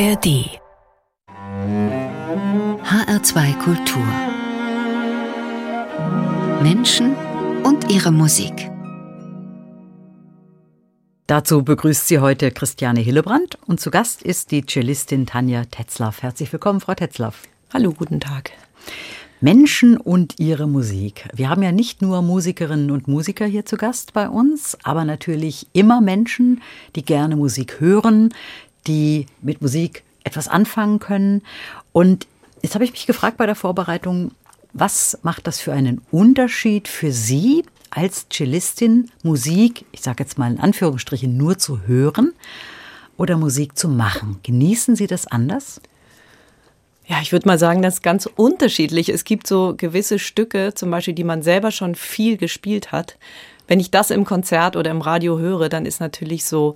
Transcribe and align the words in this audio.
ARD 0.00 0.60
HR2 2.84 3.58
Kultur 3.58 4.06
Menschen 6.62 7.16
und 7.64 7.90
ihre 7.90 8.12
Musik. 8.12 8.70
Dazu 11.26 11.64
begrüßt 11.64 12.06
sie 12.06 12.20
heute 12.20 12.52
Christiane 12.52 13.00
Hillebrand 13.00 13.58
und 13.66 13.80
zu 13.80 13.90
Gast 13.90 14.22
ist 14.22 14.52
die 14.52 14.64
Cellistin 14.64 15.26
Tanja 15.26 15.64
Tetzlaff. 15.64 16.22
Herzlich 16.22 16.52
willkommen, 16.52 16.78
Frau 16.78 16.94
Tetzlaff. 16.94 17.42
Hallo, 17.74 17.92
guten 17.92 18.20
Tag. 18.20 18.52
Menschen 19.40 19.96
und 19.96 20.40
ihre 20.40 20.66
Musik. 20.66 21.28
Wir 21.32 21.48
haben 21.48 21.62
ja 21.62 21.70
nicht 21.70 22.02
nur 22.02 22.22
Musikerinnen 22.22 22.90
und 22.90 23.06
Musiker 23.06 23.46
hier 23.46 23.64
zu 23.64 23.76
Gast 23.76 24.12
bei 24.12 24.28
uns, 24.28 24.76
aber 24.82 25.04
natürlich 25.04 25.68
immer 25.72 26.00
Menschen, 26.00 26.60
die 26.96 27.04
gerne 27.04 27.36
Musik 27.36 27.78
hören, 27.78 28.34
die 28.86 29.26
mit 29.42 29.60
Musik 29.62 30.04
etwas 30.24 30.48
anfangen 30.48 30.98
können. 30.98 31.42
Und 31.92 32.26
jetzt 32.62 32.74
habe 32.74 32.84
ich 32.84 32.92
mich 32.92 33.06
gefragt 33.06 33.36
bei 33.36 33.46
der 33.46 33.54
Vorbereitung, 33.54 34.32
was 34.72 35.18
macht 35.22 35.46
das 35.46 35.60
für 35.60 35.72
einen 35.72 36.00
Unterschied 36.10 36.88
für 36.88 37.12
Sie 37.12 37.64
als 37.90 38.26
Cellistin, 38.30 39.10
Musik, 39.22 39.86
ich 39.92 40.02
sage 40.02 40.22
jetzt 40.22 40.38
mal 40.38 40.50
in 40.50 40.60
Anführungsstrichen, 40.60 41.36
nur 41.36 41.58
zu 41.58 41.86
hören 41.86 42.32
oder 43.16 43.36
Musik 43.36 43.76
zu 43.76 43.88
machen? 43.88 44.38
Genießen 44.42 44.94
Sie 44.94 45.06
das 45.06 45.26
anders? 45.26 45.80
Ja, 47.06 47.20
ich 47.22 47.32
würde 47.32 47.48
mal 47.48 47.58
sagen, 47.58 47.80
das 47.80 47.94
ist 47.94 48.02
ganz 48.02 48.26
unterschiedlich. 48.26 49.08
Es 49.08 49.24
gibt 49.24 49.46
so 49.46 49.74
gewisse 49.74 50.18
Stücke, 50.18 50.74
zum 50.74 50.90
Beispiel, 50.90 51.14
die 51.14 51.24
man 51.24 51.42
selber 51.42 51.70
schon 51.70 51.94
viel 51.94 52.36
gespielt 52.36 52.92
hat. 52.92 53.16
Wenn 53.68 53.80
ich 53.80 53.90
das 53.90 54.10
im 54.10 54.24
Konzert 54.24 54.76
oder 54.76 54.90
im 54.90 55.02
Radio 55.02 55.38
höre, 55.38 55.68
dann 55.68 55.84
ist 55.84 56.00
natürlich 56.00 56.46
so 56.46 56.74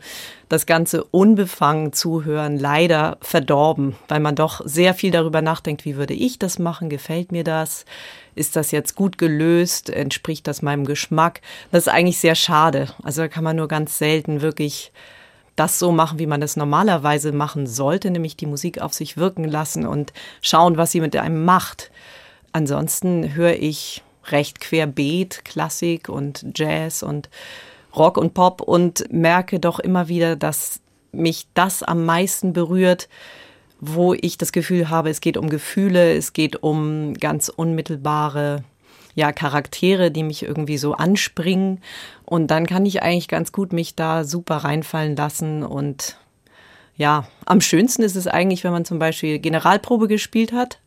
das 0.51 0.67
ganze 0.67 1.05
unbefangen 1.05 1.95
zuhören 1.95 2.59
leider 2.59 3.17
verdorben, 3.23 3.97
weil 4.09 4.21
man 4.21 4.37
doch 4.37 4.61
sehr 4.67 4.93
viel 4.93 5.11
darüber 5.11 5.41
nachdenkt, 5.41 5.87
wie 5.87 5.97
würde 5.97 6.13
ich 6.13 6.39
das 6.39 6.59
machen, 6.59 6.91
gefällt 6.91 7.33
mir 7.33 7.45
das, 7.45 7.87
ist 8.35 8.57
das 8.57 8.71
jetzt 8.71 8.95
gut 8.95 9.17
gelöst, 9.17 9.89
entspricht 9.89 10.47
das 10.47 10.61
meinem 10.61 10.85
Geschmack. 10.85 11.41
Das 11.71 11.87
ist 11.87 11.93
eigentlich 11.93 12.21
sehr 12.21 12.35
schade. 12.35 12.89
Also 13.03 13.23
da 13.23 13.29
kann 13.29 13.43
man 13.43 13.57
nur 13.57 13.69
ganz 13.69 13.97
selten 13.97 14.43
wirklich 14.43 14.93
das 15.57 15.79
so 15.79 15.93
machen, 15.93 16.19
wie 16.19 16.27
man 16.27 16.43
das 16.43 16.57
normalerweise 16.57 17.33
machen 17.33 17.67
sollte, 17.67 18.11
nämlich 18.11 18.37
die 18.37 18.47
Musik 18.47 18.81
auf 18.81 18.93
sich 18.93 19.17
wirken 19.17 19.45
lassen 19.45 19.87
und 19.87 20.13
schauen, 20.43 20.77
was 20.77 20.93
sie 20.93 21.01
mit 21.01 21.17
einem 21.17 21.45
macht. 21.45 21.91
Ansonsten 22.53 23.35
höre 23.35 23.55
ich 23.55 24.03
recht 24.27 24.61
querbeet 24.61 25.45
Klassik 25.45 26.09
und 26.09 26.47
Jazz 26.55 27.03
und 27.03 27.29
Rock 27.95 28.17
und 28.17 28.35
Pop 28.35 28.61
und 28.61 29.05
merke 29.13 29.61
doch 29.61 29.79
immer 29.79 30.09
wieder, 30.09 30.37
dass 30.37 30.81
mich 31.13 31.47
das 31.55 31.83
am 31.83 32.05
meisten 32.05 32.53
berührt, 32.53 33.09
wo 33.81 34.15
ich 34.15 34.39
das 34.39 34.53
Gefühl 34.53 34.89
habe, 34.91 35.11
es 35.11 35.21
geht 35.21 35.37
um 35.37 35.51
Gefühle, 35.51 36.15
es 36.15 36.33
geht 36.33 36.63
um 36.63 37.15
ganz 37.15 37.49
unmittelbare 37.49 38.65
ja, 39.15 39.33
Charaktere, 39.33 40.11
die 40.11 40.23
mich 40.23 40.43
irgendwie 40.43 40.79
so 40.79 40.95
anspringen. 40.95 41.81
Und 42.25 42.51
dann 42.51 42.67
kann 42.67 42.87
ich 42.87 43.03
eigentlich 43.03 43.29
ganz 43.29 43.53
gut 43.53 43.73
mich 43.73 43.95
da 43.95 44.25
super 44.25 44.59
reinfallen 44.59 45.17
lassen. 45.17 45.63
Und 45.63 46.17
ja, 46.97 47.27
am 47.45 47.61
schönsten 47.61 48.03
ist 48.03 48.17
es 48.17 48.27
eigentlich, 48.27 48.65
wenn 48.65 48.73
man 48.73 48.85
zum 48.85 48.99
Beispiel 48.99 49.39
Generalprobe 49.39 50.09
gespielt 50.09 50.53
hat, 50.53 50.79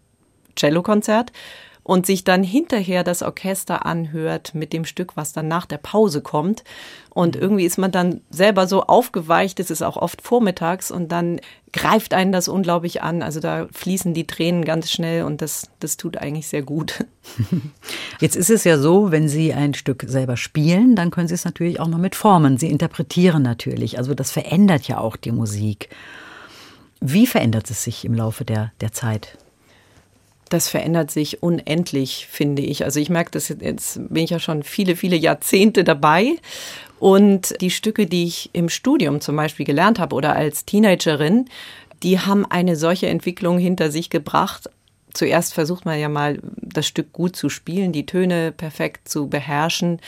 Cellokonzert, 0.57 1.31
und 1.85 2.07
sich 2.07 2.23
dann 2.23 2.41
hinterher 2.41 3.03
das 3.03 3.21
Orchester 3.21 3.85
anhört 3.85 4.55
mit 4.55 4.73
dem 4.73 4.85
Stück, 4.85 5.15
was 5.15 5.33
dann 5.33 5.47
nach 5.47 5.67
der 5.67 5.77
Pause 5.77 6.21
kommt. 6.21 6.63
Und 7.11 7.35
mhm. 7.35 7.41
irgendwie 7.43 7.65
ist 7.65 7.77
man 7.77 7.91
dann 7.91 8.21
selber 8.31 8.65
so 8.65 8.81
aufgeweicht, 8.81 9.59
es 9.59 9.69
ist 9.69 9.83
auch 9.83 9.95
oft 9.95 10.23
vormittags 10.23 10.89
und 10.89 11.11
dann 11.11 11.39
greift 11.73 12.15
einen 12.15 12.31
das 12.31 12.47
unglaublich 12.47 13.03
an. 13.03 13.21
Also 13.21 13.39
da 13.39 13.67
fließen 13.71 14.15
die 14.15 14.25
Tränen 14.25 14.65
ganz 14.65 14.89
schnell 14.89 15.25
und 15.25 15.43
das, 15.43 15.69
das 15.79 15.95
tut 15.95 16.17
eigentlich 16.17 16.47
sehr 16.47 16.63
gut. 16.63 17.05
Jetzt 18.19 18.35
ist 18.35 18.49
es 18.49 18.63
ja 18.63 18.79
so, 18.79 19.11
wenn 19.11 19.29
Sie 19.29 19.53
ein 19.53 19.75
Stück 19.75 20.05
selber 20.07 20.37
spielen, 20.37 20.95
dann 20.95 21.11
können 21.11 21.27
Sie 21.27 21.35
es 21.35 21.45
natürlich 21.45 21.79
auch 21.79 21.87
noch 21.87 21.99
mit 21.99 22.15
formen. 22.15 22.57
Sie 22.57 22.71
interpretieren 22.71 23.43
natürlich. 23.43 23.99
Also 23.99 24.15
das 24.15 24.31
verändert 24.31 24.87
ja 24.87 24.97
auch 24.97 25.17
die 25.17 25.31
Musik. 25.31 25.89
Wie 26.99 27.27
verändert 27.27 27.69
es 27.69 27.83
sich 27.83 28.05
im 28.05 28.15
Laufe 28.15 28.43
der, 28.43 28.71
der 28.81 28.91
Zeit? 28.91 29.37
Das 30.49 30.69
verändert 30.69 31.11
sich 31.11 31.41
unendlich, 31.41 32.27
finde 32.29 32.61
ich. 32.61 32.83
Also 32.83 32.99
ich 32.99 33.09
merke 33.09 33.31
das 33.31 33.49
jetzt, 33.49 33.61
jetzt 33.61 33.99
bin 34.09 34.23
ich 34.23 34.29
ja 34.29 34.39
schon 34.39 34.63
viele, 34.63 34.95
viele 34.95 35.15
Jahrzehnte 35.15 35.83
dabei. 35.83 36.33
Und 36.99 37.59
die 37.61 37.71
Stücke, 37.71 38.05
die 38.05 38.25
ich 38.25 38.49
im 38.53 38.69
Studium 38.69 39.21
zum 39.21 39.35
Beispiel 39.35 39.65
gelernt 39.65 39.99
habe 39.99 40.15
oder 40.15 40.35
als 40.35 40.65
Teenagerin, 40.65 41.45
die 42.03 42.19
haben 42.19 42.45
eine 42.45 42.75
solche 42.75 43.07
Entwicklung 43.07 43.57
hinter 43.57 43.91
sich 43.91 44.09
gebracht, 44.09 44.69
zuerst 45.15 45.53
versucht 45.53 45.85
man 45.85 45.99
ja 45.99 46.09
mal, 46.09 46.39
das 46.61 46.85
Stück 46.87 47.13
gut 47.13 47.35
zu 47.35 47.49
spielen, 47.49 47.91
die 47.91 48.05
Töne 48.05 48.51
perfekt 48.51 49.07
zu 49.07 49.27
beherrschen. 49.27 49.99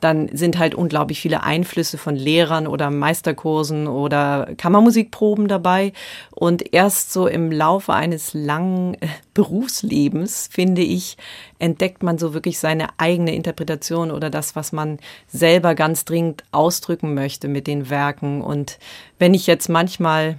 Dann 0.00 0.28
sind 0.32 0.58
halt 0.58 0.74
unglaublich 0.74 1.20
viele 1.20 1.42
Einflüsse 1.42 1.98
von 1.98 2.16
Lehrern 2.16 2.66
oder 2.66 2.90
Meisterkursen 2.90 3.88
oder 3.88 4.48
Kammermusikproben 4.56 5.48
dabei. 5.48 5.92
Und 6.30 6.72
erst 6.72 7.12
so 7.12 7.26
im 7.26 7.50
Laufe 7.50 7.92
eines 7.92 8.34
langen 8.34 8.94
äh, 8.94 9.08
Berufslebens, 9.34 10.48
finde 10.50 10.82
ich, 10.82 11.16
entdeckt 11.58 12.02
man 12.02 12.18
so 12.18 12.34
wirklich 12.34 12.58
seine 12.58 12.88
eigene 12.98 13.34
Interpretation 13.34 14.10
oder 14.10 14.30
das, 14.30 14.56
was 14.56 14.72
man 14.72 14.98
selber 15.26 15.74
ganz 15.74 16.04
dringend 16.04 16.44
ausdrücken 16.52 17.14
möchte 17.14 17.48
mit 17.48 17.66
den 17.66 17.90
Werken. 17.90 18.42
Und 18.42 18.78
wenn 19.18 19.34
ich 19.34 19.46
jetzt 19.46 19.68
manchmal 19.68 20.38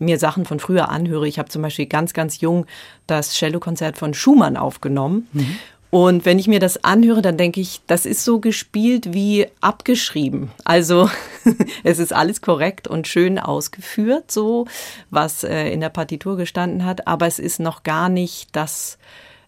mir 0.00 0.18
Sachen 0.18 0.44
von 0.44 0.60
früher 0.60 0.88
anhöre. 0.90 1.28
Ich 1.28 1.38
habe 1.38 1.48
zum 1.48 1.62
Beispiel 1.62 1.86
ganz, 1.86 2.12
ganz 2.12 2.40
jung 2.40 2.66
das 3.06 3.34
Cello-Konzert 3.34 3.98
von 3.98 4.14
Schumann 4.14 4.56
aufgenommen. 4.56 5.28
Mhm. 5.32 5.56
Und 5.94 6.24
wenn 6.24 6.40
ich 6.40 6.48
mir 6.48 6.58
das 6.58 6.82
anhöre, 6.82 7.22
dann 7.22 7.36
denke 7.36 7.60
ich, 7.60 7.80
das 7.86 8.04
ist 8.04 8.24
so 8.24 8.40
gespielt 8.40 9.14
wie 9.14 9.46
abgeschrieben. 9.60 10.50
Also 10.64 11.08
es 11.84 12.00
ist 12.00 12.12
alles 12.12 12.40
korrekt 12.40 12.88
und 12.88 13.06
schön 13.06 13.38
ausgeführt, 13.38 14.32
so 14.32 14.66
was 15.10 15.44
äh, 15.44 15.68
in 15.68 15.80
der 15.80 15.90
Partitur 15.90 16.36
gestanden 16.36 16.84
hat, 16.84 17.06
aber 17.06 17.28
es 17.28 17.38
ist 17.38 17.60
noch 17.60 17.84
gar 17.84 18.08
nicht 18.08 18.48
das 18.56 18.98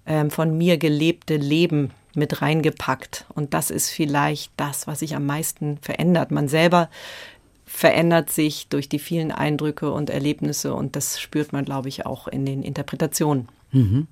ähm, 0.07 0.31
von 0.31 0.57
mir 0.57 0.79
gelebte 0.79 1.37
Leben 1.37 1.91
mit 2.15 2.41
reingepackt. 2.43 3.27
Und 3.35 3.53
das 3.53 3.73
ist 3.73 3.91
vielleicht 3.91 4.53
das, 4.57 4.87
was 4.87 5.01
sich 5.01 5.17
am 5.17 5.27
meisten 5.27 5.79
verändert. 5.83 6.31
Man 6.31 6.47
selber 6.47 6.89
verändert 7.77 8.31
sich 8.31 8.69
durch 8.69 8.89
die 8.89 8.99
vielen 8.99 9.31
Eindrücke 9.31 9.93
und 9.93 10.09
Erlebnisse 10.09 10.73
und 10.73 10.97
das 10.97 11.21
spürt 11.21 11.53
man, 11.53 11.67
glaube 11.67 11.91
ich, 11.91 12.07
auch 12.07 12.27
in 12.27 12.47
den 12.47 12.63
Interpretationen. 12.63 13.49
Mhm. 13.71 14.07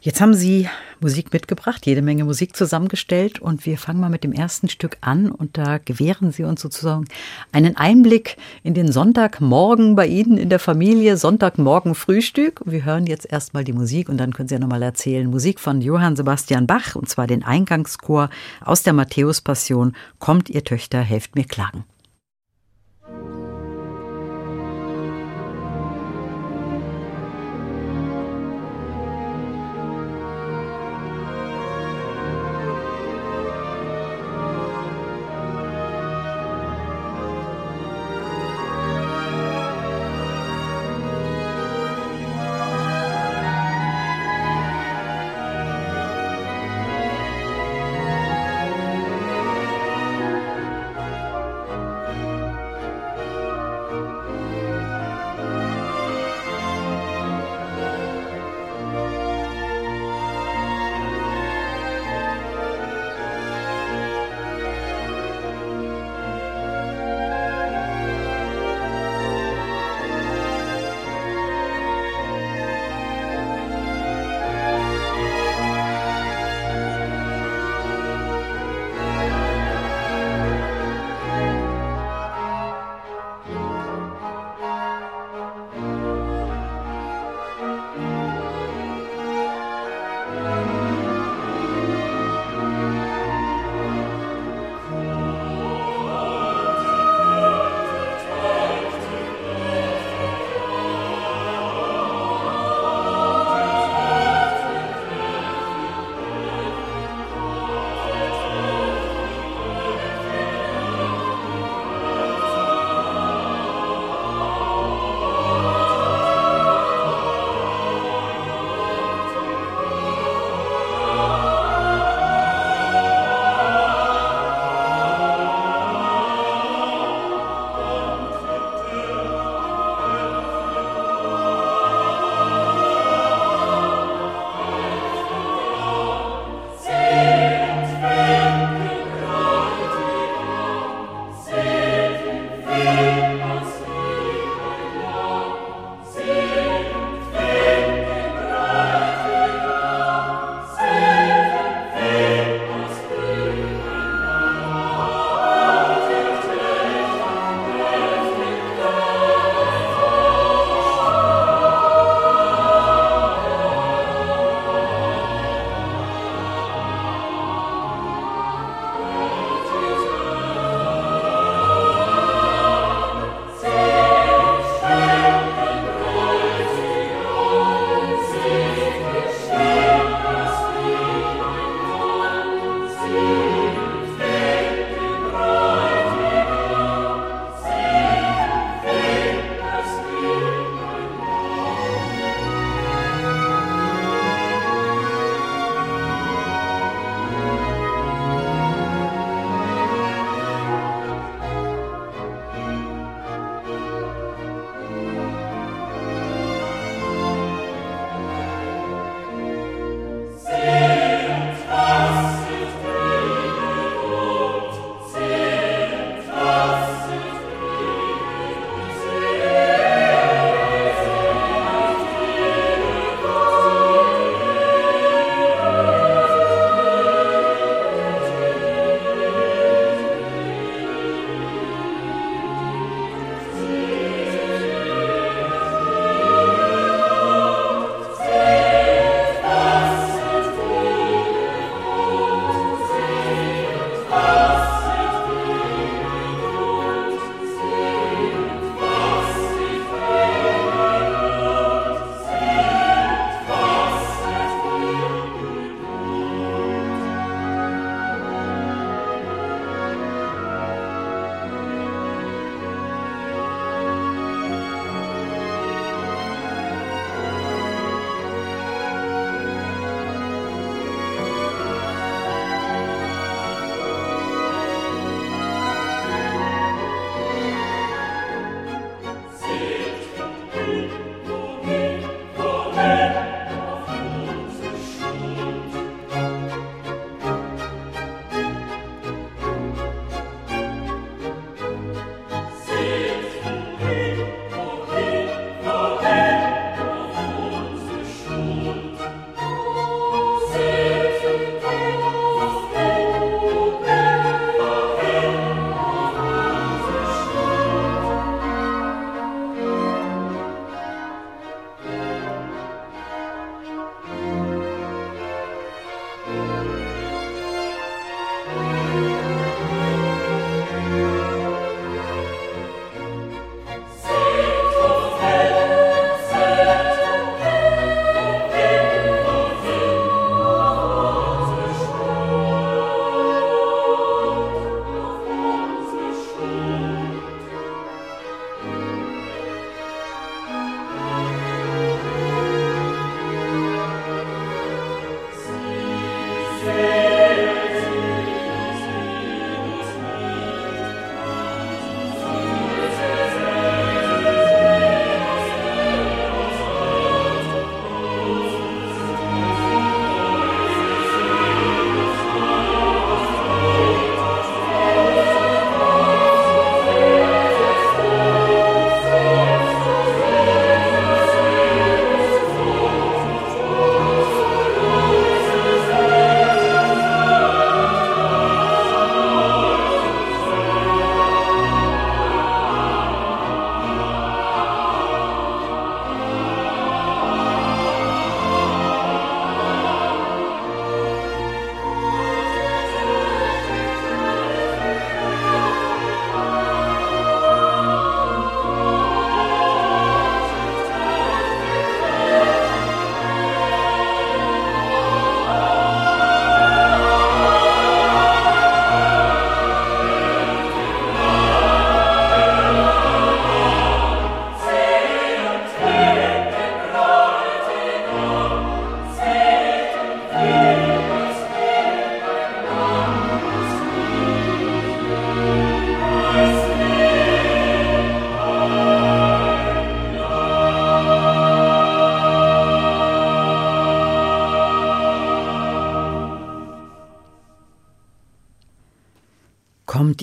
Jetzt 0.00 0.20
haben 0.20 0.34
Sie 0.34 0.68
Musik 1.00 1.32
mitgebracht, 1.32 1.84
jede 1.84 2.02
Menge 2.02 2.24
Musik 2.24 2.54
zusammengestellt 2.54 3.40
und 3.40 3.66
wir 3.66 3.76
fangen 3.76 3.98
mal 3.98 4.08
mit 4.08 4.22
dem 4.22 4.30
ersten 4.30 4.68
Stück 4.68 4.98
an 5.00 5.32
und 5.32 5.58
da 5.58 5.78
gewähren 5.78 6.30
Sie 6.30 6.44
uns 6.44 6.62
sozusagen 6.62 7.06
einen 7.50 7.76
Einblick 7.76 8.36
in 8.62 8.74
den 8.74 8.92
Sonntagmorgen 8.92 9.96
bei 9.96 10.06
Ihnen 10.06 10.38
in 10.38 10.48
der 10.48 10.60
Familie, 10.60 11.16
Sonntagmorgen 11.16 11.96
Frühstück. 11.96 12.60
Wir 12.64 12.84
hören 12.84 13.08
jetzt 13.08 13.26
erstmal 13.28 13.64
die 13.64 13.72
Musik 13.72 14.08
und 14.08 14.18
dann 14.18 14.32
können 14.32 14.48
Sie 14.48 14.54
ja 14.54 14.60
nochmal 14.60 14.84
erzählen. 14.84 15.28
Musik 15.28 15.58
von 15.58 15.80
Johann 15.80 16.14
Sebastian 16.14 16.68
Bach 16.68 16.94
und 16.94 17.08
zwar 17.08 17.26
den 17.26 17.42
Eingangschor 17.42 18.30
aus 18.64 18.84
der 18.84 18.92
Matthäus-Passion. 18.92 19.96
Kommt 20.20 20.48
ihr 20.50 20.62
Töchter, 20.62 21.00
helft 21.00 21.34
mir 21.34 21.46
klagen. 21.46 21.84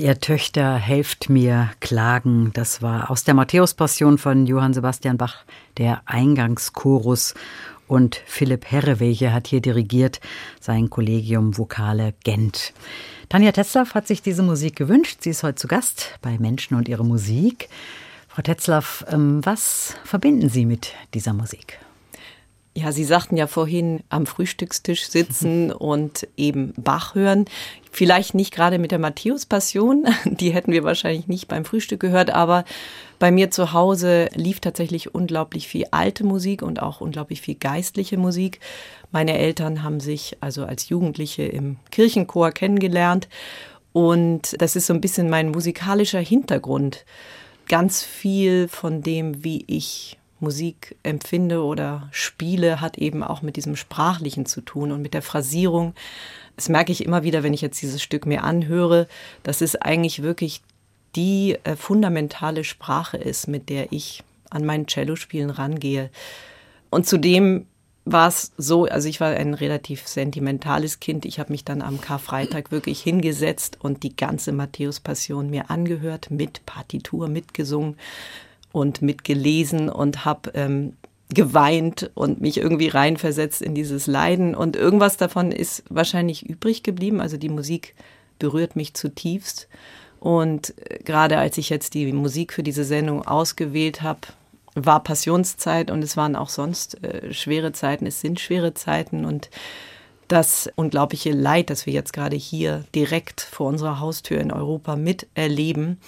Ihr 0.04 0.20
Töchter 0.20 0.76
helft 0.76 1.30
mir 1.30 1.70
klagen. 1.80 2.52
Das 2.54 2.82
war 2.82 3.10
aus 3.10 3.24
der 3.24 3.34
Matthäus-Passion 3.36 4.18
von 4.18 4.46
Johann 4.46 4.74
Sebastian 4.74 5.18
Bach, 5.18 5.46
der 5.78 6.02
Eingangschorus. 6.06 7.36
Und 7.88 8.22
Philipp 8.26 8.66
Herrewege 8.70 9.32
hat 9.32 9.48
hier 9.48 9.62
dirigiert, 9.62 10.20
sein 10.60 10.90
Kollegium 10.90 11.58
Vokale 11.58 12.14
Gent. 12.26 12.74
Tanja 13.30 13.54
Tetzlaff 13.54 13.94
hat 13.94 14.06
sich 14.06 14.22
diese 14.22 14.44
Musik 14.44 14.76
gewünscht. 14.76 15.20
Sie 15.22 15.30
ist 15.30 15.44
heute 15.44 15.56
zu 15.56 15.70
Gast 15.70 16.20
bei 16.22 16.38
Menschen 16.38 16.76
und 16.76 16.90
ihre 16.90 17.06
Musik. 17.06 17.70
Frau 18.28 18.42
Tetzlaff, 18.42 19.06
ähm, 19.10 19.40
was 19.46 19.96
verbinden 20.04 20.50
Sie 20.50 20.66
mit 20.66 20.96
dieser 21.14 21.32
Musik? 21.32 21.80
Ja, 22.76 22.92
Sie 22.92 23.04
sagten 23.04 23.38
ja 23.38 23.46
vorhin 23.46 24.02
am 24.10 24.26
Frühstückstisch 24.26 25.08
sitzen 25.08 25.72
und 25.72 26.28
eben 26.38 26.74
Bach 26.76 27.14
hören. 27.14 27.46
Vielleicht 27.92 28.34
nicht 28.34 28.54
gerade 28.54 28.80
mit 28.80 28.92
der 28.92 28.98
Matthäus-Passion, 28.98 30.08
die 30.26 30.52
hätten 30.52 30.72
wir 30.72 30.84
wahrscheinlich 30.84 31.28
nicht 31.28 31.48
beim 31.48 31.66
Frühstück 31.66 32.00
gehört, 32.00 32.32
aber 32.32 32.66
bei 33.20 33.32
mir 33.32 33.52
zu 33.52 33.74
Hause 33.74 34.28
lief 34.34 34.60
tatsächlich 34.60 35.14
unglaublich 35.14 35.68
viel 35.68 35.86
alte 35.92 36.24
Musik 36.24 36.64
und 36.64 36.82
auch 36.82 37.00
unglaublich 37.00 37.42
viel 37.42 37.56
geistliche 37.56 38.18
Musik. 38.18 38.60
Meine 39.12 39.38
Eltern 39.38 39.84
haben 39.84 40.00
sich 40.00 40.38
also 40.42 40.66
als 40.66 40.90
Jugendliche 40.90 41.44
im 41.44 41.78
Kirchenchor 41.92 42.52
kennengelernt 42.52 43.30
und 43.94 44.60
das 44.60 44.76
ist 44.76 44.88
so 44.88 44.94
ein 44.94 45.02
bisschen 45.02 45.30
mein 45.30 45.52
musikalischer 45.52 46.20
Hintergrund. 46.20 47.06
Ganz 47.70 48.04
viel 48.04 48.68
von 48.68 49.04
dem, 49.04 49.44
wie 49.44 49.64
ich 49.68 50.18
Musik 50.44 50.96
empfinde 51.02 51.64
oder 51.64 52.10
spiele, 52.12 52.82
hat 52.82 52.98
eben 52.98 53.24
auch 53.24 53.42
mit 53.42 53.56
diesem 53.56 53.76
Sprachlichen 53.76 54.46
zu 54.46 54.62
tun 54.62 54.92
und 54.92 55.02
mit 55.02 55.14
der 55.14 55.24
Phrasierung. 55.24 55.96
Das 56.56 56.70
merke 56.70 56.92
ich 56.92 57.04
immer 57.04 57.24
wieder, 57.24 57.42
wenn 57.42 57.54
ich 57.54 57.62
jetzt 57.62 57.82
dieses 57.82 58.04
Stück 58.04 58.26
mir 58.26 58.44
anhöre, 58.44 59.08
dass 59.42 59.62
es 59.62 59.76
eigentlich 59.76 60.22
wirklich 60.22 60.62
die 61.16 61.58
äh, 61.64 61.76
fundamentale 61.76 62.64
Sprache 62.64 63.18
ist, 63.18 63.48
mit 63.48 63.70
der 63.70 63.92
ich 63.92 64.24
an 64.50 64.66
meinen 64.66 64.88
Cellospielen 64.88 65.50
rangehe. 65.50 66.10
Und 66.90 67.08
zudem 67.08 67.66
war 68.06 68.28
es 68.28 68.52
so, 68.58 68.86
also 68.86 69.08
ich 69.08 69.22
war 69.22 69.30
ein 69.30 69.54
relativ 69.54 70.08
sentimentales 70.08 71.00
Kind. 71.00 71.26
Ich 71.26 71.40
habe 71.40 71.54
mich 71.54 71.64
dann 71.64 71.82
am 71.82 72.02
Karfreitag 72.02 72.72
wirklich 72.72 73.02
hingesetzt 73.02 73.78
und 73.82 74.04
die 74.04 74.16
ganze 74.16 74.52
Matthäus-Passion 74.52 75.50
mir 75.50 75.70
angehört, 75.70 76.30
mit 76.30 76.66
Partitur, 76.66 77.28
mitgesungen 77.30 77.98
und 78.74 79.02
mitgelesen 79.02 79.88
und 79.88 80.26
habe 80.26 80.52
ähm, 80.56 80.98
geweint 81.30 82.12
und 82.16 82.42
mich 82.42 82.58
irgendwie 82.58 82.90
reinversetzt 82.90 83.62
in 83.62 83.76
dieses 83.76 84.08
Leiden. 84.08 84.56
Und 84.56 84.76
irgendwas 84.76 85.16
davon 85.16 85.54
ist 85.54 85.84
wahrscheinlich 85.90 86.50
übrig 86.50 86.84
geblieben. 86.84 87.22
Also 87.22 87.38
die 87.38 87.50
Musik 87.50 87.96
berührt 88.40 88.76
mich 88.76 88.94
zutiefst. 88.96 89.70
Und 90.20 90.74
äh, 90.90 91.00
gerade 91.04 91.38
als 91.38 91.58
ich 91.58 91.70
jetzt 91.70 91.94
die 91.94 92.12
Musik 92.12 92.52
für 92.52 92.64
diese 92.64 92.84
Sendung 92.84 93.26
ausgewählt 93.26 94.02
habe, 94.02 94.22
war 94.76 95.04
Passionszeit 95.04 95.92
und 95.92 96.04
es 96.04 96.18
waren 96.18 96.36
auch 96.36 96.50
sonst 96.50 97.04
äh, 97.04 97.32
schwere 97.32 97.74
Zeiten. 97.74 98.08
Es 98.08 98.22
sind 98.22 98.40
schwere 98.40 98.74
Zeiten 98.74 99.24
und 99.24 99.52
das 100.28 100.68
unglaubliche 100.76 101.32
Leid, 101.32 101.70
das 101.70 101.86
wir 101.86 101.94
jetzt 101.94 102.12
gerade 102.12 102.36
hier 102.36 102.86
direkt 102.96 103.42
vor 103.42 103.68
unserer 103.68 104.00
Haustür 104.00 104.40
in 104.40 104.52
Europa 104.52 104.96
miterleben, 104.96 106.00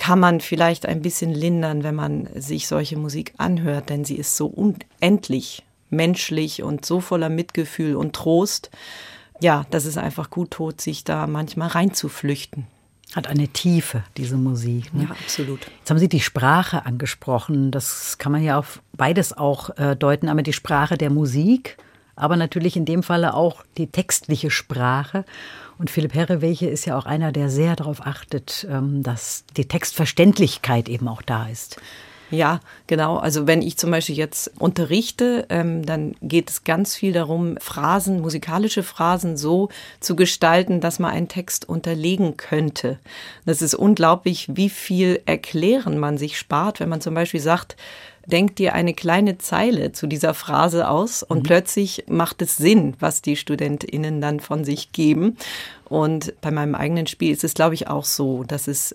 kann 0.00 0.18
man 0.18 0.40
vielleicht 0.40 0.86
ein 0.86 1.02
bisschen 1.02 1.30
lindern, 1.30 1.84
wenn 1.84 1.94
man 1.94 2.26
sich 2.34 2.66
solche 2.66 2.96
Musik 2.96 3.34
anhört, 3.36 3.90
denn 3.90 4.06
sie 4.06 4.16
ist 4.16 4.34
so 4.34 4.46
unendlich 4.46 5.62
menschlich 5.90 6.62
und 6.62 6.86
so 6.86 7.00
voller 7.00 7.28
Mitgefühl 7.28 7.94
und 7.94 8.14
Trost. 8.14 8.70
Ja, 9.42 9.66
dass 9.70 9.84
es 9.84 9.98
einfach 9.98 10.30
gut 10.30 10.52
tut, 10.52 10.80
sich 10.80 11.04
da 11.04 11.26
manchmal 11.26 11.68
reinzuflüchten. 11.68 12.66
Hat 13.14 13.26
eine 13.26 13.48
Tiefe, 13.48 14.02
diese 14.16 14.38
Musik. 14.38 14.94
Ne? 14.94 15.02
Ja, 15.02 15.10
absolut. 15.10 15.66
Jetzt 15.80 15.90
haben 15.90 15.98
Sie 15.98 16.08
die 16.08 16.20
Sprache 16.20 16.86
angesprochen. 16.86 17.70
Das 17.70 18.16
kann 18.16 18.32
man 18.32 18.42
ja 18.42 18.58
auf 18.58 18.80
beides 18.94 19.36
auch 19.36 19.76
äh, 19.76 19.96
deuten. 19.96 20.30
Einmal 20.30 20.44
die 20.44 20.54
Sprache 20.54 20.96
der 20.96 21.10
Musik, 21.10 21.76
aber 22.16 22.36
natürlich 22.36 22.74
in 22.74 22.86
dem 22.86 23.02
Falle 23.02 23.34
auch 23.34 23.64
die 23.76 23.88
textliche 23.88 24.50
Sprache. 24.50 25.26
Und 25.80 25.88
Philipp 25.88 26.12
Herrewege 26.12 26.68
ist 26.68 26.84
ja 26.84 26.98
auch 26.98 27.06
einer, 27.06 27.32
der 27.32 27.48
sehr 27.48 27.74
darauf 27.74 28.06
achtet, 28.06 28.66
ähm, 28.70 29.02
dass 29.02 29.44
die 29.56 29.64
Textverständlichkeit 29.64 30.90
eben 30.90 31.08
auch 31.08 31.22
da 31.22 31.48
ist. 31.48 31.80
Ja, 32.30 32.60
genau. 32.86 33.16
Also 33.16 33.46
wenn 33.46 33.62
ich 33.62 33.78
zum 33.78 33.90
Beispiel 33.90 34.14
jetzt 34.14 34.52
unterrichte, 34.58 35.46
ähm, 35.48 35.86
dann 35.86 36.16
geht 36.20 36.50
es 36.50 36.64
ganz 36.64 36.94
viel 36.94 37.14
darum, 37.14 37.56
Phrasen, 37.58 38.20
musikalische 38.20 38.82
Phrasen 38.82 39.38
so 39.38 39.70
zu 40.00 40.16
gestalten, 40.16 40.82
dass 40.82 40.98
man 40.98 41.12
einen 41.12 41.28
Text 41.28 41.66
unterlegen 41.66 42.36
könnte. 42.36 42.98
Das 43.46 43.62
ist 43.62 43.74
unglaublich, 43.74 44.50
wie 44.52 44.68
viel 44.68 45.22
Erklären 45.24 45.98
man 45.98 46.18
sich 46.18 46.38
spart, 46.38 46.78
wenn 46.78 46.90
man 46.90 47.00
zum 47.00 47.14
Beispiel 47.14 47.40
sagt, 47.40 47.76
denk 48.26 48.56
dir 48.56 48.74
eine 48.74 48.94
kleine 48.94 49.38
Zeile 49.38 49.92
zu 49.92 50.06
dieser 50.06 50.34
Phrase 50.34 50.88
aus 50.88 51.22
und 51.22 51.38
mhm. 51.38 51.42
plötzlich 51.44 52.04
macht 52.08 52.42
es 52.42 52.56
Sinn, 52.56 52.94
was 53.00 53.22
die 53.22 53.36
StudentInnen 53.36 54.20
dann 54.20 54.40
von 54.40 54.64
sich 54.64 54.92
geben. 54.92 55.36
Und 55.84 56.34
bei 56.40 56.50
meinem 56.50 56.74
eigenen 56.74 57.06
Spiel 57.06 57.32
ist 57.32 57.44
es, 57.44 57.54
glaube 57.54 57.74
ich, 57.74 57.88
auch 57.88 58.04
so, 58.04 58.44
dass 58.44 58.68
es 58.68 58.94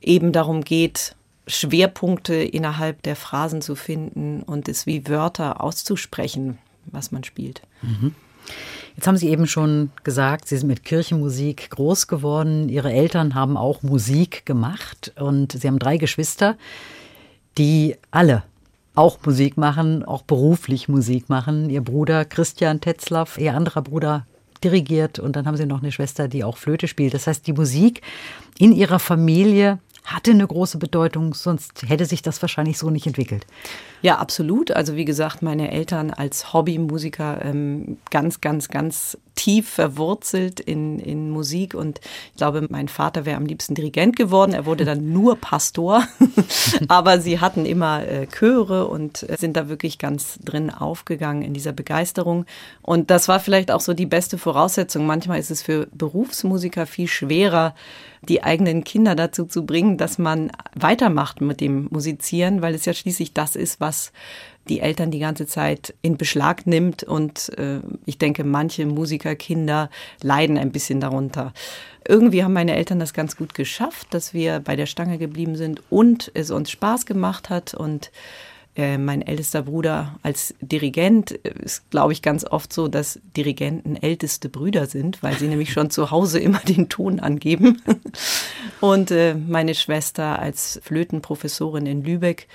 eben 0.00 0.32
darum 0.32 0.62
geht, 0.62 1.14
Schwerpunkte 1.46 2.34
innerhalb 2.34 3.02
der 3.02 3.16
Phrasen 3.16 3.62
zu 3.62 3.76
finden 3.76 4.42
und 4.42 4.68
es 4.68 4.86
wie 4.86 5.08
Wörter 5.08 5.62
auszusprechen, 5.62 6.58
was 6.86 7.12
man 7.12 7.24
spielt. 7.24 7.62
Mhm. 7.82 8.14
Jetzt 8.96 9.06
haben 9.06 9.16
Sie 9.16 9.28
eben 9.28 9.46
schon 9.46 9.90
gesagt, 10.04 10.48
Sie 10.48 10.56
sind 10.56 10.68
mit 10.68 10.84
Kirchenmusik 10.84 11.70
groß 11.70 12.06
geworden. 12.06 12.68
Ihre 12.68 12.92
Eltern 12.92 13.34
haben 13.34 13.56
auch 13.56 13.82
Musik 13.82 14.46
gemacht 14.46 15.12
und 15.16 15.52
Sie 15.52 15.68
haben 15.68 15.78
drei 15.78 15.98
Geschwister, 15.98 16.56
die 17.58 17.96
alle 18.10 18.42
auch 18.96 19.18
Musik 19.24 19.56
machen, 19.56 20.04
auch 20.04 20.22
beruflich 20.22 20.88
Musik 20.88 21.28
machen. 21.28 21.70
Ihr 21.70 21.82
Bruder 21.82 22.24
Christian 22.24 22.80
Tetzlaff, 22.80 23.38
ihr 23.38 23.54
anderer 23.54 23.82
Bruder 23.82 24.26
dirigiert 24.64 25.18
und 25.18 25.36
dann 25.36 25.46
haben 25.46 25.56
sie 25.56 25.66
noch 25.66 25.82
eine 25.82 25.92
Schwester, 25.92 26.28
die 26.28 26.42
auch 26.42 26.56
Flöte 26.56 26.88
spielt. 26.88 27.14
Das 27.14 27.26
heißt, 27.26 27.46
die 27.46 27.52
Musik 27.52 28.02
in 28.58 28.72
ihrer 28.72 28.98
Familie 28.98 29.78
hatte 30.04 30.30
eine 30.30 30.46
große 30.46 30.78
Bedeutung, 30.78 31.34
sonst 31.34 31.82
hätte 31.88 32.06
sich 32.06 32.22
das 32.22 32.40
wahrscheinlich 32.40 32.78
so 32.78 32.90
nicht 32.90 33.06
entwickelt. 33.06 33.44
Ja, 34.02 34.18
absolut. 34.18 34.70
Also 34.70 34.94
wie 34.96 35.04
gesagt, 35.04 35.42
meine 35.42 35.72
Eltern 35.72 36.10
als 36.10 36.52
Hobbymusiker 36.52 37.44
ähm, 37.44 37.98
ganz, 38.10 38.40
ganz, 38.40 38.68
ganz 38.68 39.18
tief 39.36 39.68
verwurzelt 39.68 40.58
in, 40.58 40.98
in 40.98 41.30
Musik 41.30 41.74
und 41.74 42.00
ich 42.32 42.38
glaube, 42.38 42.66
mein 42.68 42.88
Vater 42.88 43.24
wäre 43.24 43.36
am 43.36 43.46
liebsten 43.46 43.74
Dirigent 43.74 44.16
geworden. 44.16 44.52
Er 44.52 44.66
wurde 44.66 44.84
dann 44.84 45.12
nur 45.12 45.36
Pastor, 45.36 46.04
aber 46.88 47.20
sie 47.20 47.38
hatten 47.38 47.64
immer 47.64 48.06
äh, 48.06 48.26
Chöre 48.26 48.88
und 48.88 49.28
äh, 49.28 49.36
sind 49.38 49.56
da 49.56 49.68
wirklich 49.68 49.98
ganz 49.98 50.38
drin 50.44 50.70
aufgegangen 50.70 51.42
in 51.42 51.54
dieser 51.54 51.72
Begeisterung. 51.72 52.46
Und 52.82 53.10
das 53.10 53.28
war 53.28 53.38
vielleicht 53.38 53.70
auch 53.70 53.80
so 53.80 53.94
die 53.94 54.06
beste 54.06 54.38
Voraussetzung. 54.38 55.06
Manchmal 55.06 55.38
ist 55.38 55.50
es 55.50 55.62
für 55.62 55.86
Berufsmusiker 55.92 56.86
viel 56.86 57.06
schwerer, 57.06 57.74
die 58.22 58.42
eigenen 58.42 58.84
Kinder 58.84 59.14
dazu 59.14 59.44
zu 59.44 59.64
bringen, 59.66 59.98
dass 59.98 60.18
man 60.18 60.50
weitermacht 60.74 61.40
mit 61.40 61.60
dem 61.60 61.88
Musizieren, 61.90 62.62
weil 62.62 62.74
es 62.74 62.84
ja 62.84 62.94
schließlich 62.94 63.34
das 63.34 63.54
ist, 63.54 63.80
was 63.80 64.12
die 64.68 64.80
Eltern 64.80 65.10
die 65.10 65.18
ganze 65.18 65.46
Zeit 65.46 65.94
in 66.02 66.16
Beschlag 66.16 66.66
nimmt. 66.66 67.02
Und 67.02 67.56
äh, 67.58 67.80
ich 68.04 68.18
denke, 68.18 68.44
manche 68.44 68.86
Musikerkinder 68.86 69.90
leiden 70.22 70.58
ein 70.58 70.72
bisschen 70.72 71.00
darunter. 71.00 71.52
Irgendwie 72.06 72.44
haben 72.44 72.52
meine 72.52 72.76
Eltern 72.76 73.00
das 73.00 73.12
ganz 73.12 73.36
gut 73.36 73.54
geschafft, 73.54 74.08
dass 74.10 74.32
wir 74.32 74.60
bei 74.60 74.76
der 74.76 74.86
Stange 74.86 75.18
geblieben 75.18 75.56
sind 75.56 75.82
und 75.90 76.30
es 76.34 76.50
uns 76.50 76.70
Spaß 76.70 77.06
gemacht 77.06 77.50
hat. 77.50 77.74
Und 77.74 78.10
äh, 78.76 78.98
mein 78.98 79.22
ältester 79.22 79.62
Bruder 79.62 80.18
als 80.22 80.54
Dirigent 80.60 81.30
ist, 81.30 81.90
glaube 81.90 82.12
ich, 82.12 82.20
ganz 82.20 82.44
oft 82.44 82.72
so, 82.72 82.88
dass 82.88 83.18
Dirigenten 83.36 83.96
älteste 83.96 84.50
Brüder 84.50 84.86
sind, 84.86 85.22
weil 85.22 85.38
sie 85.38 85.48
nämlich 85.48 85.72
schon 85.72 85.88
zu 85.88 86.10
Hause 86.10 86.38
immer 86.40 86.58
den 86.58 86.88
Ton 86.90 87.18
angeben. 87.18 87.80
Und 88.80 89.10
äh, 89.10 89.34
meine 89.34 89.74
Schwester 89.74 90.38
als 90.38 90.78
Flötenprofessorin 90.84 91.86
in 91.86 92.04
Lübeck 92.04 92.48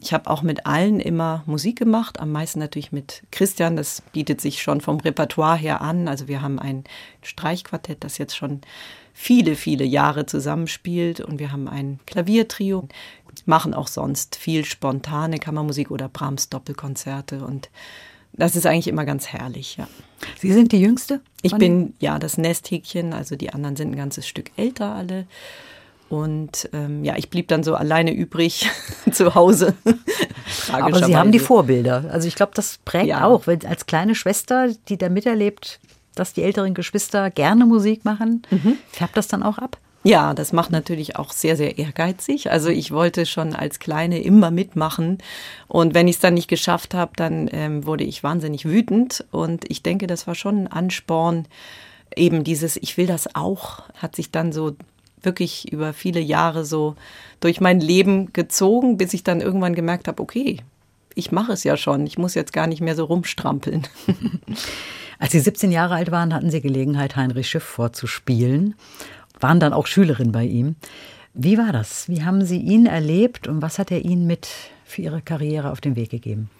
ich 0.00 0.12
habe 0.12 0.30
auch 0.30 0.42
mit 0.42 0.66
allen 0.66 1.00
immer 1.00 1.42
Musik 1.46 1.78
gemacht, 1.78 2.18
am 2.20 2.32
meisten 2.32 2.58
natürlich 2.58 2.92
mit 2.92 3.22
Christian. 3.30 3.76
Das 3.76 4.02
bietet 4.12 4.40
sich 4.40 4.62
schon 4.62 4.80
vom 4.80 4.98
Repertoire 4.98 5.56
her 5.56 5.80
an. 5.80 6.08
Also 6.08 6.28
wir 6.28 6.42
haben 6.42 6.58
ein 6.58 6.84
Streichquartett, 7.22 8.02
das 8.02 8.18
jetzt 8.18 8.36
schon 8.36 8.62
viele, 9.12 9.54
viele 9.54 9.84
Jahre 9.84 10.26
zusammenspielt 10.26 11.20
und 11.20 11.38
wir 11.38 11.52
haben 11.52 11.68
ein 11.68 12.00
Klaviertrio, 12.06 12.88
machen 13.46 13.74
auch 13.74 13.88
sonst 13.88 14.36
viel 14.36 14.64
spontane 14.64 15.38
Kammermusik 15.38 15.90
oder 15.90 16.08
Brahms 16.08 16.48
Doppelkonzerte 16.48 17.44
und 17.44 17.70
das 18.34 18.56
ist 18.56 18.64
eigentlich 18.64 18.88
immer 18.88 19.04
ganz 19.04 19.28
herrlich, 19.28 19.76
ja. 19.76 19.86
Sie 20.38 20.52
sind 20.52 20.72
die 20.72 20.80
Jüngste? 20.80 21.20
Ich 21.42 21.54
bin 21.54 21.92
ja 21.98 22.18
das 22.18 22.38
Nesthäkchen, 22.38 23.12
also 23.12 23.36
die 23.36 23.52
anderen 23.52 23.76
sind 23.76 23.90
ein 23.90 23.96
ganzes 23.96 24.26
Stück 24.26 24.50
älter 24.56 24.94
alle. 24.94 25.26
Und 26.12 26.68
ähm, 26.74 27.04
ja, 27.04 27.16
ich 27.16 27.30
blieb 27.30 27.48
dann 27.48 27.62
so 27.62 27.74
alleine 27.74 28.12
übrig 28.12 28.68
zu 29.12 29.34
Hause. 29.34 29.72
Aber 30.70 31.02
Sie 31.02 31.16
haben 31.16 31.32
die 31.32 31.38
Vorbilder. 31.38 32.04
Also 32.10 32.28
ich 32.28 32.34
glaube, 32.34 32.52
das 32.54 32.80
prägt 32.84 33.06
ja. 33.06 33.24
auch, 33.24 33.46
weil 33.46 33.58
als 33.66 33.86
kleine 33.86 34.14
Schwester, 34.14 34.68
die 34.90 34.98
da 34.98 35.08
miterlebt, 35.08 35.80
dass 36.14 36.34
die 36.34 36.42
älteren 36.42 36.74
Geschwister 36.74 37.30
gerne 37.30 37.64
Musik 37.64 38.04
machen, 38.04 38.42
mhm. 38.50 38.76
färbt 38.90 39.16
das 39.16 39.26
dann 39.26 39.42
auch 39.42 39.56
ab? 39.56 39.78
Ja, 40.04 40.34
das 40.34 40.52
macht 40.52 40.70
natürlich 40.70 41.16
auch 41.16 41.32
sehr, 41.32 41.56
sehr 41.56 41.78
ehrgeizig. 41.78 42.50
Also 42.50 42.68
ich 42.68 42.90
wollte 42.90 43.24
schon 43.24 43.54
als 43.54 43.78
Kleine 43.78 44.20
immer 44.20 44.50
mitmachen. 44.50 45.16
Und 45.66 45.94
wenn 45.94 46.08
ich 46.08 46.16
es 46.16 46.20
dann 46.20 46.34
nicht 46.34 46.48
geschafft 46.48 46.92
habe, 46.92 47.12
dann 47.16 47.48
ähm, 47.52 47.86
wurde 47.86 48.04
ich 48.04 48.22
wahnsinnig 48.22 48.66
wütend. 48.66 49.24
Und 49.30 49.64
ich 49.70 49.82
denke, 49.82 50.06
das 50.06 50.26
war 50.26 50.34
schon 50.34 50.64
ein 50.64 50.68
Ansporn, 50.68 51.46
eben 52.16 52.44
dieses, 52.44 52.76
ich 52.76 52.98
will 52.98 53.06
das 53.06 53.34
auch, 53.34 53.84
hat 53.94 54.14
sich 54.14 54.30
dann 54.30 54.52
so 54.52 54.76
wirklich 55.24 55.72
über 55.72 55.92
viele 55.92 56.20
Jahre 56.20 56.64
so 56.64 56.96
durch 57.40 57.60
mein 57.60 57.80
Leben 57.80 58.32
gezogen, 58.32 58.96
bis 58.96 59.14
ich 59.14 59.24
dann 59.24 59.40
irgendwann 59.40 59.74
gemerkt 59.74 60.08
habe, 60.08 60.22
okay, 60.22 60.58
ich 61.14 61.32
mache 61.32 61.52
es 61.52 61.64
ja 61.64 61.76
schon, 61.76 62.06
ich 62.06 62.18
muss 62.18 62.34
jetzt 62.34 62.52
gar 62.52 62.66
nicht 62.66 62.80
mehr 62.80 62.96
so 62.96 63.04
rumstrampeln. 63.04 63.86
Als 65.18 65.32
Sie 65.32 65.40
17 65.40 65.70
Jahre 65.70 65.94
alt 65.94 66.10
waren, 66.10 66.34
hatten 66.34 66.50
Sie 66.50 66.60
Gelegenheit, 66.60 67.16
Heinrich 67.16 67.48
Schiff 67.48 67.62
vorzuspielen 67.62 68.74
waren 69.42 69.60
dann 69.60 69.72
auch 69.72 69.86
Schülerin 69.86 70.32
bei 70.32 70.44
ihm. 70.44 70.76
Wie 71.34 71.58
war 71.58 71.72
das? 71.72 72.08
Wie 72.08 72.24
haben 72.24 72.44
Sie 72.44 72.58
ihn 72.58 72.86
erlebt 72.86 73.48
und 73.48 73.62
was 73.62 73.78
hat 73.78 73.90
er 73.90 74.04
Ihnen 74.04 74.26
mit 74.26 74.48
für 74.84 75.02
Ihre 75.02 75.22
Karriere 75.22 75.70
auf 75.70 75.80
den 75.80 75.96
Weg 75.96 76.10
gegeben? 76.10 76.50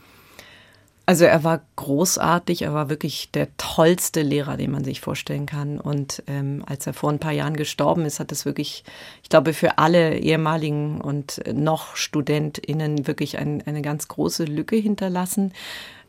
Also 1.04 1.24
er 1.24 1.42
war 1.42 1.62
großartig, 1.76 2.62
er 2.62 2.74
war 2.74 2.88
wirklich 2.88 3.30
der 3.32 3.48
tollste 3.56 4.22
Lehrer, 4.22 4.56
den 4.56 4.70
man 4.70 4.84
sich 4.84 5.00
vorstellen 5.00 5.46
kann. 5.46 5.80
Und 5.80 6.22
ähm, 6.28 6.62
als 6.66 6.86
er 6.86 6.94
vor 6.94 7.10
ein 7.10 7.18
paar 7.18 7.32
Jahren 7.32 7.56
gestorben 7.56 8.04
ist, 8.04 8.20
hat 8.20 8.30
es 8.30 8.44
wirklich, 8.44 8.84
ich 9.22 9.28
glaube, 9.28 9.52
für 9.52 9.78
alle 9.78 10.18
ehemaligen 10.18 11.00
und 11.00 11.42
noch 11.52 11.96
StudentInnen 11.96 13.06
wirklich 13.08 13.38
ein, 13.38 13.62
eine 13.66 13.82
ganz 13.82 14.06
große 14.06 14.44
Lücke 14.44 14.76
hinterlassen. 14.76 15.52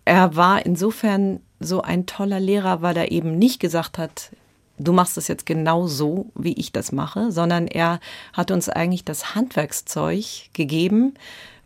Er 0.06 0.36
war 0.36 0.66
insofern 0.66 1.40
so 1.60 1.82
ein 1.82 2.06
toller 2.06 2.40
Lehrer, 2.40 2.82
weil 2.82 2.96
er 2.96 3.12
eben 3.12 3.38
nicht 3.40 3.60
gesagt 3.60 3.98
hat, 3.98 4.30
du 4.78 4.94
machst 4.94 5.18
es 5.18 5.28
jetzt 5.28 5.46
genau 5.46 5.88
so, 5.88 6.28
wie 6.36 6.54
ich 6.54 6.72
das 6.72 6.92
mache, 6.92 7.32
sondern 7.32 7.68
er 7.68 8.00
hat 8.34 8.52
uns 8.52 8.70
eigentlich 8.70 9.06
das 9.06 9.34
Handwerkszeug 9.34 10.54
gegeben, 10.54 11.16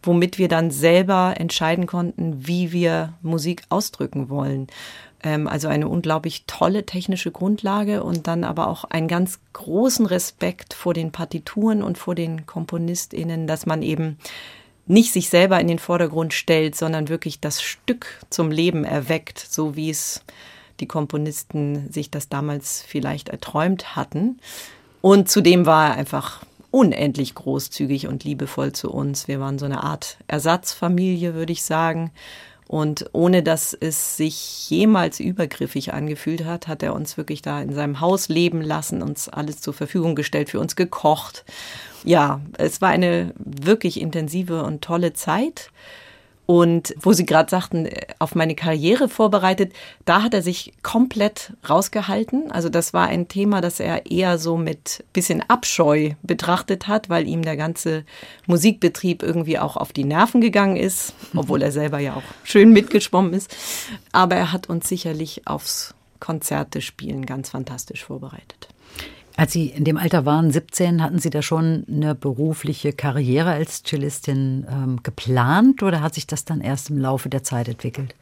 womit 0.04 0.38
wir 0.38 0.48
dann 0.48 0.72
selber 0.72 1.36
entscheiden 1.38 1.88
konnten, 1.88 2.48
wie 2.48 2.72
wir 2.72 3.14
Musik 3.22 3.64
ausdrücken 3.70 4.30
wollen. 4.30 4.68
Ähm, 5.24 5.48
also 5.48 5.68
eine 5.68 5.88
unglaublich 5.88 6.46
tolle 6.48 6.86
technische 6.86 7.32
Grundlage 7.32 8.04
und 8.04 8.28
dann 8.28 8.44
aber 8.44 8.68
auch 8.68 8.84
einen 8.86 9.08
ganz 9.08 9.40
großen 9.54 10.06
Respekt 10.06 10.74
vor 10.74 10.94
den 10.94 11.12
Partituren 11.12 11.84
und 11.84 11.98
vor 11.98 12.16
den 12.16 12.46
KomponistInnen, 12.46 13.48
dass 13.48 13.66
man 13.66 13.82
eben 13.82 14.18
nicht 14.86 15.12
sich 15.12 15.30
selber 15.30 15.60
in 15.60 15.68
den 15.68 15.80
Vordergrund 15.80 16.34
stellt, 16.34 16.76
sondern 16.76 17.10
wirklich 17.10 17.42
das 17.42 17.62
Stück 17.62 18.22
zum 18.30 18.52
Leben 18.52 18.86
erweckt, 18.86 19.40
so 19.40 19.76
wie 19.76 19.90
es 19.90 20.22
die 20.80 20.88
Komponisten 20.88 21.92
sich 21.92 22.10
das 22.10 22.30
damals 22.30 22.84
vielleicht 22.88 23.30
erträumt 23.30 23.96
hatten. 23.96 24.40
Und 25.02 25.30
zudem 25.30 25.66
war 25.66 25.90
er 25.90 25.96
einfach 25.96 26.44
unendlich 26.72 27.36
großzügig 27.36 28.08
und 28.08 28.24
liebevoll 28.24 28.72
zu 28.72 28.92
uns. 28.92 29.28
Wir 29.28 29.40
waren 29.40 29.60
so 29.60 29.66
eine 29.66 29.84
Art 29.84 30.18
Ersatzfamilie, 30.28 31.34
würde 31.34 31.54
ich 31.54 31.64
sagen. 31.64 32.12
Und 32.68 33.06
ohne 33.14 33.44
dass 33.44 33.74
es 33.74 34.18
sich 34.18 34.70
jemals 34.70 35.22
übergriffig 35.22 35.94
angefühlt 35.94 36.44
hat, 36.44 36.68
hat 36.68 36.84
er 36.84 36.94
uns 36.94 37.16
wirklich 37.16 37.42
da 37.42 37.62
in 37.62 37.74
seinem 37.74 38.02
Haus 38.02 38.28
leben 38.28 38.62
lassen, 38.62 39.02
uns 39.02 39.30
alles 39.30 39.62
zur 39.62 39.74
Verfügung 39.74 40.16
gestellt, 40.16 40.50
für 40.50 40.60
uns 40.60 40.76
gekocht. 40.76 41.46
Ja, 42.04 42.42
es 42.58 42.82
war 42.82 42.90
eine 42.90 43.34
wirklich 43.38 44.02
intensive 44.02 44.64
und 44.64 44.84
tolle 44.84 45.14
Zeit. 45.14 45.72
Und 46.48 46.96
wo 47.02 47.12
Sie 47.12 47.26
gerade 47.26 47.50
sagten, 47.50 47.86
äh, 47.86 48.08
auf 48.20 48.34
meine 48.34 48.56
Karriere 48.56 49.10
vorbereitet, 49.10 49.74
da 50.06 50.24
hat 50.24 50.34
er 50.34 50.42
sich 50.42 50.72
komplett 50.82 51.52
rausgehalten. 51.70 52.52
Also 52.54 52.70
das 52.70 52.94
war 52.94 53.08
ein 53.08 53.28
Thema, 53.28 53.60
das 53.60 53.82
er 53.82 54.10
eher 54.10 54.38
so 54.38 54.56
mit 54.56 55.04
bisschen 55.12 55.44
Abscheu 55.50 56.12
betrachtet 56.24 56.88
hat, 56.88 57.10
weil 57.10 57.28
ihm 57.28 57.42
der 57.42 57.58
ganze 57.58 58.06
Musikbetrieb 58.46 59.24
irgendwie 59.24 59.60
auch 59.60 59.76
auf 59.76 59.92
die 59.92 60.06
Nerven 60.06 60.40
gegangen 60.40 60.78
ist, 60.78 61.14
obwohl 61.36 61.62
er 61.62 61.74
selber 61.74 62.00
ja 62.00 62.16
auch 62.16 62.24
schön 62.46 62.72
mitgeschwommen 62.72 63.34
ist. 63.34 63.54
Aber 64.14 64.38
er 64.38 64.54
hat 64.54 64.70
uns 64.70 64.88
sicherlich 64.88 65.42
aufs 65.48 65.96
Konzerte 66.22 66.80
spielen 66.80 67.26
ganz 67.26 67.50
fantastisch 67.50 68.06
vorbereitet. 68.06 68.70
Als 69.38 69.54
Sie 69.54 69.68
in 69.68 69.84
dem 69.84 69.98
Alter 69.98 70.26
waren, 70.26 70.52
17, 70.52 71.02
hatten 71.02 71.20
Sie 71.20 71.30
da 71.30 71.44
schon 71.44 71.86
eine 71.88 72.16
berufliche 72.16 72.92
Karriere 72.92 73.52
als 73.52 73.84
Cellistin 73.84 74.66
ähm, 74.68 75.04
geplant 75.04 75.84
oder 75.84 76.02
hat 76.02 76.16
sich 76.16 76.26
das 76.26 76.44
dann 76.44 76.60
erst 76.60 76.90
im 76.90 76.98
Laufe 76.98 77.30
der 77.30 77.44
Zeit 77.44 77.70
entwickelt? 77.70 78.16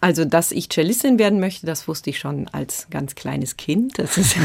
Also, 0.00 0.24
dass 0.24 0.50
ich 0.50 0.68
Cellistin 0.70 1.20
werden 1.20 1.38
möchte, 1.38 1.66
das 1.66 1.86
wusste 1.86 2.10
ich 2.10 2.18
schon 2.18 2.48
als 2.48 2.88
ganz 2.90 3.14
kleines 3.14 3.56
Kind. 3.56 4.00
Ist, 4.00 4.18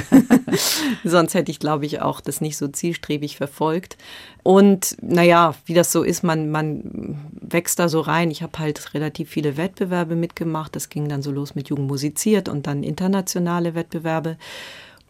sonst 1.03 1.33
hätte 1.33 1.49
ich, 1.49 1.59
glaube 1.59 1.87
ich, 1.87 2.01
auch 2.01 2.21
das 2.21 2.39
nicht 2.39 2.57
so 2.57 2.67
zielstrebig 2.67 3.37
verfolgt. 3.37 3.97
Und 4.43 4.95
naja, 5.01 5.55
wie 5.65 5.73
das 5.73 5.91
so 5.91 6.03
ist, 6.03 6.23
man, 6.23 6.51
man 6.51 7.17
wächst 7.41 7.79
da 7.79 7.89
so 7.89 8.01
rein. 8.01 8.29
Ich 8.29 8.43
habe 8.43 8.59
halt 8.59 8.93
relativ 8.93 9.29
viele 9.29 9.57
Wettbewerbe 9.57 10.15
mitgemacht. 10.15 10.75
Das 10.75 10.89
ging 10.89 11.09
dann 11.09 11.23
so 11.23 11.31
los 11.31 11.55
mit 11.55 11.69
Jugend 11.69 11.87
musiziert 11.87 12.47
und 12.47 12.67
dann 12.67 12.83
internationale 12.83 13.73
Wettbewerbe. 13.73 14.37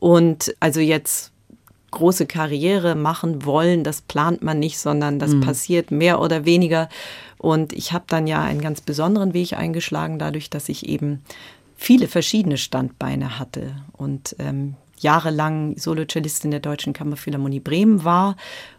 Und 0.03 0.53
also 0.59 0.81
jetzt 0.81 1.31
große 1.91 2.25
Karriere 2.25 2.93
machen 2.93 3.45
wollen, 3.45 3.85
das 3.85 4.01
plant 4.01 4.43
man 4.43 4.59
nicht, 4.59 4.77
sondern 4.77 5.17
das 5.17 5.31
mhm. 5.31 5.39
passiert 5.39 5.91
mehr 5.91 6.19
oder 6.19 6.43
weniger. 6.43 6.89
Und 7.37 7.71
ich 7.71 7.93
habe 7.93 8.03
dann 8.09 8.27
ja 8.27 8.43
einen 8.43 8.59
ganz 8.59 8.81
besonderen 8.81 9.33
Weg 9.33 9.53
eingeschlagen, 9.53 10.19
dadurch, 10.19 10.49
dass 10.49 10.67
ich 10.67 10.89
eben 10.89 11.21
viele 11.77 12.09
verschiedene 12.09 12.57
Standbeine 12.57 13.39
hatte 13.39 13.77
und 13.93 14.35
ähm, 14.39 14.75
jahrelang 14.97 15.77
Solocellistin 15.77 16.51
der 16.51 16.59
Deutschen 16.59 16.91
Kammerphilharmonie 16.91 17.61
Bremen 17.61 18.03
war 18.03 18.35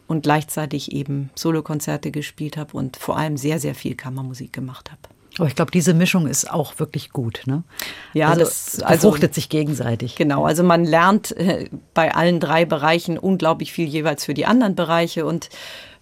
und 0.06 0.24
gleichzeitig 0.24 0.92
eben 0.92 1.30
Solokonzerte 1.36 2.10
gespielt 2.10 2.58
habe 2.58 2.76
und 2.76 2.98
vor 2.98 3.16
allem 3.16 3.38
sehr, 3.38 3.58
sehr 3.58 3.74
viel 3.74 3.94
Kammermusik 3.94 4.52
gemacht 4.52 4.90
habe. 4.90 5.13
Aber 5.38 5.48
ich 5.48 5.54
glaube, 5.54 5.70
diese 5.70 5.94
Mischung 5.94 6.26
ist 6.26 6.50
auch 6.50 6.78
wirklich 6.78 7.10
gut. 7.10 7.42
Ne? 7.46 7.64
Ja, 8.12 8.28
also, 8.28 8.40
das 8.40 8.80
also, 8.80 9.08
befruchtet 9.08 9.34
sich 9.34 9.48
gegenseitig. 9.48 10.14
Genau, 10.16 10.44
also 10.44 10.62
man 10.62 10.84
lernt 10.84 11.36
äh, 11.36 11.68
bei 11.92 12.14
allen 12.14 12.40
drei 12.40 12.64
Bereichen 12.64 13.18
unglaublich 13.18 13.72
viel 13.72 13.88
jeweils 13.88 14.24
für 14.24 14.34
die 14.34 14.46
anderen 14.46 14.74
Bereiche 14.74 15.26
und 15.26 15.48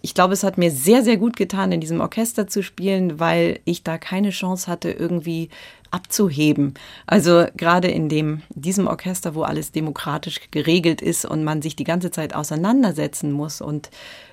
ich 0.05 0.15
glaube, 0.15 0.35
es 0.35 0.43
hat 0.43 0.59
mir 0.59 0.73
sehr, 0.73 1.05
sehr 1.05 1.17
gut 1.17 1.37
getan, 1.37 1.71
in 1.71 1.81
diesem 1.81 2.01
Orchester 2.01 2.49
zu 2.49 2.63
spielen, 2.63 3.21
weil 3.21 3.61
ich 3.65 3.85
da 3.85 3.99
keine 3.99 4.31
Chance 4.31 4.67
hatte, 4.67 4.91
irgendwie 4.91 5.49
abzuheben. 5.93 6.75
Also 7.07 7.47
gerade 7.57 7.89
in 7.89 8.09
dem, 8.09 8.43
diesem 8.51 8.89
Orchester, 8.89 9.37
wo 9.37 9.43
alles 9.43 9.71
demokratisch 9.71 10.41
geregelt 10.51 11.01
ist 11.01 11.25
und 11.25 11.45
man 11.45 11.63
sich 11.63 11.77
die 11.77 11.85
ganze 11.85 12.11
Zeit 12.11 12.35
auseinandersetzen 12.35 13.31
muss 13.31 13.61
und 13.61 13.91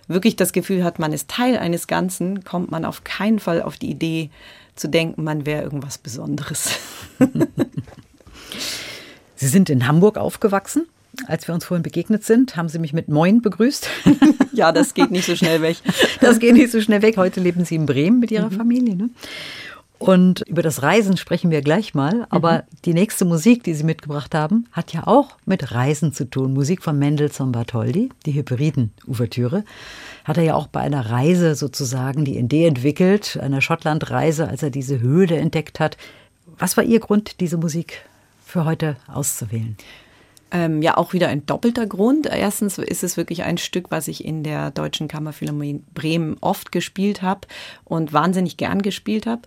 wirklich 0.07 0.35
das 0.35 0.53
Gefühl 0.53 0.83
hat, 0.83 0.97
man 0.97 1.13
ist 1.13 1.29
Teil 1.29 1.57
eines 1.57 1.85
Ganzen, 1.85 2.43
kommt 2.43 2.71
man 2.71 2.83
auf 2.83 3.03
keinen 3.03 3.39
Fall 3.39 3.61
auf 3.61 3.77
die 3.77 3.91
Idee, 3.91 4.31
zu 4.79 4.87
denken, 4.87 5.23
man 5.23 5.45
wäre 5.45 5.63
irgendwas 5.63 5.97
Besonderes. 5.97 6.71
Sie 9.35 9.47
sind 9.47 9.69
in 9.69 9.87
Hamburg 9.87 10.17
aufgewachsen. 10.17 10.87
Als 11.25 11.47
wir 11.47 11.55
uns 11.55 11.65
vorhin 11.65 11.83
begegnet 11.83 12.23
sind, 12.23 12.55
haben 12.55 12.69
Sie 12.69 12.79
mich 12.79 12.93
mit 12.93 13.09
Moin 13.09 13.41
begrüßt. 13.41 13.89
ja, 14.53 14.71
das 14.71 14.93
geht 14.93 15.11
nicht 15.11 15.25
so 15.25 15.35
schnell 15.35 15.61
weg. 15.61 15.77
Das 16.21 16.39
geht 16.39 16.53
nicht 16.53 16.71
so 16.71 16.81
schnell 16.81 17.01
weg. 17.01 17.17
Heute 17.17 17.39
leben 17.39 17.65
Sie 17.65 17.75
in 17.75 17.85
Bremen 17.85 18.19
mit 18.19 18.31
Ihrer 18.31 18.49
mhm. 18.49 18.55
Familie. 18.55 18.95
Ne? 18.95 19.09
Und 19.99 20.47
über 20.47 20.61
das 20.61 20.81
Reisen 20.81 21.17
sprechen 21.17 21.51
wir 21.51 21.61
gleich 21.61 21.93
mal. 21.93 22.25
Aber 22.29 22.59
mhm. 22.59 22.61
die 22.85 22.93
nächste 22.93 23.25
Musik, 23.25 23.63
die 23.63 23.73
Sie 23.73 23.83
mitgebracht 23.83 24.33
haben, 24.33 24.65
hat 24.71 24.93
ja 24.93 25.05
auch 25.05 25.37
mit 25.45 25.73
Reisen 25.73 26.13
zu 26.13 26.23
tun. 26.23 26.53
Musik 26.53 26.81
von 26.81 26.97
Mendelssohn 26.97 27.51
Bartholdy, 27.51 28.09
die 28.25 28.31
Hybriden-Ouvertüre. 28.31 29.65
Hat 30.23 30.37
er 30.37 30.43
ja 30.43 30.55
auch 30.55 30.67
bei 30.67 30.79
einer 30.79 31.09
Reise 31.09 31.53
sozusagen 31.53 32.23
die 32.23 32.37
Idee 32.37 32.65
entwickelt, 32.65 33.37
einer 33.41 33.59
Schottland-Reise, 33.59 34.47
als 34.47 34.63
er 34.63 34.69
diese 34.69 35.01
Höhle 35.01 35.35
entdeckt 35.35 35.81
hat. 35.81 35.97
Was 36.57 36.77
war 36.77 36.85
Ihr 36.85 37.01
Grund, 37.01 37.41
diese 37.41 37.57
Musik 37.57 38.05
für 38.45 38.63
heute 38.63 38.95
auszuwählen? 39.07 39.75
Ähm, 40.51 40.81
ja, 40.81 40.97
auch 40.97 41.13
wieder 41.13 41.27
ein 41.27 41.45
doppelter 41.45 41.85
Grund. 41.85 42.25
Erstens 42.25 42.77
ist 42.77 43.03
es 43.03 43.17
wirklich 43.17 43.43
ein 43.43 43.57
Stück, 43.57 43.91
was 43.91 44.07
ich 44.07 44.25
in 44.25 44.43
der 44.43 44.71
Deutschen 44.71 45.07
Kammerphilharmonie 45.07 45.83
Bremen 45.93 46.37
oft 46.41 46.71
gespielt 46.71 47.21
habe 47.21 47.41
und 47.83 48.13
wahnsinnig 48.13 48.57
gern 48.57 48.81
gespielt 48.81 49.27
habe. 49.27 49.41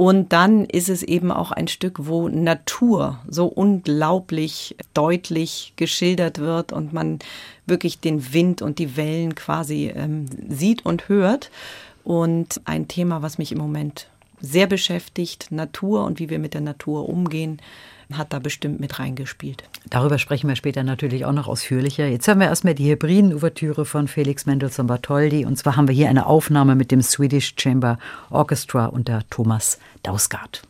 Und 0.00 0.32
dann 0.32 0.64
ist 0.64 0.88
es 0.88 1.02
eben 1.02 1.32
auch 1.32 1.50
ein 1.50 1.66
Stück, 1.66 2.06
wo 2.06 2.28
Natur 2.28 3.18
so 3.26 3.46
unglaublich 3.46 4.76
deutlich 4.94 5.72
geschildert 5.74 6.38
wird 6.38 6.72
und 6.72 6.92
man 6.92 7.18
wirklich 7.66 7.98
den 7.98 8.32
Wind 8.32 8.62
und 8.62 8.78
die 8.78 8.96
Wellen 8.96 9.34
quasi 9.34 9.92
ähm, 9.92 10.26
sieht 10.48 10.86
und 10.86 11.08
hört. 11.08 11.50
Und 12.04 12.60
ein 12.64 12.86
Thema, 12.86 13.22
was 13.22 13.38
mich 13.38 13.50
im 13.50 13.58
Moment 13.58 14.06
sehr 14.40 14.68
beschäftigt, 14.68 15.50
Natur 15.50 16.04
und 16.04 16.20
wie 16.20 16.30
wir 16.30 16.38
mit 16.38 16.54
der 16.54 16.60
Natur 16.60 17.08
umgehen, 17.08 17.60
hat 18.12 18.32
da 18.32 18.38
bestimmt 18.38 18.80
mit 18.80 18.98
reingespielt. 18.98 19.64
Darüber 19.90 20.18
sprechen 20.18 20.48
wir 20.48 20.56
später 20.56 20.82
natürlich 20.82 21.24
auch 21.24 21.32
noch 21.32 21.48
ausführlicher. 21.48 22.06
Jetzt 22.06 22.26
hören 22.26 22.40
wir 22.40 22.46
erstmal 22.46 22.74
die 22.74 22.88
Hebriden-Ouvertüre 22.88 23.84
von 23.84 24.08
Felix 24.08 24.46
Mendelssohn 24.46 24.86
Bartholdy. 24.86 25.44
Und 25.44 25.58
zwar 25.58 25.76
haben 25.76 25.88
wir 25.88 25.94
hier 25.94 26.08
eine 26.08 26.26
Aufnahme 26.26 26.74
mit 26.74 26.90
dem 26.90 27.02
Swedish 27.02 27.54
Chamber 27.58 27.98
Orchestra 28.30 28.86
unter 28.86 29.22
Thomas 29.30 29.78
Dausgaard. 30.02 30.67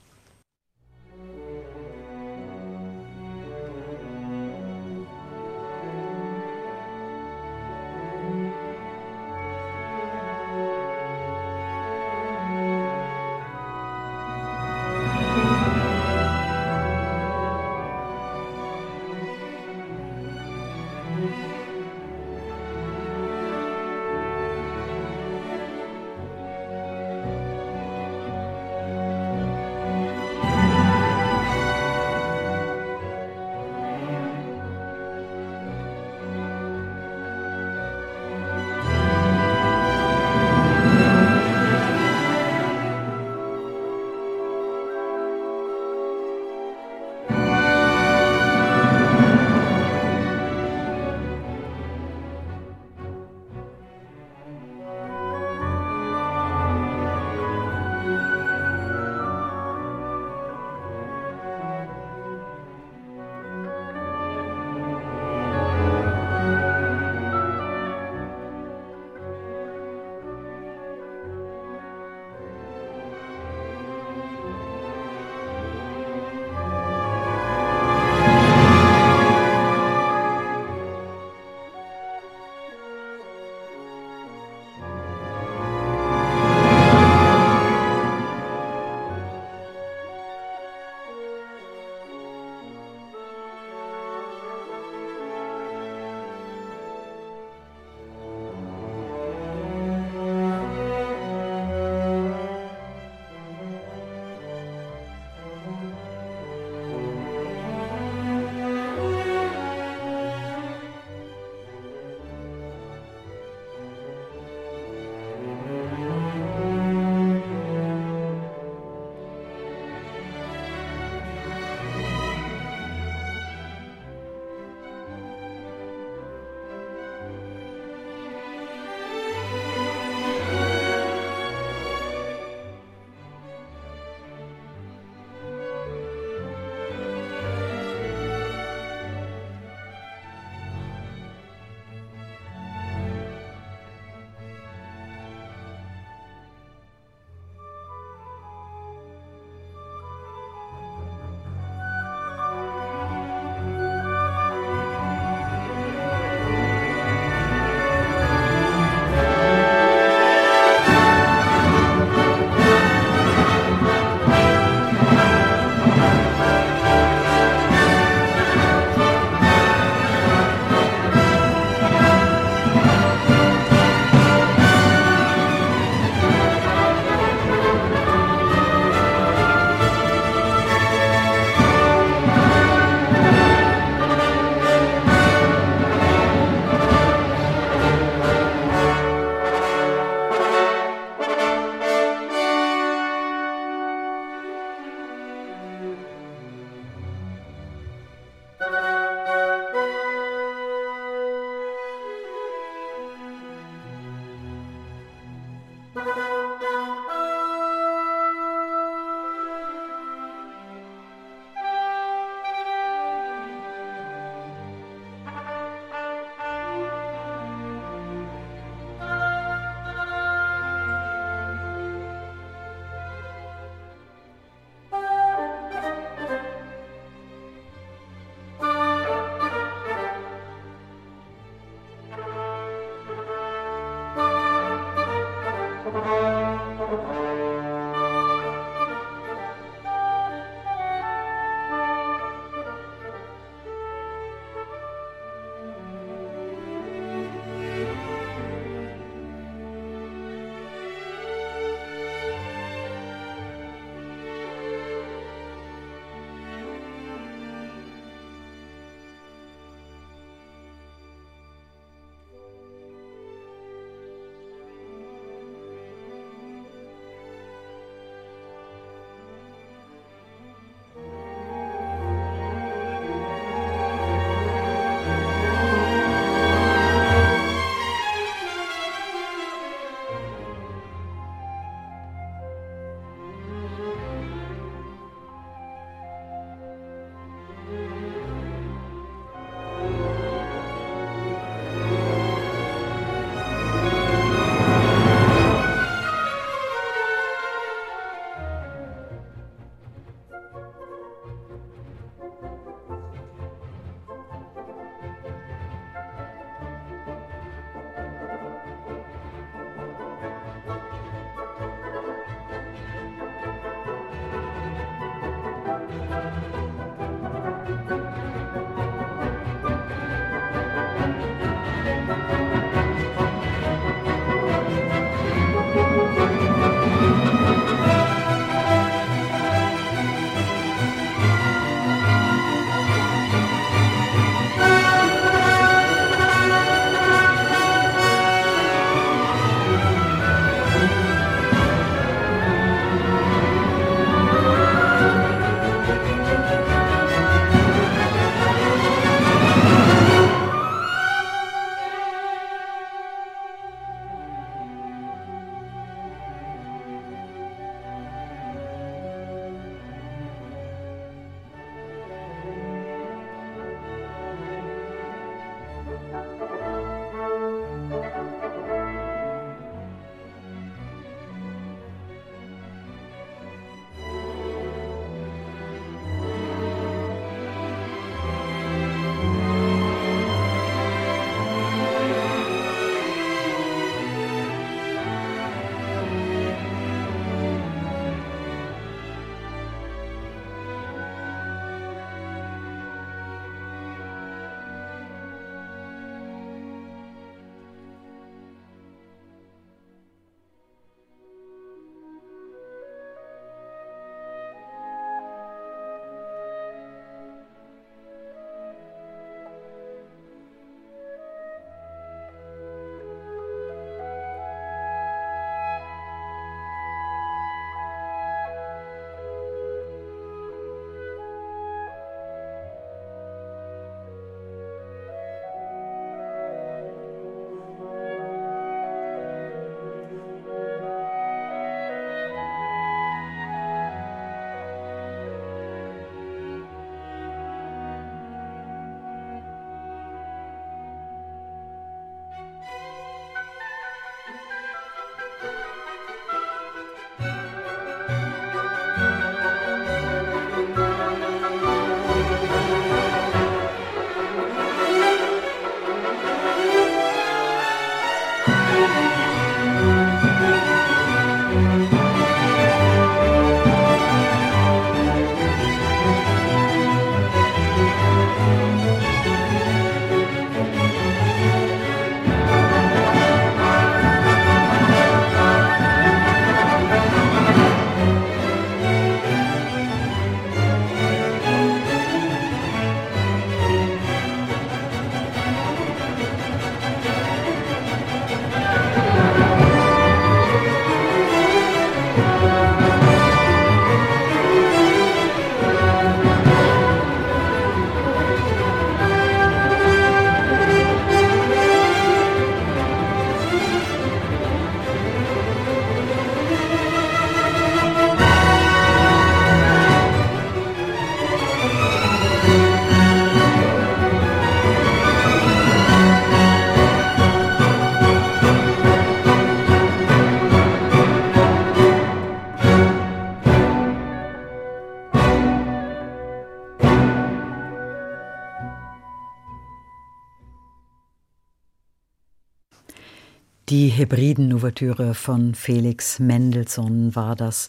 Die 533.78 533.90
Hebriden-Ouvertüre 533.90 535.14
von 535.14 535.54
Felix 535.54 536.18
Mendelssohn 536.18 537.14
war 537.14 537.36
das. 537.36 537.68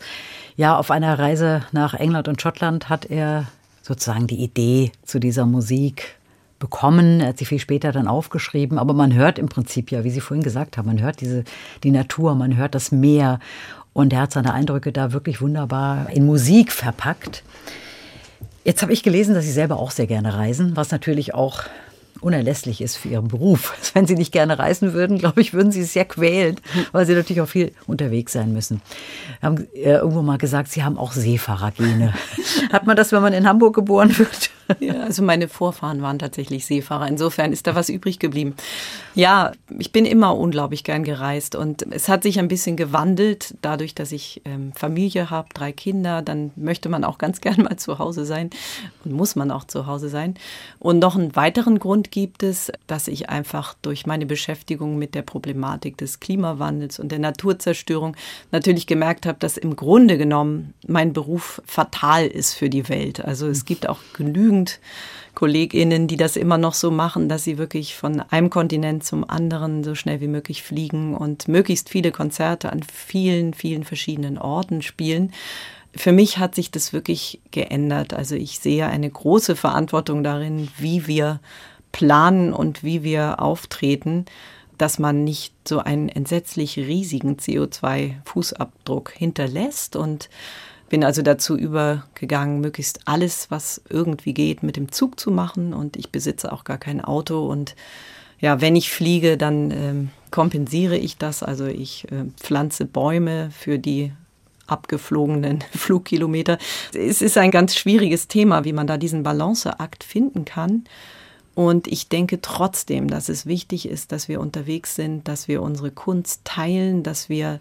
Ja, 0.58 0.76
auf 0.76 0.90
einer 0.90 1.20
Reise 1.20 1.62
nach 1.72 1.94
England 1.94 2.28
und 2.28 2.42
Schottland 2.42 2.90
hat 2.90 3.06
er 3.06 3.46
sozusagen 3.84 4.26
die 4.26 4.42
Idee 4.44 4.92
zu 5.04 5.20
dieser 5.20 5.46
Musik 5.46 6.18
bekommen. 6.58 7.20
Er 7.20 7.28
hat 7.28 7.38
sie 7.38 7.46
viel 7.46 7.60
später 7.60 7.92
dann 7.92 8.08
aufgeschrieben. 8.08 8.80
Aber 8.80 8.96
man 8.96 9.14
hört 9.14 9.38
im 9.38 9.50
Prinzip 9.50 9.92
ja, 9.92 10.04
wie 10.04 10.10
Sie 10.10 10.20
vorhin 10.20 10.44
gesagt 10.44 10.78
haben, 10.80 10.88
man 10.88 11.00
hört 11.00 11.22
diese, 11.22 11.44
die 11.84 11.92
Natur, 11.92 12.34
man 12.34 12.58
hört 12.58 12.74
das 12.74 12.92
Meer. 12.92 13.40
Und 13.94 14.12
er 14.12 14.22
hat 14.22 14.32
seine 14.32 14.56
Eindrücke 14.56 14.92
da 14.92 15.14
wirklich 15.14 15.42
wunderbar 15.42 16.10
in 16.10 16.26
Musik 16.26 16.72
verpackt. 16.72 17.44
Jetzt 18.64 18.82
habe 18.82 18.94
ich 18.94 19.04
gelesen, 19.04 19.36
dass 19.36 19.46
Sie 19.46 19.52
selber 19.52 19.78
auch 19.78 19.92
sehr 19.92 20.08
gerne 20.08 20.34
reisen, 20.34 20.76
was 20.76 20.90
natürlich 20.90 21.36
auch 21.36 21.66
unerlässlich 22.22 22.82
ist 22.82 22.98
für 22.98 23.10
ihren 23.10 23.28
Beruf. 23.28 23.74
Wenn 23.94 24.06
sie 24.06 24.16
nicht 24.16 24.32
gerne 24.32 24.60
reisen 24.60 24.94
würden, 24.94 25.18
glaube 25.18 25.42
ich, 25.42 25.54
würden 25.54 25.72
sie 25.72 25.82
es 25.82 25.94
sehr 25.94 26.06
quälen, 26.06 26.58
weil 26.92 27.06
sie 27.06 27.14
natürlich 27.14 27.42
auch 27.42 27.50
viel 27.50 27.72
unterwegs 27.88 28.34
sein 28.34 28.54
müssen. 28.54 28.82
Haben 29.42 29.68
äh, 29.74 29.94
irgendwo 29.94 30.22
mal 30.22 30.38
gesagt, 30.38 30.72
sie 30.72 30.84
haben 30.84 30.98
auch 30.98 31.14
Seefahrergene. 31.14 32.14
Hat 32.72 32.86
man 32.86 32.96
das, 32.96 33.12
wenn 33.12 33.22
man 33.22 33.34
in 33.34 33.48
Hamburg 33.48 33.76
geboren 33.76 34.18
wird? 34.18 34.52
Ja, 34.80 35.02
also 35.02 35.24
meine 35.24 35.48
Vorfahren 35.48 36.02
waren 36.02 36.20
tatsächlich 36.20 36.66
Seefahrer. 36.66 37.08
Insofern 37.08 37.52
ist 37.52 37.68
da 37.68 37.76
was 37.76 37.90
übrig 37.90 38.20
geblieben. 38.20 38.56
Ja, 39.14 39.52
ich 39.78 39.92
bin 39.92 40.06
immer 40.06 40.38
unglaublich 40.38 40.84
gern 40.84 41.04
gereist 41.04 41.56
und 41.56 41.86
es 41.92 42.08
hat 42.08 42.24
sich 42.24 42.40
ein 42.40 42.48
bisschen 42.48 42.78
gewandelt, 42.78 43.56
dadurch, 43.62 43.96
dass 43.96 44.12
ich 44.12 44.42
ähm, 44.46 44.72
Familie 44.74 45.30
habe, 45.30 45.50
drei 45.54 45.72
Kinder. 45.72 46.22
Dann 46.22 46.52
möchte 46.56 46.88
man 46.90 47.04
auch 47.04 47.18
ganz 47.18 47.42
gern 47.42 47.64
mal 47.64 47.78
zu 47.78 48.00
Hause 48.00 48.26
sein 48.26 48.50
und 49.04 49.14
muss 49.14 49.36
man 49.36 49.52
auch 49.52 49.66
zu 49.66 49.88
Hause 49.88 50.10
sein. 50.10 50.36
Und 50.80 51.00
noch 51.00 51.16
einen 51.16 51.36
weiteren 51.36 51.80
Grund 51.80 52.12
gibt 52.12 52.44
es, 52.44 52.72
dass 52.88 53.08
ich 53.08 53.30
einfach 53.30 53.76
durch 53.82 54.06
meine 54.06 54.26
Beschäftigung 54.26 54.98
mit 54.98 55.16
der 55.16 55.24
Problematik 55.24 55.98
des 55.98 56.20
Klimawandels 56.20 57.00
und 57.00 57.12
der 57.12 57.20
Naturzerstörung 57.20 58.16
natürlich 58.52 58.88
gemerkt 58.88 59.26
habe, 59.26 59.40
dass 59.40 59.58
im 59.58 59.76
Grunde 59.76 60.18
genommen 60.18 60.74
mein 60.88 61.14
Beruf 61.14 61.62
fatal 61.66 62.28
ist 62.28 62.54
für 62.54 62.70
die 62.70 62.88
Welt. 62.90 63.24
Also 63.24 63.48
es 63.48 63.66
gibt 63.66 63.90
auch 63.90 64.00
genügend 64.14 64.59
genügend 64.60 64.80
KollegInnen, 65.36 66.08
die 66.08 66.18
das 66.18 66.36
immer 66.36 66.58
noch 66.58 66.74
so 66.74 66.92
machen, 66.92 67.30
dass 67.30 67.44
sie 67.44 67.58
wirklich 67.58 67.96
von 67.96 68.20
einem 68.20 68.50
Kontinent 68.50 69.06
zum 69.06 69.30
anderen 69.30 69.84
so 69.84 69.96
schnell 69.96 70.20
wie 70.20 70.28
möglich 70.28 70.64
fliegen 70.64 71.16
und 71.16 71.48
möglichst 71.48 71.90
viele 71.90 72.12
Konzerte 72.12 72.72
an 72.72 72.84
vielen, 72.84 73.54
vielen 73.54 73.84
verschiedenen 73.86 74.38
Orten 74.38 74.82
spielen. 74.82 75.32
Für 75.96 76.12
mich 76.12 76.40
hat 76.40 76.56
sich 76.56 76.72
das 76.72 76.92
wirklich 76.94 77.40
geändert. 77.52 78.14
Also 78.14 78.36
ich 78.36 78.60
sehe 78.60 78.88
eine 78.88 79.10
große 79.10 79.56
Verantwortung 79.56 80.24
darin, 80.24 80.68
wie 80.78 81.08
wir 81.08 81.40
planen 81.92 82.54
und 82.54 82.84
wie 82.84 83.04
wir 83.04 83.42
auftreten, 83.42 84.26
dass 84.78 85.00
man 85.00 85.24
nicht 85.24 85.54
so 85.68 85.80
einen 85.80 86.10
entsetzlich 86.10 86.78
riesigen 86.78 87.38
CO2-Fußabdruck 87.38 89.12
hinterlässt 89.12 89.96
und 89.96 90.30
bin 90.90 91.04
also 91.04 91.22
dazu 91.22 91.58
übergegangen, 91.58 92.60
möglichst 92.60 93.02
alles, 93.06 93.50
was 93.50 93.82
irgendwie 93.90 94.34
geht, 94.34 94.64
mit 94.64 94.76
dem 94.76 94.92
Zug 94.92 95.20
zu 95.20 95.32
machen. 95.32 95.74
Und 95.74 95.96
ich 95.98 96.12
besitze 96.12 96.52
auch 96.52 96.64
gar 96.64 96.78
kein 96.78 97.02
Auto. 97.02 97.48
Und 97.48 97.76
ja, 98.40 98.62
wenn 98.62 98.76
ich 98.76 98.92
fliege, 98.92 99.38
dann 99.38 99.72
ähm, 99.72 100.10
kompensiere 100.32 100.98
ich 100.98 101.18
das. 101.18 101.44
Also 101.44 101.66
ich 101.66 102.12
äh, 102.12 102.26
pflanze 102.38 102.86
Bäume 102.86 103.50
für 103.52 103.80
die 103.80 104.12
abgeflogenen 104.68 105.64
Flugkilometer. 105.72 106.58
Es 106.94 107.22
ist 107.22 107.38
ein 107.38 107.52
ganz 107.52 107.76
schwieriges 107.76 108.28
Thema, 108.28 108.66
wie 108.66 108.74
man 108.74 108.88
da 108.88 108.98
diesen 108.98 109.24
Balanceakt 109.24 110.04
finden 110.04 110.46
kann. 110.46 110.86
Und 111.56 111.88
ich 111.88 112.08
denke 112.08 112.40
trotzdem, 112.42 113.10
dass 113.10 113.28
es 113.28 113.46
wichtig 113.46 113.90
ist, 113.90 114.14
dass 114.14 114.30
wir 114.30 114.40
unterwegs 114.40 114.96
sind, 114.96 115.28
dass 115.28 115.48
wir 115.50 115.62
unsere 115.62 115.92
Kunst 115.92 116.46
teilen, 116.46 117.04
dass 117.04 117.28
wir 117.28 117.60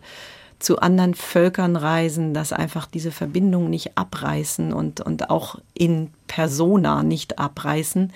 zu 0.58 0.80
anderen 0.80 1.14
Völkern 1.14 1.76
reisen, 1.76 2.34
dass 2.34 2.52
einfach 2.52 2.86
diese 2.86 3.12
Verbindungen 3.12 3.70
nicht 3.70 3.96
abreißen 3.96 4.72
und, 4.72 5.00
und 5.00 5.30
auch 5.30 5.56
in 5.74 6.10
Persona 6.26 7.02
nicht 7.02 7.38
abreißen, 7.38 8.12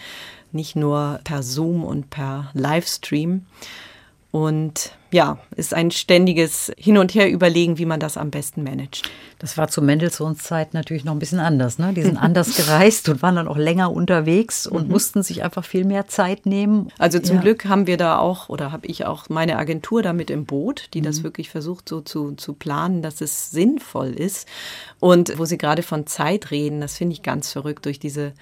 nicht 0.50 0.76
nur 0.76 1.20
per 1.24 1.42
Zoom 1.42 1.84
und 1.84 2.10
per 2.10 2.50
Livestream. 2.54 3.46
Und 4.32 4.92
ja, 5.10 5.38
ist 5.56 5.74
ein 5.74 5.90
ständiges 5.90 6.72
Hin 6.78 6.96
und 6.96 7.14
Her 7.14 7.30
überlegen, 7.30 7.76
wie 7.76 7.84
man 7.84 8.00
das 8.00 8.16
am 8.16 8.30
besten 8.30 8.62
managt. 8.62 9.10
Das 9.38 9.58
war 9.58 9.68
zu 9.68 9.82
Mendelssohns 9.82 10.42
Zeit 10.42 10.72
natürlich 10.72 11.04
noch 11.04 11.12
ein 11.12 11.18
bisschen 11.18 11.38
anders. 11.38 11.78
Ne? 11.78 11.92
Die 11.92 12.00
sind 12.00 12.16
anders 12.16 12.56
gereist 12.56 13.10
und 13.10 13.20
waren 13.20 13.36
dann 13.36 13.46
auch 13.46 13.58
länger 13.58 13.92
unterwegs 13.92 14.66
und 14.66 14.86
mhm. 14.86 14.92
mussten 14.92 15.22
sich 15.22 15.44
einfach 15.44 15.66
viel 15.66 15.84
mehr 15.84 16.08
Zeit 16.08 16.46
nehmen. 16.46 16.88
Also 16.98 17.18
zum 17.18 17.36
ja. 17.36 17.42
Glück 17.42 17.66
haben 17.66 17.86
wir 17.86 17.98
da 17.98 18.16
auch 18.16 18.48
oder 18.48 18.72
habe 18.72 18.86
ich 18.86 19.04
auch 19.04 19.28
meine 19.28 19.58
Agentur 19.58 20.00
damit 20.02 20.30
im 20.30 20.46
Boot, 20.46 20.88
die 20.94 21.02
mhm. 21.02 21.04
das 21.04 21.22
wirklich 21.22 21.50
versucht 21.50 21.86
so 21.86 22.00
zu, 22.00 22.32
zu 22.32 22.54
planen, 22.54 23.02
dass 23.02 23.20
es 23.20 23.50
sinnvoll 23.50 24.12
ist. 24.12 24.48
Und 24.98 25.38
wo 25.38 25.44
Sie 25.44 25.58
gerade 25.58 25.82
von 25.82 26.06
Zeit 26.06 26.50
reden, 26.50 26.80
das 26.80 26.96
finde 26.96 27.12
ich 27.12 27.22
ganz 27.22 27.52
verrückt 27.52 27.84
durch 27.84 27.98
diese 27.98 28.32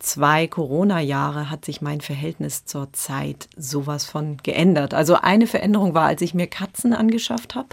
zwei 0.00 0.46
Corona-Jahre 0.46 1.50
hat 1.50 1.64
sich 1.64 1.80
mein 1.80 2.00
Verhältnis 2.00 2.64
zur 2.64 2.92
Zeit 2.92 3.48
sowas 3.56 4.04
von 4.04 4.38
geändert. 4.42 4.94
Also 4.94 5.14
eine 5.14 5.46
Veränderung 5.46 5.94
war, 5.94 6.06
als 6.06 6.22
ich 6.22 6.34
mir 6.34 6.46
Katzen 6.46 6.92
angeschafft 6.92 7.54
habe, 7.54 7.68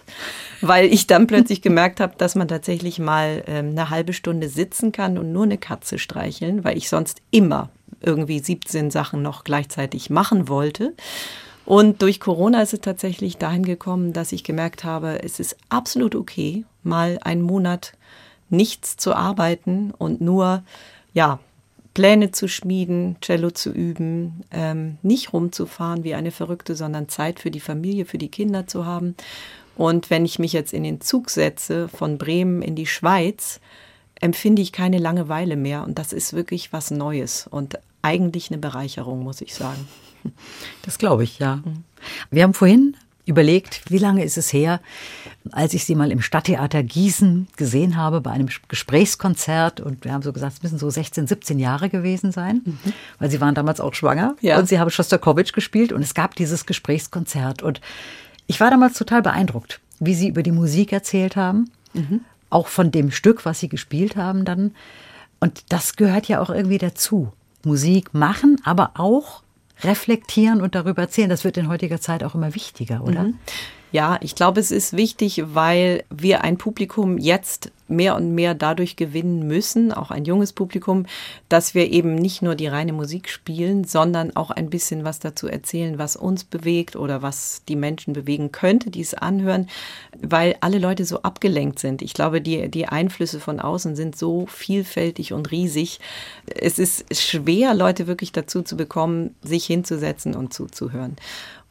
weil 0.61 0.85
ich 0.93 1.07
dann 1.07 1.25
plötzlich 1.25 1.61
gemerkt 1.61 1.99
habe, 1.99 2.13
dass 2.17 2.35
man 2.35 2.47
tatsächlich 2.47 2.99
mal 2.99 3.43
ähm, 3.47 3.69
eine 3.69 3.89
halbe 3.89 4.13
Stunde 4.13 4.49
sitzen 4.49 4.91
kann 4.91 5.17
und 5.17 5.31
nur 5.31 5.43
eine 5.43 5.57
Katze 5.57 5.97
streicheln, 5.97 6.63
weil 6.63 6.77
ich 6.77 6.89
sonst 6.89 7.21
immer 7.31 7.69
irgendwie 8.01 8.39
17 8.39 8.91
Sachen 8.91 9.21
noch 9.21 9.43
gleichzeitig 9.43 10.09
machen 10.09 10.47
wollte. 10.47 10.93
Und 11.65 12.01
durch 12.01 12.19
Corona 12.19 12.61
ist 12.61 12.73
es 12.73 12.81
tatsächlich 12.81 13.37
dahin 13.37 13.63
gekommen, 13.65 14.13
dass 14.13 14.31
ich 14.31 14.43
gemerkt 14.43 14.83
habe, 14.83 15.23
es 15.23 15.39
ist 15.39 15.57
absolut 15.69 16.15
okay, 16.15 16.65
mal 16.83 17.19
einen 17.23 17.41
Monat 17.41 17.93
nichts 18.49 18.95
zu 18.95 19.13
arbeiten 19.13 19.91
und 19.97 20.21
nur 20.21 20.63
ja, 21.13 21.39
Pläne 21.97 22.29
zu 22.29 22.47
schmieden, 22.47 23.15
Cello 23.21 23.49
zu 23.49 23.71
üben, 23.71 24.43
ähm, 24.51 24.99
nicht 25.01 25.33
rumzufahren 25.33 26.03
wie 26.03 26.13
eine 26.13 26.29
Verrückte, 26.29 26.75
sondern 26.75 27.09
Zeit 27.09 27.39
für 27.39 27.49
die 27.49 27.59
Familie, 27.59 28.05
für 28.05 28.19
die 28.19 28.29
Kinder 28.29 28.67
zu 28.67 28.85
haben. 28.85 29.15
Und 29.75 30.11
wenn 30.11 30.23
ich 30.23 30.37
mich 30.37 30.53
jetzt 30.53 30.73
in 30.73 30.83
den 30.83 31.01
Zug 31.01 31.31
setze 31.31 31.87
von 31.87 32.19
Bremen 32.19 32.61
in 32.61 32.75
die 32.75 32.85
Schweiz, 32.85 33.59
empfinde 34.21 34.61
ich 34.61 34.71
keine 34.71 34.99
Langeweile 34.99 35.55
mehr. 35.55 35.83
Und 35.85 35.97
das 35.97 36.13
ist 36.13 36.33
wirklich 36.33 36.71
was 36.71 36.91
Neues 36.91 37.47
und 37.49 37.79
eigentlich 38.03 38.51
eine 38.51 38.59
Bereicherung, 38.59 39.23
muss 39.23 39.41
ich 39.41 39.55
sagen. 39.55 39.87
Das 40.83 40.99
glaube 40.99 41.23
ich, 41.23 41.39
ja. 41.39 41.63
Wir 42.29 42.43
haben 42.43 42.53
vorhin 42.53 42.95
überlegt, 43.27 43.81
wie 43.89 43.97
lange 43.97 44.23
ist 44.23 44.37
es 44.37 44.51
her, 44.53 44.79
als 45.51 45.73
ich 45.73 45.85
sie 45.85 45.95
mal 45.95 46.11
im 46.11 46.21
Stadttheater 46.21 46.83
Gießen 46.83 47.47
gesehen 47.57 47.97
habe 47.97 48.21
bei 48.21 48.31
einem 48.31 48.47
Gesprächskonzert 48.67 49.79
und 49.79 50.03
wir 50.03 50.13
haben 50.13 50.21
so 50.21 50.33
gesagt, 50.33 50.53
es 50.53 50.63
müssen 50.63 50.79
so 50.79 50.89
16, 50.89 51.27
17 51.27 51.59
Jahre 51.59 51.89
gewesen 51.89 52.31
sein, 52.31 52.61
mhm. 52.65 52.93
weil 53.19 53.29
sie 53.29 53.41
waren 53.41 53.55
damals 53.55 53.79
auch 53.79 53.93
schwanger 53.93 54.35
ja. 54.41 54.57
und 54.57 54.67
sie 54.67 54.79
haben 54.79 54.89
Schostakowitsch 54.89 55.53
gespielt 55.53 55.91
und 55.91 56.01
es 56.01 56.13
gab 56.13 56.35
dieses 56.35 56.65
Gesprächskonzert 56.65 57.61
und 57.61 57.81
ich 58.47 58.59
war 58.59 58.71
damals 58.71 58.97
total 58.97 59.21
beeindruckt, 59.21 59.79
wie 59.99 60.15
sie 60.15 60.29
über 60.29 60.43
die 60.43 60.51
Musik 60.51 60.93
erzählt 60.93 61.35
haben, 61.35 61.69
mhm. 61.93 62.21
auch 62.49 62.67
von 62.67 62.91
dem 62.91 63.11
Stück, 63.11 63.45
was 63.45 63.59
sie 63.59 63.69
gespielt 63.69 64.15
haben 64.15 64.45
dann 64.45 64.71
und 65.39 65.63
das 65.69 65.95
gehört 65.95 66.27
ja 66.27 66.41
auch 66.41 66.49
irgendwie 66.49 66.79
dazu. 66.79 67.31
Musik 67.63 68.13
machen, 68.13 68.57
aber 68.63 68.91
auch 68.95 69.43
reflektieren 69.83 70.61
und 70.61 70.75
darüber 70.75 71.03
erzählen. 71.03 71.29
Das 71.29 71.43
wird 71.43 71.57
in 71.57 71.67
heutiger 71.67 72.01
Zeit 72.01 72.23
auch 72.23 72.35
immer 72.35 72.55
wichtiger, 72.55 73.03
oder? 73.03 73.23
Mhm. 73.23 73.39
Ja, 73.91 74.17
ich 74.21 74.35
glaube, 74.35 74.59
es 74.59 74.71
ist 74.71 74.95
wichtig, 74.97 75.43
weil 75.53 76.03
wir 76.09 76.43
ein 76.43 76.57
Publikum 76.57 77.17
jetzt 77.17 77.71
mehr 77.87 78.15
und 78.15 78.33
mehr 78.33 78.53
dadurch 78.53 78.95
gewinnen 78.95 79.47
müssen, 79.47 79.93
auch 79.93 80.11
ein 80.11 80.25
junges 80.25 80.53
Publikum, 80.53 81.05
dass 81.49 81.73
wir 81.73 81.91
eben 81.91 82.15
nicht 82.15 82.41
nur 82.41 82.55
die 82.55 82.67
reine 82.67 82.93
Musik 82.93 83.29
spielen, 83.29 83.83
sondern 83.83 84.35
auch 84.35 84.51
ein 84.51 84.69
bisschen 84.69 85.03
was 85.03 85.19
dazu 85.19 85.47
erzählen, 85.47 85.97
was 85.97 86.15
uns 86.15 86.43
bewegt 86.43 86.95
oder 86.95 87.21
was 87.21 87.63
die 87.67 87.75
Menschen 87.75 88.13
bewegen 88.13 88.51
könnte, 88.51 88.89
die 88.89 89.01
es 89.01 89.13
anhören, 89.13 89.67
weil 90.21 90.55
alle 90.61 90.79
Leute 90.79 91.05
so 91.05 91.21
abgelenkt 91.21 91.79
sind. 91.79 92.01
Ich 92.01 92.13
glaube, 92.13 92.41
die, 92.41 92.69
die 92.69 92.87
Einflüsse 92.87 93.39
von 93.39 93.59
außen 93.59 93.95
sind 93.95 94.17
so 94.17 94.45
vielfältig 94.47 95.33
und 95.33 95.51
riesig. 95.51 95.99
Es 96.45 96.79
ist 96.79 97.15
schwer, 97.15 97.73
Leute 97.73 98.07
wirklich 98.07 98.31
dazu 98.31 98.61
zu 98.61 98.77
bekommen, 98.77 99.35
sich 99.41 99.65
hinzusetzen 99.65 100.35
und 100.35 100.53
zuzuhören. 100.53 101.15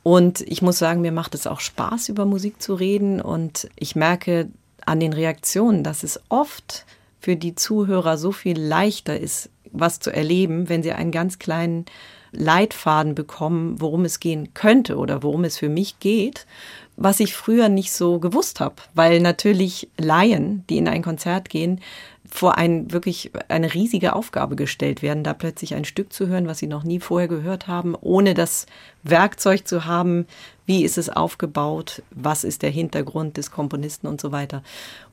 Und 0.07 0.43
ich 0.43 0.63
muss 0.63 0.79
sagen, 0.79 1.01
mir 1.01 1.11
macht 1.11 1.35
es 1.35 1.49
auch 1.49 1.59
Spaß, 1.59 2.11
über 2.11 2.27
Musik 2.27 2.63
zu 2.63 2.75
reden. 2.75 3.21
Und 3.21 3.69
ich 3.75 3.97
merke 3.97 4.49
an 4.87 5.01
den 5.01 5.13
Reaktionen, 5.13 5.85
dass 5.85 6.03
es 6.03 6.21
oft 6.29 6.87
für 7.21 7.37
die 7.37 7.55
Zuhörer 7.55 8.19
so 8.19 8.33
viel 8.33 8.59
leichter 8.59 9.19
ist, 9.19 9.51
was 9.73 10.01
zu 10.01 10.11
erleben, 10.11 10.69
wenn 10.69 10.83
sie 10.83 10.93
einen 10.93 11.11
ganz 11.11 11.39
kleinen 11.39 11.85
Leitfaden 12.33 13.15
bekommen, 13.15 13.81
worum 13.81 14.05
es 14.05 14.21
gehen 14.21 14.55
könnte 14.55 14.97
oder 14.97 15.23
worum 15.23 15.45
es 15.45 15.59
für 15.59 15.69
mich 15.69 15.99
geht, 16.01 16.47
was 16.97 17.21
ich 17.21 17.35
früher 17.35 17.69
nicht 17.69 17.93
so 17.93 18.19
gewusst 18.19 18.61
habe, 18.61 18.77
weil 18.95 19.21
natürlich 19.21 19.89
Laien, 19.99 20.65
die 20.69 20.79
in 20.79 20.89
ein 20.89 21.03
Konzert 21.03 21.49
gehen, 21.49 21.81
vor 22.29 22.59
ein 22.59 22.93
wirklich 22.93 23.31
eine 23.49 23.73
riesige 23.73 24.15
Aufgabe 24.15 24.57
gestellt 24.57 25.03
werden, 25.03 25.23
da 25.23 25.33
plötzlich 25.33 25.75
ein 25.75 25.85
Stück 25.85 26.13
zu 26.13 26.27
hören, 26.27 26.49
was 26.49 26.59
sie 26.59 26.67
noch 26.67 26.85
nie 26.85 27.01
vorher 27.01 27.29
gehört 27.29 27.69
haben, 27.69 27.95
ohne 28.01 28.35
das 28.35 28.67
Werkzeug 29.03 29.67
zu 29.69 29.85
haben, 29.85 30.27
wie 30.67 30.85
ist 30.85 30.99
es 30.99 31.09
aufgebaut, 31.09 32.03
was 32.11 32.45
ist 32.45 32.63
der 32.63 32.71
Hintergrund 32.71 33.37
des 33.37 33.51
Komponisten 33.51 34.07
und 34.07 34.21
so 34.21 34.33
weiter. 34.33 34.63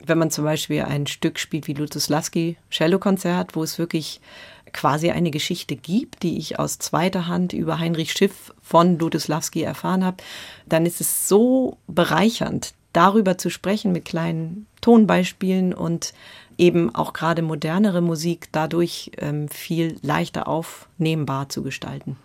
Wenn 0.04 0.18
man 0.18 0.30
zum 0.30 0.44
Beispiel 0.44 0.82
ein 0.82 1.06
Stück 1.06 1.38
spielt 1.38 1.68
wie 1.68 1.74
Lutoslawski 1.74 2.56
Cello-Konzert, 2.70 3.54
wo 3.56 3.62
es 3.62 3.78
wirklich 3.78 4.20
quasi 4.72 5.10
eine 5.10 5.30
Geschichte 5.30 5.76
gibt, 5.76 6.22
die 6.24 6.36
ich 6.36 6.58
aus 6.58 6.78
zweiter 6.78 7.28
Hand 7.28 7.52
über 7.52 7.78
Heinrich 7.78 8.12
Schiff 8.12 8.52
von 8.60 8.98
Lutoslawski 8.98 9.62
erfahren 9.62 10.04
habe, 10.04 10.16
dann 10.66 10.84
ist 10.84 11.00
es 11.00 11.28
so 11.28 11.78
bereichernd, 11.86 12.74
darüber 12.92 13.38
zu 13.38 13.50
sprechen 13.50 13.92
mit 13.92 14.04
kleinen 14.04 14.66
Tonbeispielen 14.80 15.72
und 15.72 16.12
eben 16.58 16.94
auch 16.94 17.12
gerade 17.12 17.42
modernere 17.42 18.00
Musik 18.00 18.48
dadurch 18.52 19.12
ähm, 19.18 19.48
viel 19.48 19.96
leichter 20.02 20.48
aufnehmbar 20.48 21.48
zu 21.48 21.62
gestalten. 21.62 22.16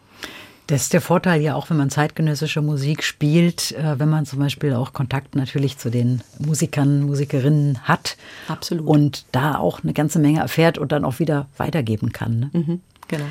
Das 0.69 0.83
ist 0.83 0.93
der 0.93 1.01
Vorteil 1.01 1.41
ja 1.41 1.55
auch, 1.55 1.71
wenn 1.71 1.77
man 1.77 1.89
zeitgenössische 1.89 2.61
Musik 2.61 3.03
spielt, 3.03 3.71
äh, 3.71 3.97
wenn 3.97 4.07
man 4.07 4.27
zum 4.27 4.37
Beispiel 4.37 4.75
auch 4.75 4.93
Kontakt 4.93 5.35
natürlich 5.35 5.79
zu 5.79 5.89
den 5.89 6.21
Musikern, 6.37 7.01
Musikerinnen 7.01 7.79
hat. 7.87 8.17
Absolut. 8.47 8.85
Und 8.85 9.25
da 9.31 9.57
auch 9.57 9.81
eine 9.81 9.93
ganze 9.93 10.19
Menge 10.19 10.41
erfährt 10.41 10.77
und 10.77 10.91
dann 10.91 11.05
auch 11.05 11.17
wieder 11.17 11.47
weitergeben 11.57 12.11
kann. 12.11 12.39
Ne? 12.39 12.49
Mhm, 12.53 12.81
genau. 13.07 13.25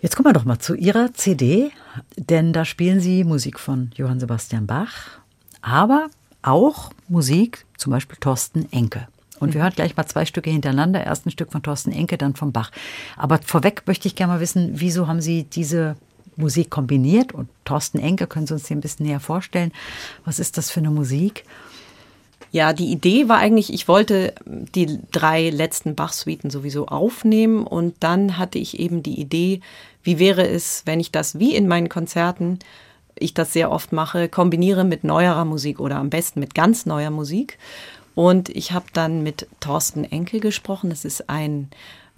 Jetzt 0.00 0.16
kommen 0.16 0.26
wir 0.26 0.32
doch 0.32 0.44
mal 0.44 0.58
zu 0.58 0.74
Ihrer 0.74 1.14
CD, 1.14 1.70
denn 2.16 2.52
da 2.52 2.64
spielen 2.64 2.98
Sie 2.98 3.22
Musik 3.22 3.60
von 3.60 3.92
Johann 3.94 4.18
Sebastian 4.18 4.66
Bach, 4.66 5.20
aber 5.62 6.08
auch 6.42 6.90
Musik, 7.06 7.64
zum 7.76 7.92
Beispiel 7.92 8.16
Thorsten 8.18 8.66
Enke. 8.72 9.06
Und 9.38 9.54
wir 9.54 9.62
hören 9.62 9.72
gleich 9.72 9.96
mal 9.96 10.06
zwei 10.06 10.24
Stücke 10.24 10.50
hintereinander. 10.50 11.04
Erst 11.04 11.26
ein 11.26 11.30
Stück 11.30 11.52
von 11.52 11.62
Thorsten 11.62 11.92
Enke, 11.92 12.18
dann 12.18 12.34
von 12.34 12.50
Bach. 12.50 12.72
Aber 13.16 13.38
vorweg 13.38 13.84
möchte 13.86 14.08
ich 14.08 14.16
gerne 14.16 14.32
mal 14.32 14.40
wissen, 14.40 14.72
wieso 14.74 15.06
haben 15.06 15.20
Sie 15.20 15.44
diese 15.44 15.96
Musik 16.38 16.70
kombiniert? 16.70 17.32
Und 17.32 17.48
Thorsten 17.64 17.98
Enke, 17.98 18.26
können 18.26 18.46
Sie 18.46 18.54
uns 18.54 18.68
hier 18.68 18.76
ein 18.76 18.80
bisschen 18.80 19.06
näher 19.06 19.20
vorstellen? 19.20 19.72
Was 20.24 20.38
ist 20.38 20.56
das 20.56 20.70
für 20.70 20.80
eine 20.80 20.90
Musik? 20.90 21.44
Ja, 22.50 22.72
die 22.72 22.90
Idee 22.90 23.28
war 23.28 23.38
eigentlich, 23.38 23.72
ich 23.72 23.88
wollte 23.88 24.34
die 24.46 24.98
drei 25.12 25.50
letzten 25.50 25.94
Bach-Suiten 25.94 26.48
sowieso 26.48 26.86
aufnehmen 26.86 27.66
und 27.66 27.96
dann 28.00 28.38
hatte 28.38 28.58
ich 28.58 28.78
eben 28.78 29.02
die 29.02 29.20
Idee, 29.20 29.60
wie 30.02 30.18
wäre 30.18 30.48
es, 30.48 30.82
wenn 30.86 30.98
ich 30.98 31.12
das 31.12 31.38
wie 31.38 31.54
in 31.54 31.68
meinen 31.68 31.90
Konzerten, 31.90 32.58
ich 33.14 33.34
das 33.34 33.52
sehr 33.52 33.70
oft 33.70 33.92
mache, 33.92 34.28
kombiniere 34.28 34.84
mit 34.84 35.04
neuerer 35.04 35.44
Musik 35.44 35.80
oder 35.80 35.96
am 35.96 36.08
besten 36.08 36.40
mit 36.40 36.54
ganz 36.54 36.86
neuer 36.86 37.10
Musik. 37.10 37.58
Und 38.14 38.48
ich 38.48 38.72
habe 38.72 38.86
dann 38.92 39.22
mit 39.22 39.46
Thorsten 39.60 40.04
Enke 40.04 40.40
gesprochen. 40.40 40.90
Das 40.90 41.04
ist 41.04 41.28
ein 41.28 41.68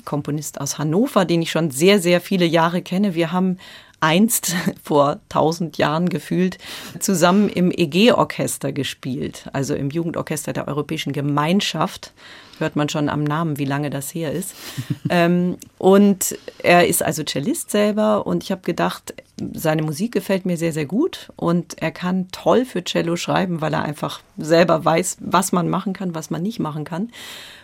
Komponist 0.05 0.61
aus 0.61 0.79
Hannover, 0.79 1.25
den 1.25 1.43
ich 1.43 1.51
schon 1.51 1.71
sehr, 1.71 2.01
sehr 2.01 2.21
viele 2.21 2.47
Jahre 2.47 2.83
kenne. 2.83 3.15
Wir 3.15 3.33
haben 3.33 3.59
einst 4.01 4.55
vor 4.83 5.21
tausend 5.29 5.79
Jahren 5.79 6.09
gefühlt 6.09 6.59
zusammen 6.99 7.49
im 7.49 7.71
EG-Orchester 7.71 8.73
gespielt, 8.73 9.49
also 9.53 9.75
im 9.75 9.91
Jugendorchester 9.91 10.53
der 10.53 10.69
Europäischen 10.69 11.13
Gemeinschaft 11.13 12.13
hört 12.61 12.77
man 12.77 12.89
schon 12.89 13.09
am 13.09 13.25
Namen, 13.25 13.59
wie 13.59 13.65
lange 13.65 13.91
das 13.91 14.15
her 14.15 14.33
ist. 14.33 14.55
ähm, 15.09 15.57
und 15.79 16.37
er 16.63 16.87
ist 16.87 17.03
also 17.03 17.25
Cellist 17.25 17.71
selber 17.71 18.27
und 18.27 18.45
ich 18.45 18.53
habe 18.53 18.61
gedacht, 18.63 19.15
seine 19.55 19.83
Musik 19.83 20.13
gefällt 20.13 20.45
mir 20.45 20.57
sehr, 20.57 20.73
sehr 20.73 20.85
gut 20.85 21.33
und 21.37 21.81
er 21.81 21.91
kann 21.91 22.29
toll 22.31 22.65
für 22.65 22.85
Cello 22.85 23.17
schreiben, 23.17 23.61
weil 23.61 23.73
er 23.73 23.83
einfach 23.83 24.21
selber 24.37 24.85
weiß, 24.85 25.17
was 25.21 25.53
man 25.53 25.69
machen 25.69 25.95
kann, 25.95 26.15
was 26.15 26.31
man 26.31 26.43
nicht 26.43 26.61
machen 26.61 26.85
kann. 26.85 27.11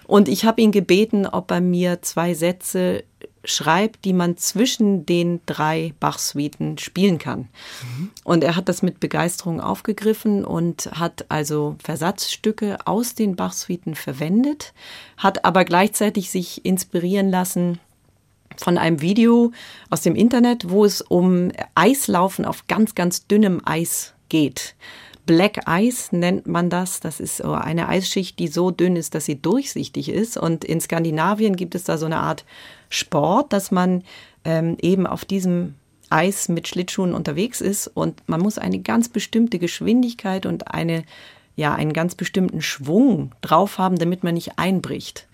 Und 0.07 0.29
ich 0.29 0.45
habe 0.45 0.63
ihn 0.63 0.73
gebeten, 0.73 1.27
ob 1.27 1.51
er 1.51 1.61
mir 1.61 2.01
zwei 2.01 2.35
Sätze 2.35 3.05
schreibt, 3.47 4.05
die 4.05 4.13
man 4.13 4.37
zwischen 4.37 5.07
den 5.07 5.41
drei 5.47 5.95
Bach-Suiten 6.01 6.77
spielen 6.79 7.19
kann. 7.19 7.49
Mhm. 7.99 8.11
Und 8.25 8.45
er 8.45 8.57
hat 8.57 8.69
das 8.69 8.83
mit 8.83 9.01
Begeisterung 9.01 9.61
aufgegriffen 9.61 10.45
und 10.45 10.91
hat 10.93 11.25
also 11.31 11.77
Versatzstücke 11.83 12.79
aus 12.85 13.15
den 13.15 13.37
Bach-Suiten 13.37 13.95
verwendet, 13.95 14.75
hat 15.17 15.45
aber 15.45 15.65
gleichzeitig 15.65 16.31
sich 16.31 16.65
inspirieren 16.65 17.31
lassen 17.31 17.79
von 18.57 18.79
einem 18.79 19.01
Video 19.01 19.53
aus 19.91 20.03
dem 20.03 20.15
Internet, 20.17 20.71
wo 20.71 20.85
es 20.85 21.01
um 21.01 21.51
Eislaufen 21.75 22.45
auf 22.45 22.67
ganz, 22.67 22.95
ganz 22.95 23.27
dünnem 23.27 23.63
Eis 23.65 24.15
geht. 24.29 24.75
Black 25.27 25.63
Ice 25.69 26.15
nennt 26.17 26.47
man 26.47 26.71
das. 26.71 27.01
Das 27.01 27.19
ist 27.19 27.45
eine 27.45 27.89
Eisschicht, 27.89 28.39
die 28.39 28.47
so 28.47 28.71
dünn 28.71 28.95
ist, 28.95 29.15
dass 29.15 29.25
sie 29.25 29.41
durchsichtig 29.41 30.09
ist. 30.09 30.37
Und 30.37 30.65
in 30.65 30.81
Skandinavien 30.81 31.57
gibt 31.57 31.75
es 31.75 31.83
da 31.83 31.99
so 31.99 32.07
eine 32.07 32.19
Art 32.19 32.45
Sport, 32.89 33.53
dass 33.53 33.71
man 33.71 34.03
ähm, 34.45 34.77
eben 34.81 35.07
auf 35.07 35.25
diesem 35.25 35.75
Eis 36.11 36.49
mit 36.49 36.69
Schlittschuhen 36.69 37.15
unterwegs 37.15 37.61
ist 37.61 37.89
und 37.89 38.29
man 38.29 38.41
muss 38.41 38.59
eine 38.59 38.79
ganz 38.79 39.09
bestimmte 39.09 39.59
Geschwindigkeit 39.59 40.47
und 40.47 40.73
eine, 40.73 41.05
ja, 41.57 41.75
einen 41.75 41.93
ganz 41.93 42.15
bestimmten 42.15 42.63
Schwung 42.63 43.33
drauf 43.41 43.79
haben, 43.79 43.99
damit 43.99 44.23
man 44.23 44.35
nicht 44.35 44.59
einbricht. 44.59 45.27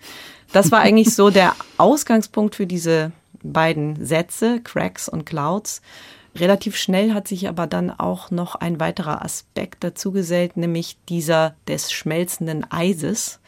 Das 0.51 0.71
war 0.71 0.79
eigentlich 0.79 1.13
so 1.13 1.29
der 1.29 1.55
Ausgangspunkt 1.77 2.55
für 2.55 2.67
diese 2.67 3.11
beiden 3.43 4.03
Sätze, 4.05 4.61
Cracks 4.63 5.09
und 5.09 5.25
Clouds. 5.25 5.81
Relativ 6.35 6.77
schnell 6.77 7.13
hat 7.13 7.27
sich 7.27 7.47
aber 7.47 7.67
dann 7.67 7.91
auch 7.91 8.31
noch 8.31 8.55
ein 8.55 8.79
weiterer 8.79 9.23
Aspekt 9.23 9.83
dazu 9.83 10.11
gesellt, 10.11 10.57
nämlich 10.57 10.97
dieser 11.07 11.55
des 11.67 11.91
schmelzenden 11.91 12.69
Eises, 12.71 13.39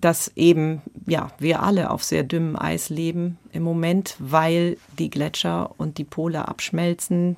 dass 0.00 0.32
eben, 0.36 0.82
ja, 1.06 1.30
wir 1.38 1.62
alle 1.62 1.90
auf 1.90 2.02
sehr 2.02 2.24
dünnem 2.24 2.56
Eis 2.56 2.90
leben 2.90 3.38
im 3.52 3.62
Moment, 3.62 4.16
weil 4.18 4.76
die 4.98 5.10
Gletscher 5.10 5.70
und 5.78 5.98
die 5.98 6.04
Pole 6.04 6.48
abschmelzen, 6.48 7.36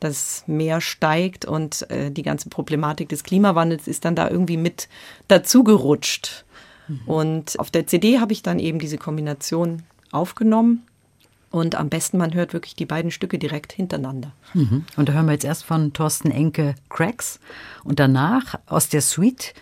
das 0.00 0.44
Meer 0.46 0.80
steigt 0.80 1.44
und 1.44 1.90
äh, 1.90 2.10
die 2.10 2.22
ganze 2.22 2.48
Problematik 2.48 3.08
des 3.08 3.24
Klimawandels 3.24 3.88
ist 3.88 4.04
dann 4.04 4.14
da 4.14 4.30
irgendwie 4.30 4.56
mit 4.56 4.88
dazugerutscht. 5.26 6.44
Mhm. 6.86 7.00
Und 7.06 7.58
auf 7.58 7.70
der 7.70 7.86
CD 7.86 8.20
habe 8.20 8.32
ich 8.32 8.42
dann 8.42 8.60
eben 8.60 8.78
diese 8.78 8.98
Kombination 8.98 9.82
aufgenommen 10.12 10.84
und 11.50 11.74
am 11.76 11.88
besten, 11.88 12.18
man 12.18 12.34
hört 12.34 12.52
wirklich 12.52 12.74
die 12.74 12.84
beiden 12.84 13.10
Stücke 13.10 13.38
direkt 13.38 13.72
hintereinander. 13.72 14.32
Mhm. 14.54 14.84
Und 14.96 15.08
da 15.08 15.14
hören 15.14 15.26
wir 15.26 15.32
jetzt 15.32 15.44
erst 15.44 15.64
von 15.64 15.92
Thorsten 15.92 16.30
Enke 16.30 16.74
Cracks 16.90 17.40
und 17.84 17.98
danach 17.98 18.58
aus 18.66 18.88
der 18.88 19.00
Suite 19.00 19.54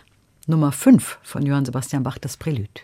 Nummer 0.49 0.71
5 0.71 1.19
von 1.23 1.45
Johann 1.45 1.65
Sebastian 1.65 2.03
Bach 2.03 2.17
das 2.17 2.37
Prälude. 2.37 2.79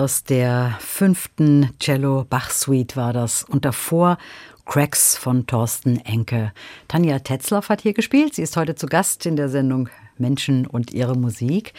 Aus 0.00 0.24
der 0.24 0.78
fünften 0.80 1.74
Cello-Bach-Suite 1.78 2.96
war 2.96 3.12
das. 3.12 3.44
Und 3.44 3.66
davor 3.66 4.16
Cracks 4.64 5.18
von 5.18 5.46
Thorsten 5.46 5.98
Enke. 5.98 6.52
Tanja 6.88 7.18
Tetzlaff 7.18 7.68
hat 7.68 7.82
hier 7.82 7.92
gespielt. 7.92 8.34
Sie 8.34 8.42
ist 8.42 8.56
heute 8.56 8.74
zu 8.74 8.86
Gast 8.86 9.26
in 9.26 9.36
der 9.36 9.50
Sendung 9.50 9.90
Menschen 10.16 10.66
und 10.66 10.92
ihre 10.92 11.16
Musik. 11.16 11.74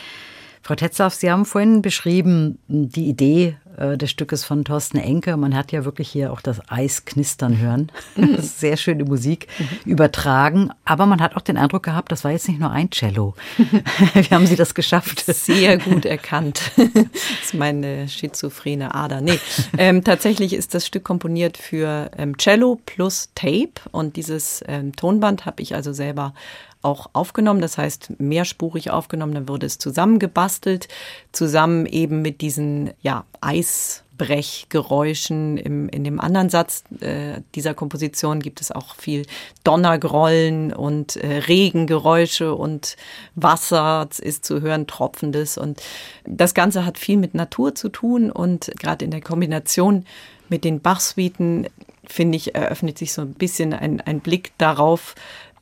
Frau 0.62 0.76
Tetzlaff, 0.76 1.16
Sie 1.16 1.32
haben 1.32 1.46
vorhin 1.46 1.82
beschrieben, 1.82 2.60
die 2.68 3.08
Idee 3.10 3.58
äh, 3.78 3.98
des 3.98 4.10
Stückes 4.12 4.44
von 4.44 4.64
Thorsten 4.64 4.98
Enke. 4.98 5.38
Man 5.38 5.56
hat 5.56 5.72
ja 5.72 5.86
wirklich 5.86 6.10
hier 6.10 6.32
auch 6.32 6.42
das 6.42 6.62
Eis 6.70 7.06
knistern 7.06 7.58
hören. 7.58 7.92
Mhm. 8.16 8.38
Sehr 8.40 8.76
schöne 8.76 9.06
Musik 9.06 9.48
mhm. 9.58 9.92
übertragen. 9.92 10.70
Aber 10.84 11.06
man 11.06 11.22
hat 11.22 11.36
auch 11.38 11.42
den 11.42 11.56
Eindruck 11.56 11.84
gehabt, 11.84 12.12
das 12.12 12.24
war 12.26 12.32
jetzt 12.32 12.48
nicht 12.48 12.60
nur 12.60 12.70
ein 12.70 12.90
Cello. 12.90 13.36
Wie 13.58 14.36
haben 14.36 14.46
Sie 14.46 14.58
das 14.58 14.76
geschafft? 14.76 15.24
Sehr 15.26 15.78
gut 15.78 16.06
erkannt. 16.06 16.72
Das 16.76 17.44
ist 17.44 17.54
meine 17.54 18.10
schizophrene 18.10 18.94
Ader. 18.94 19.22
Nee, 19.22 19.40
ähm, 19.78 20.04
tatsächlich 20.04 20.54
ist 20.54 20.74
das 20.74 20.86
Stück 20.86 21.04
komponiert 21.04 21.58
für 21.58 22.12
ähm, 22.18 22.38
Cello 22.38 22.80
plus 22.86 23.30
Tape. 23.34 23.74
Und 23.92 24.18
dieses 24.18 24.64
ähm, 24.68 24.96
Tonband 24.96 25.46
habe 25.46 25.62
ich 25.62 25.74
also 25.74 25.94
selber 25.94 26.34
auch 26.82 27.10
aufgenommen, 27.14 27.62
das 27.62 27.78
heißt 27.78 28.20
mehrspurig 28.20 28.92
aufgenommen, 28.92 29.34
dann 29.34 29.48
wurde 29.48 29.66
es 29.66 29.78
zusammengebastelt, 29.78 30.90
zusammen 31.32 31.86
eben 31.86 32.22
mit 32.22 32.42
diesen 32.42 32.92
ja, 33.02 33.24
Eisbrechgeräuschen. 33.42 35.58
Im, 35.58 35.88
in 35.90 36.04
dem 36.04 36.20
anderen 36.20 36.50
Satz 36.50 36.84
äh, 37.00 37.42
dieser 37.56 37.74
Komposition 37.74 38.40
gibt 38.40 38.62
es 38.62 38.72
auch 38.72 38.96
viel 38.96 39.26
Donnergrollen 39.64 40.74
und 40.74 41.16
äh, 41.18 41.38
Regengeräusche 41.38 42.56
und 42.56 42.98
Wasser 43.36 44.08
ist 44.20 44.46
zu 44.46 44.62
hören, 44.62 44.88
tropfendes. 44.88 45.58
Und 45.58 45.82
das 46.26 46.54
Ganze 46.54 46.86
hat 46.86 46.98
viel 46.98 47.18
mit 47.18 47.36
Natur 47.36 47.76
zu 47.76 47.90
tun 47.90 48.32
und 48.32 48.72
gerade 48.80 49.04
in 49.06 49.12
der 49.12 49.22
Kombination 49.22 50.06
mit 50.52 50.66
den 50.66 50.82
Bachsuiten, 50.82 51.68
finde 52.06 52.36
ich, 52.36 52.54
eröffnet 52.54 52.98
sich 52.98 53.14
so 53.14 53.22
ein 53.22 53.34
bisschen 53.34 53.74
ein, 53.74 54.02
ein 54.02 54.20
Blick 54.20 54.52
darauf, 54.58 55.16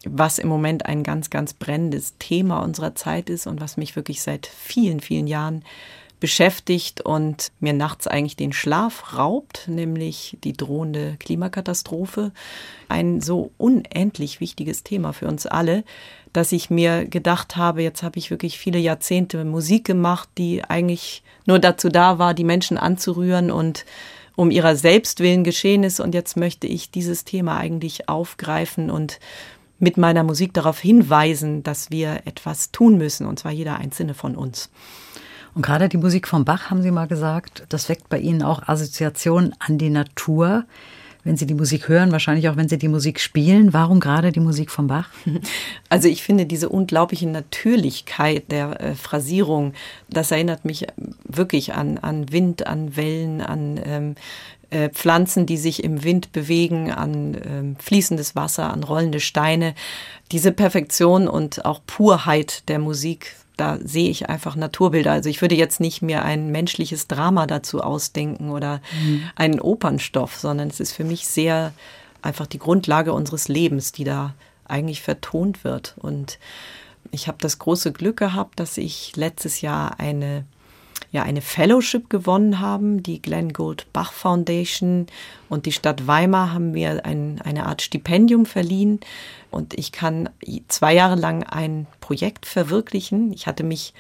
was 0.05 0.39
im 0.39 0.47
Moment 0.47 0.85
ein 0.85 1.03
ganz, 1.03 1.29
ganz 1.29 1.53
brennendes 1.53 2.15
Thema 2.19 2.59
unserer 2.59 2.95
Zeit 2.95 3.29
ist 3.29 3.47
und 3.47 3.59
was 3.59 3.77
mich 3.77 3.95
wirklich 3.95 4.21
seit 4.21 4.47
vielen, 4.47 4.99
vielen 4.99 5.27
Jahren 5.27 5.63
beschäftigt 6.19 7.01
und 7.01 7.51
mir 7.59 7.73
nachts 7.73 8.07
eigentlich 8.07 8.35
den 8.35 8.51
Schlaf 8.51 9.17
raubt, 9.17 9.67
nämlich 9.67 10.37
die 10.43 10.53
drohende 10.53 11.15
Klimakatastrophe. 11.19 12.31
Ein 12.89 13.21
so 13.21 13.51
unendlich 13.57 14.41
wichtiges 14.41 14.83
Thema 14.83 15.13
für 15.13 15.27
uns 15.27 15.45
alle, 15.45 15.83
dass 16.33 16.51
ich 16.51 16.69
mir 16.69 17.05
gedacht 17.05 17.55
habe, 17.55 17.81
jetzt 17.81 18.03
habe 18.03 18.19
ich 18.19 18.31
wirklich 18.31 18.59
viele 18.59 18.79
Jahrzehnte 18.79 19.45
Musik 19.45 19.85
gemacht, 19.85 20.29
die 20.37 20.63
eigentlich 20.63 21.23
nur 21.45 21.59
dazu 21.59 21.89
da 21.89 22.19
war, 22.19 22.33
die 22.33 22.43
Menschen 22.43 22.77
anzurühren 22.77 23.49
und 23.49 23.85
um 24.35 24.51
ihrer 24.51 24.75
selbst 24.75 25.19
willen 25.21 25.43
geschehen 25.43 25.83
ist. 25.83 25.99
Und 25.99 26.13
jetzt 26.13 26.37
möchte 26.37 26.67
ich 26.67 26.91
dieses 26.91 27.25
Thema 27.25 27.57
eigentlich 27.57 28.07
aufgreifen 28.07 28.89
und 28.89 29.19
mit 29.79 29.97
meiner 29.97 30.23
Musik 30.23 30.53
darauf 30.53 30.79
hinweisen, 30.79 31.63
dass 31.63 31.89
wir 31.89 32.21
etwas 32.25 32.71
tun 32.71 32.97
müssen, 32.97 33.25
und 33.25 33.39
zwar 33.39 33.51
jeder 33.51 33.77
einzelne 33.77 34.13
von 34.13 34.35
uns. 34.35 34.69
Und 35.55 35.65
gerade 35.65 35.89
die 35.89 35.97
Musik 35.97 36.27
von 36.27 36.45
Bach, 36.45 36.69
haben 36.69 36.81
Sie 36.81 36.91
mal 36.91 37.07
gesagt, 37.07 37.65
das 37.69 37.89
weckt 37.89 38.09
bei 38.09 38.19
Ihnen 38.19 38.43
auch 38.43 38.67
Assoziationen 38.67 39.55
an 39.59 39.77
die 39.77 39.89
Natur. 39.89 40.65
Wenn 41.25 41.35
Sie 41.35 41.45
die 41.45 41.53
Musik 41.53 41.89
hören, 41.89 42.13
wahrscheinlich 42.13 42.47
auch 42.47 42.55
wenn 42.55 42.69
Sie 42.69 42.77
die 42.77 42.87
Musik 42.87 43.19
spielen. 43.19 43.73
Warum 43.73 43.99
gerade 43.99 44.31
die 44.31 44.39
Musik 44.39 44.71
von 44.71 44.87
Bach? 44.87 45.09
Also 45.89 46.07
ich 46.07 46.23
finde 46.23 46.45
diese 46.45 46.69
unglaubliche 46.69 47.27
Natürlichkeit 47.27 48.51
der 48.51 48.79
äh, 48.79 48.95
Phrasierung, 48.95 49.73
das 50.07 50.31
erinnert 50.31 50.65
mich 50.65 50.85
wirklich 51.23 51.73
an, 51.73 51.97
an 51.97 52.31
Wind, 52.31 52.67
an 52.67 52.95
Wellen, 52.95 53.41
an 53.41 53.79
ähm, 53.83 54.15
äh, 54.71 54.89
Pflanzen, 54.89 55.45
die 55.45 55.57
sich 55.57 55.83
im 55.83 56.03
Wind 56.03 56.31
bewegen, 56.31 56.91
an 56.91 57.33
äh, 57.35 57.81
fließendes 57.81 58.35
Wasser, 58.35 58.71
an 58.71 58.83
rollende 58.83 59.19
Steine. 59.19 59.73
Diese 60.31 60.51
Perfektion 60.51 61.27
und 61.27 61.65
auch 61.65 61.81
Purheit 61.87 62.67
der 62.69 62.79
Musik, 62.79 63.35
da 63.57 63.77
sehe 63.83 64.09
ich 64.09 64.29
einfach 64.29 64.55
Naturbilder. 64.55 65.11
Also 65.11 65.29
ich 65.29 65.41
würde 65.41 65.55
jetzt 65.55 65.79
nicht 65.79 66.01
mehr 66.01 66.23
ein 66.23 66.51
menschliches 66.51 67.07
Drama 67.07 67.47
dazu 67.47 67.81
ausdenken 67.81 68.51
oder 68.51 68.81
mhm. 69.01 69.23
einen 69.35 69.59
Opernstoff, 69.59 70.35
sondern 70.35 70.69
es 70.69 70.79
ist 70.79 70.93
für 70.93 71.03
mich 71.03 71.27
sehr 71.27 71.73
einfach 72.21 72.47
die 72.47 72.59
Grundlage 72.59 73.13
unseres 73.13 73.47
Lebens, 73.47 73.91
die 73.91 74.03
da 74.03 74.33
eigentlich 74.65 75.01
vertont 75.01 75.63
wird. 75.63 75.95
Und 75.97 76.39
ich 77.11 77.27
habe 77.27 77.37
das 77.41 77.59
große 77.59 77.91
Glück 77.91 78.17
gehabt, 78.17 78.59
dass 78.59 78.77
ich 78.77 79.15
letztes 79.15 79.61
Jahr 79.61 79.99
eine 79.99 80.45
ja 81.11 81.23
eine 81.23 81.41
Fellowship 81.41 82.09
gewonnen 82.09 82.59
haben. 82.59 83.03
Die 83.03 83.21
Glenn 83.21 83.53
Gould 83.53 83.87
Bach 83.93 84.13
Foundation 84.13 85.07
und 85.49 85.65
die 85.65 85.71
Stadt 85.71 86.07
Weimar 86.07 86.53
haben 86.53 86.71
mir 86.71 87.05
ein, 87.05 87.41
eine 87.43 87.65
Art 87.65 87.81
Stipendium 87.81 88.45
verliehen 88.45 88.99
und 89.51 89.73
ich 89.73 89.91
kann 89.91 90.29
zwei 90.67 90.93
Jahre 90.93 91.15
lang 91.15 91.43
ein 91.43 91.87
Projekt 91.99 92.45
verwirklichen. 92.45 93.33
Ich 93.33 93.47
hatte 93.47 93.63
mich 93.63 93.93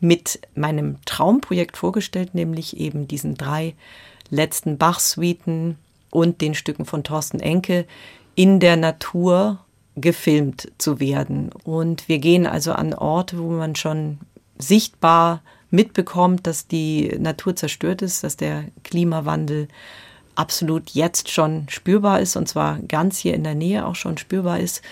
mit 0.00 0.40
meinem 0.54 0.98
Traumprojekt 1.04 1.76
vorgestellt, 1.76 2.34
nämlich 2.34 2.76
eben 2.78 3.08
diesen 3.08 3.36
drei 3.36 3.74
letzten 4.30 4.78
Bach-Suiten 4.78 5.76
und 6.10 6.40
den 6.40 6.54
Stücken 6.54 6.84
von 6.84 7.04
Thorsten 7.04 7.40
Enke 7.40 7.86
in 8.34 8.60
der 8.60 8.76
Natur 8.76 9.60
gefilmt 9.96 10.72
zu 10.78 11.00
werden. 11.00 11.50
Und 11.64 12.08
wir 12.08 12.18
gehen 12.18 12.46
also 12.46 12.72
an 12.72 12.94
Orte, 12.94 13.38
wo 13.38 13.50
man 13.50 13.76
schon 13.76 14.18
sichtbar 14.58 15.42
mitbekommt, 15.74 16.46
dass 16.46 16.66
die 16.66 17.14
Natur 17.18 17.56
zerstört 17.56 18.02
ist, 18.02 18.24
dass 18.24 18.36
der 18.36 18.64
Klimawandel 18.84 19.68
absolut 20.36 20.90
jetzt 20.90 21.30
schon 21.30 21.66
spürbar 21.68 22.20
ist 22.20 22.36
und 22.36 22.48
zwar 22.48 22.78
ganz 22.80 23.18
hier 23.18 23.34
in 23.34 23.44
der 23.44 23.54
Nähe 23.54 23.86
auch 23.86 23.94
schon 23.94 24.18
spürbar 24.18 24.60
ist. 24.60 24.82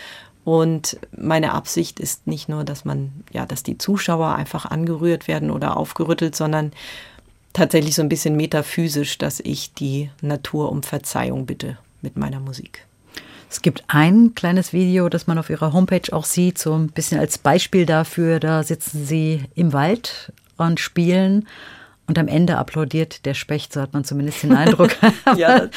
Und 0.45 0.99
meine 1.17 1.53
Absicht 1.53 2.01
ist 2.01 2.27
nicht 2.27 2.49
nur, 2.49 2.65
dass 2.65 2.85
man, 2.85 3.13
ja, 3.33 3.47
dass 3.47 3.63
die 3.63 3.79
Zuschauer 3.79 4.35
einfach 4.35 4.67
angerührt 4.67 5.29
werden 5.29 5.51
oder 5.51 5.77
aufgerüttelt, 5.77 6.35
sondern 6.35 6.73
tatsächlich 7.53 7.95
so 7.95 8.03
ein 8.03 8.09
bisschen 8.09 8.37
metaphysisch, 8.37 9.19
dass 9.19 9.39
ich 9.39 9.73
die 9.75 10.11
Natur 10.21 10.71
um 10.71 10.83
Verzeihung 10.83 11.47
bitte 11.47 11.79
mit 12.01 12.17
meiner 12.17 12.41
Musik. 12.41 12.85
Es 13.49 13.63
gibt 13.63 13.85
ein 13.87 14.35
kleines 14.35 14.73
Video, 14.73 15.09
das 15.09 15.27
man 15.27 15.39
auf 15.39 15.51
Ihrer 15.51 15.73
Homepage 15.73 16.13
auch 16.13 16.25
sieht, 16.25 16.59
so 16.59 16.73
ein 16.73 16.89
bisschen 16.89 17.21
als 17.21 17.37
Beispiel 17.39 17.85
dafür. 17.85 18.41
Da 18.41 18.63
sitzen 18.63 19.05
Sie 19.05 19.45
im 19.55 19.73
Wald 19.73 20.33
und 20.57 20.81
spielen. 20.81 21.47
Und 22.09 22.19
am 22.19 22.27
Ende 22.27 22.59
applaudiert 22.59 23.25
der 23.27 23.35
Specht, 23.35 23.73
so 23.73 23.81
hat 23.81 23.93
man 23.93 24.05
zumindest 24.05 24.43
den 24.43 24.55
Eindruck. 24.55 24.91
ja, 25.37 25.69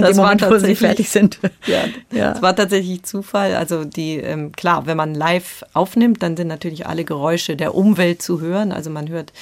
das 0.00 0.16
Moment, 0.16 0.42
wo 0.42 0.56
sie 0.58 0.74
fertig 0.74 1.10
sind. 1.10 1.38
Ja, 1.66 1.84
ja. 2.10 2.32
Das 2.32 2.42
war 2.42 2.56
tatsächlich 2.56 3.02
Zufall. 3.02 3.54
Also 3.54 3.84
die, 3.84 4.16
ähm, 4.16 4.52
klar, 4.52 4.86
wenn 4.86 4.96
man 4.96 5.14
live 5.14 5.62
aufnimmt, 5.74 6.22
dann 6.22 6.36
sind 6.36 6.48
natürlich 6.48 6.86
alle 6.86 7.04
Geräusche 7.04 7.56
der 7.56 7.74
Umwelt 7.74 8.22
zu 8.22 8.40
hören. 8.40 8.72
Also 8.72 8.88
man 8.88 9.10
hört 9.10 9.32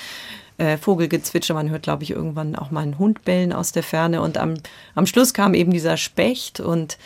äh, 0.58 0.76
Vogelgezwitscher. 0.76 1.54
Man 1.54 1.70
hört, 1.70 1.84
glaube 1.84 2.02
ich, 2.02 2.10
irgendwann 2.10 2.56
auch 2.56 2.72
mal 2.72 2.82
einen 2.82 2.98
Hund 2.98 3.24
bellen 3.24 3.52
aus 3.52 3.70
der 3.70 3.84
Ferne. 3.84 4.20
Und 4.20 4.38
am, 4.38 4.54
am 4.96 5.06
Schluss 5.06 5.32
kam 5.32 5.54
eben 5.54 5.70
dieser 5.70 5.96
Specht 5.96 6.58
und 6.58 6.98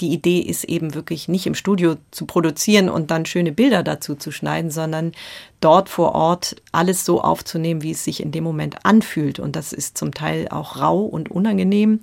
die 0.00 0.12
Idee 0.12 0.40
ist 0.40 0.64
eben 0.64 0.94
wirklich 0.94 1.28
nicht 1.28 1.46
im 1.46 1.54
Studio 1.54 1.96
zu 2.10 2.26
produzieren 2.26 2.88
und 2.88 3.10
dann 3.10 3.26
schöne 3.26 3.52
Bilder 3.52 3.82
dazu 3.82 4.14
zu 4.14 4.30
schneiden, 4.30 4.70
sondern 4.70 5.12
dort 5.60 5.88
vor 5.88 6.14
Ort 6.14 6.56
alles 6.72 7.04
so 7.04 7.20
aufzunehmen, 7.20 7.82
wie 7.82 7.92
es 7.92 8.04
sich 8.04 8.22
in 8.22 8.32
dem 8.32 8.44
Moment 8.44 8.84
anfühlt. 8.84 9.38
Und 9.38 9.56
das 9.56 9.72
ist 9.72 9.98
zum 9.98 10.14
Teil 10.14 10.48
auch 10.48 10.80
rau 10.80 11.00
und 11.00 11.30
unangenehm. 11.30 12.00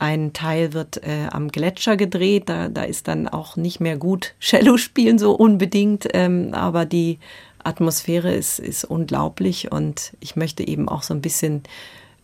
Ein 0.00 0.32
Teil 0.32 0.74
wird 0.74 0.98
äh, 0.98 1.26
am 1.30 1.48
Gletscher 1.48 1.96
gedreht, 1.96 2.48
da, 2.48 2.68
da 2.68 2.82
ist 2.82 3.08
dann 3.08 3.26
auch 3.26 3.56
nicht 3.56 3.80
mehr 3.80 3.96
gut 3.96 4.34
Cello 4.40 4.76
spielen 4.76 5.18
so 5.18 5.32
unbedingt, 5.32 6.08
ähm, 6.14 6.50
aber 6.52 6.84
die 6.84 7.18
Atmosphäre 7.64 8.32
ist, 8.32 8.60
ist 8.60 8.84
unglaublich 8.84 9.72
und 9.72 10.12
ich 10.20 10.36
möchte 10.36 10.66
eben 10.66 10.88
auch 10.88 11.02
so 11.02 11.14
ein 11.14 11.20
bisschen 11.20 11.62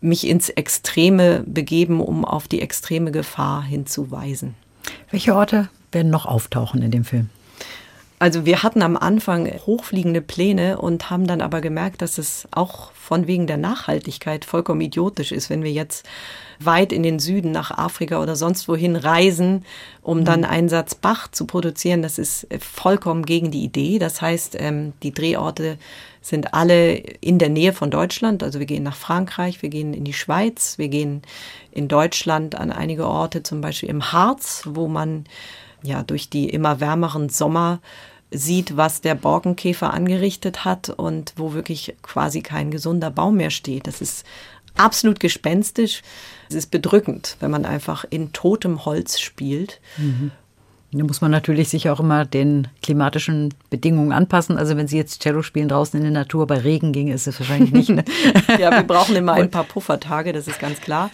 mich 0.00 0.26
ins 0.28 0.50
Extreme 0.50 1.42
begeben, 1.46 2.00
um 2.00 2.24
auf 2.24 2.46
die 2.46 2.60
extreme 2.60 3.10
Gefahr 3.10 3.62
hinzuweisen. 3.62 4.54
Welche 5.10 5.34
Orte 5.34 5.68
werden 5.92 6.10
noch 6.10 6.26
auftauchen 6.26 6.82
in 6.82 6.90
dem 6.90 7.04
Film? 7.04 7.30
Also 8.24 8.46
wir 8.46 8.62
hatten 8.62 8.80
am 8.80 8.96
Anfang 8.96 9.46
hochfliegende 9.66 10.22
Pläne 10.22 10.78
und 10.78 11.10
haben 11.10 11.26
dann 11.26 11.42
aber 11.42 11.60
gemerkt, 11.60 12.00
dass 12.00 12.16
es 12.16 12.48
auch 12.52 12.90
von 12.92 13.26
wegen 13.26 13.46
der 13.46 13.58
Nachhaltigkeit 13.58 14.46
vollkommen 14.46 14.80
idiotisch 14.80 15.30
ist, 15.30 15.50
wenn 15.50 15.62
wir 15.62 15.72
jetzt 15.72 16.06
weit 16.58 16.90
in 16.90 17.02
den 17.02 17.18
Süden 17.18 17.52
nach 17.52 17.70
Afrika 17.70 18.22
oder 18.22 18.34
sonst 18.34 18.66
wohin 18.66 18.96
reisen, 18.96 19.66
um 20.00 20.24
dann 20.24 20.40
mhm. 20.40 20.46
einen 20.46 20.68
Satz 20.70 20.94
Bach 20.94 21.30
zu 21.32 21.44
produzieren. 21.44 22.00
Das 22.00 22.16
ist 22.16 22.46
vollkommen 22.60 23.26
gegen 23.26 23.50
die 23.50 23.62
Idee. 23.62 23.98
Das 23.98 24.22
heißt, 24.22 24.56
ähm, 24.58 24.94
die 25.02 25.12
Drehorte 25.12 25.76
sind 26.22 26.54
alle 26.54 26.94
in 26.94 27.38
der 27.38 27.50
Nähe 27.50 27.74
von 27.74 27.90
Deutschland. 27.90 28.42
Also 28.42 28.58
wir 28.58 28.66
gehen 28.66 28.84
nach 28.84 28.96
Frankreich, 28.96 29.60
wir 29.60 29.68
gehen 29.68 29.92
in 29.92 30.04
die 30.04 30.14
Schweiz, 30.14 30.78
wir 30.78 30.88
gehen 30.88 31.20
in 31.72 31.88
Deutschland 31.88 32.54
an 32.54 32.72
einige 32.72 33.06
Orte, 33.06 33.42
zum 33.42 33.60
Beispiel 33.60 33.90
im 33.90 34.12
Harz, 34.12 34.62
wo 34.64 34.88
man 34.88 35.26
ja 35.82 36.02
durch 36.02 36.30
die 36.30 36.48
immer 36.48 36.80
wärmeren 36.80 37.28
Sommer 37.28 37.80
sieht, 38.34 38.76
was 38.76 39.00
der 39.00 39.14
Borkenkäfer 39.14 39.92
angerichtet 39.92 40.64
hat 40.64 40.90
und 40.90 41.32
wo 41.36 41.54
wirklich 41.54 41.94
quasi 42.02 42.42
kein 42.42 42.70
gesunder 42.70 43.10
Baum 43.10 43.36
mehr 43.36 43.50
steht. 43.50 43.86
Das 43.86 44.00
ist 44.00 44.24
absolut 44.76 45.20
gespenstisch. 45.20 46.02
Es 46.48 46.54
ist 46.54 46.70
bedrückend, 46.70 47.36
wenn 47.40 47.50
man 47.50 47.64
einfach 47.64 48.04
in 48.08 48.32
totem 48.32 48.84
Holz 48.84 49.20
spielt. 49.20 49.80
Mhm. 49.96 50.32
Da 50.96 51.02
muss 51.02 51.20
man 51.20 51.32
natürlich 51.32 51.70
sich 51.70 51.90
auch 51.90 51.98
immer 51.98 52.24
den 52.24 52.68
klimatischen 52.80 53.52
Bedingungen 53.68 54.12
anpassen. 54.12 54.56
Also 54.56 54.76
wenn 54.76 54.86
Sie 54.86 54.96
jetzt 54.96 55.22
Cello 55.22 55.42
spielen 55.42 55.68
draußen 55.68 55.98
in 55.98 56.04
der 56.04 56.12
Natur, 56.12 56.46
bei 56.46 56.58
Regen 56.58 56.92
ginge 56.92 57.12
es 57.12 57.26
wahrscheinlich 57.26 57.72
nicht. 57.72 57.88
Ne? 57.88 58.04
ja, 58.60 58.70
wir 58.70 58.84
brauchen 58.84 59.16
immer 59.16 59.32
ein 59.32 59.50
paar 59.50 59.64
Puffertage, 59.64 60.32
das 60.32 60.46
ist 60.46 60.60
ganz 60.60 60.80
klar. 60.80 61.10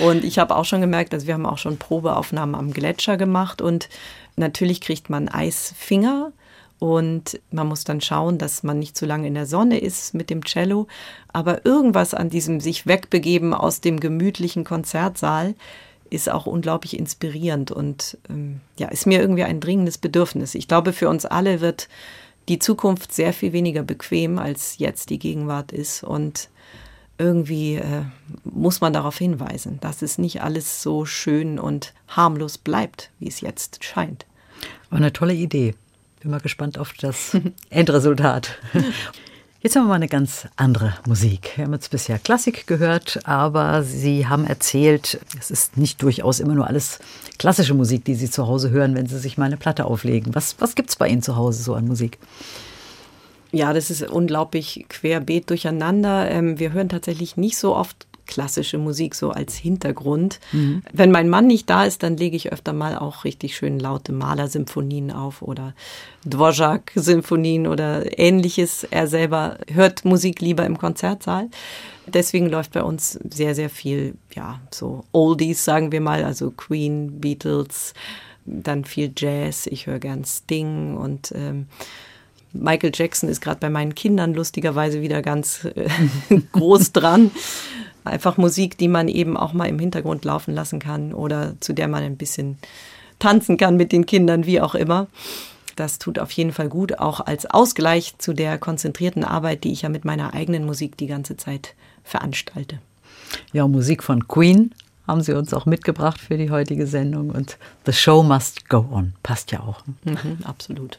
Und 0.00 0.24
ich 0.24 0.38
habe 0.38 0.56
auch 0.56 0.64
schon 0.64 0.80
gemerkt, 0.80 1.12
also 1.12 1.26
wir 1.26 1.34
haben 1.34 1.44
auch 1.44 1.58
schon 1.58 1.76
Probeaufnahmen 1.76 2.54
am 2.54 2.72
Gletscher 2.72 3.18
gemacht 3.18 3.60
und 3.60 3.90
natürlich 4.36 4.80
kriegt 4.80 5.10
man 5.10 5.28
Eisfinger. 5.28 6.32
Und 6.78 7.40
man 7.50 7.66
muss 7.66 7.84
dann 7.84 8.00
schauen, 8.00 8.38
dass 8.38 8.62
man 8.62 8.78
nicht 8.78 8.96
zu 8.96 9.04
lange 9.04 9.26
in 9.26 9.34
der 9.34 9.46
Sonne 9.46 9.78
ist 9.78 10.14
mit 10.14 10.30
dem 10.30 10.44
Cello. 10.44 10.86
Aber 11.32 11.66
irgendwas 11.66 12.14
an 12.14 12.30
diesem 12.30 12.60
sich 12.60 12.86
wegbegeben 12.86 13.52
aus 13.52 13.80
dem 13.80 13.98
gemütlichen 13.98 14.64
Konzertsaal 14.64 15.54
ist 16.10 16.30
auch 16.30 16.46
unglaublich 16.46 16.98
inspirierend 16.98 17.70
und 17.70 18.16
ähm, 18.30 18.60
ja, 18.78 18.88
ist 18.88 19.06
mir 19.06 19.20
irgendwie 19.20 19.44
ein 19.44 19.60
dringendes 19.60 19.98
Bedürfnis. 19.98 20.54
Ich 20.54 20.66
glaube, 20.66 20.94
für 20.94 21.08
uns 21.08 21.26
alle 21.26 21.60
wird 21.60 21.88
die 22.48 22.58
Zukunft 22.58 23.12
sehr 23.12 23.32
viel 23.32 23.52
weniger 23.52 23.82
bequem, 23.82 24.38
als 24.38 24.78
jetzt 24.78 25.10
die 25.10 25.18
Gegenwart 25.18 25.70
ist. 25.70 26.02
Und 26.02 26.48
irgendwie 27.18 27.76
äh, 27.76 28.02
muss 28.44 28.80
man 28.80 28.92
darauf 28.92 29.18
hinweisen, 29.18 29.78
dass 29.80 30.02
es 30.02 30.18
nicht 30.18 30.42
alles 30.42 30.82
so 30.82 31.04
schön 31.04 31.58
und 31.58 31.92
harmlos 32.08 32.58
bleibt, 32.58 33.10
wie 33.18 33.28
es 33.28 33.40
jetzt 33.40 33.84
scheint. 33.84 34.24
War 34.90 34.98
eine 34.98 35.12
tolle 35.12 35.34
Idee. 35.34 35.74
Mal 36.28 36.40
gespannt 36.40 36.78
auf 36.78 36.92
das 36.92 37.36
Endresultat. 37.70 38.58
Jetzt 39.60 39.74
haben 39.74 39.84
wir 39.84 39.88
mal 39.88 39.94
eine 39.94 40.08
ganz 40.08 40.46
andere 40.56 40.94
Musik. 41.06 41.52
Wir 41.56 41.64
haben 41.64 41.72
jetzt 41.72 41.90
bisher 41.90 42.18
Klassik 42.18 42.66
gehört, 42.66 43.20
aber 43.24 43.82
Sie 43.82 44.26
haben 44.26 44.46
erzählt, 44.46 45.18
es 45.38 45.50
ist 45.50 45.76
nicht 45.76 46.00
durchaus 46.02 46.38
immer 46.38 46.54
nur 46.54 46.66
alles 46.66 47.00
klassische 47.38 47.74
Musik, 47.74 48.04
die 48.04 48.14
Sie 48.14 48.30
zu 48.30 48.46
Hause 48.46 48.70
hören, 48.70 48.94
wenn 48.94 49.06
Sie 49.06 49.18
sich 49.18 49.36
mal 49.36 49.46
eine 49.46 49.56
Platte 49.56 49.84
auflegen. 49.84 50.34
Was, 50.34 50.56
was 50.60 50.74
gibt 50.74 50.90
es 50.90 50.96
bei 50.96 51.08
Ihnen 51.08 51.22
zu 51.22 51.36
Hause 51.36 51.62
so 51.62 51.74
an 51.74 51.88
Musik? 51.88 52.18
Ja, 53.50 53.72
das 53.72 53.90
ist 53.90 54.02
unglaublich 54.02 54.84
querbeet 54.88 55.48
durcheinander. 55.48 56.30
Ähm, 56.30 56.58
wir 56.58 56.72
hören 56.72 56.88
tatsächlich 56.88 57.36
nicht 57.36 57.56
so 57.56 57.74
oft 57.74 58.06
klassische 58.28 58.78
Musik 58.78 59.16
so 59.16 59.30
als 59.30 59.56
Hintergrund. 59.56 60.38
Mhm. 60.52 60.82
Wenn 60.92 61.10
mein 61.10 61.28
Mann 61.28 61.48
nicht 61.48 61.68
da 61.68 61.84
ist, 61.84 62.04
dann 62.04 62.16
lege 62.16 62.36
ich 62.36 62.52
öfter 62.52 62.72
mal 62.72 62.96
auch 62.96 63.24
richtig 63.24 63.56
schön 63.56 63.80
laute 63.80 64.12
Malersymphonien 64.12 65.10
auf 65.10 65.42
oder 65.42 65.74
Dvorak-Symphonien 66.24 67.66
oder 67.66 68.16
ähnliches. 68.18 68.84
Er 68.84 69.08
selber 69.08 69.58
hört 69.72 70.04
Musik 70.04 70.40
lieber 70.40 70.64
im 70.64 70.78
Konzertsaal. 70.78 71.48
Deswegen 72.06 72.48
läuft 72.48 72.72
bei 72.72 72.82
uns 72.82 73.18
sehr, 73.28 73.54
sehr 73.54 73.70
viel, 73.70 74.14
ja, 74.34 74.60
so 74.70 75.04
Oldies, 75.12 75.64
sagen 75.64 75.90
wir 75.90 76.00
mal, 76.00 76.24
also 76.24 76.50
Queen, 76.50 77.20
Beatles, 77.20 77.94
dann 78.44 78.84
viel 78.84 79.12
Jazz. 79.16 79.66
Ich 79.66 79.86
höre 79.86 79.98
gern 79.98 80.24
Sting 80.24 80.96
und 80.96 81.32
ähm, 81.34 81.66
Michael 82.52 82.92
Jackson 82.94 83.28
ist 83.28 83.40
gerade 83.40 83.60
bei 83.60 83.70
meinen 83.70 83.94
Kindern 83.94 84.34
lustigerweise 84.34 85.02
wieder 85.02 85.22
ganz 85.22 85.64
äh, 85.64 85.88
groß 86.52 86.92
dran 86.92 87.30
einfach 88.08 88.36
Musik, 88.36 88.78
die 88.78 88.88
man 88.88 89.08
eben 89.08 89.36
auch 89.36 89.52
mal 89.52 89.68
im 89.68 89.78
Hintergrund 89.78 90.24
laufen 90.24 90.54
lassen 90.54 90.78
kann 90.78 91.12
oder 91.12 91.54
zu 91.60 91.72
der 91.72 91.88
man 91.88 92.02
ein 92.02 92.16
bisschen 92.16 92.58
tanzen 93.18 93.56
kann 93.56 93.76
mit 93.76 93.92
den 93.92 94.06
Kindern, 94.06 94.46
wie 94.46 94.60
auch 94.60 94.74
immer. 94.74 95.06
Das 95.76 95.98
tut 95.98 96.18
auf 96.18 96.32
jeden 96.32 96.52
Fall 96.52 96.68
gut, 96.68 96.98
auch 96.98 97.20
als 97.20 97.46
Ausgleich 97.46 98.18
zu 98.18 98.32
der 98.32 98.58
konzentrierten 98.58 99.22
Arbeit, 99.22 99.62
die 99.62 99.72
ich 99.72 99.82
ja 99.82 99.88
mit 99.88 100.04
meiner 100.04 100.34
eigenen 100.34 100.64
Musik 100.66 100.96
die 100.96 101.06
ganze 101.06 101.36
Zeit 101.36 101.74
veranstalte. 102.02 102.80
Ja, 103.52 103.68
Musik 103.68 104.02
von 104.02 104.26
Queen 104.26 104.74
haben 105.06 105.22
Sie 105.22 105.32
uns 105.32 105.54
auch 105.54 105.66
mitgebracht 105.66 106.20
für 106.20 106.36
die 106.36 106.50
heutige 106.50 106.86
Sendung 106.86 107.30
und 107.30 107.58
The 107.86 107.92
Show 107.92 108.22
Must 108.22 108.68
Go 108.68 108.88
On 108.90 109.14
passt 109.22 109.52
ja 109.52 109.60
auch. 109.60 109.82
Mhm, 110.04 110.38
absolut. 110.44 110.98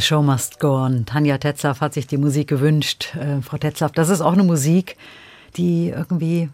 Show 0.00 0.22
Must 0.22 0.60
Go 0.60 0.76
On. 0.76 1.06
Tanja 1.06 1.38
Tetzlaff 1.38 1.80
hat 1.80 1.94
sich 1.94 2.06
die 2.06 2.16
Musik 2.16 2.48
gewünscht. 2.48 3.14
Äh, 3.14 3.42
Frau 3.42 3.58
Tetzlaff, 3.58 3.92
das 3.92 4.08
ist 4.08 4.20
auch 4.20 4.32
eine 4.32 4.44
Musik, 4.44 4.96
die 5.56 5.88
irgendwie 5.88 6.48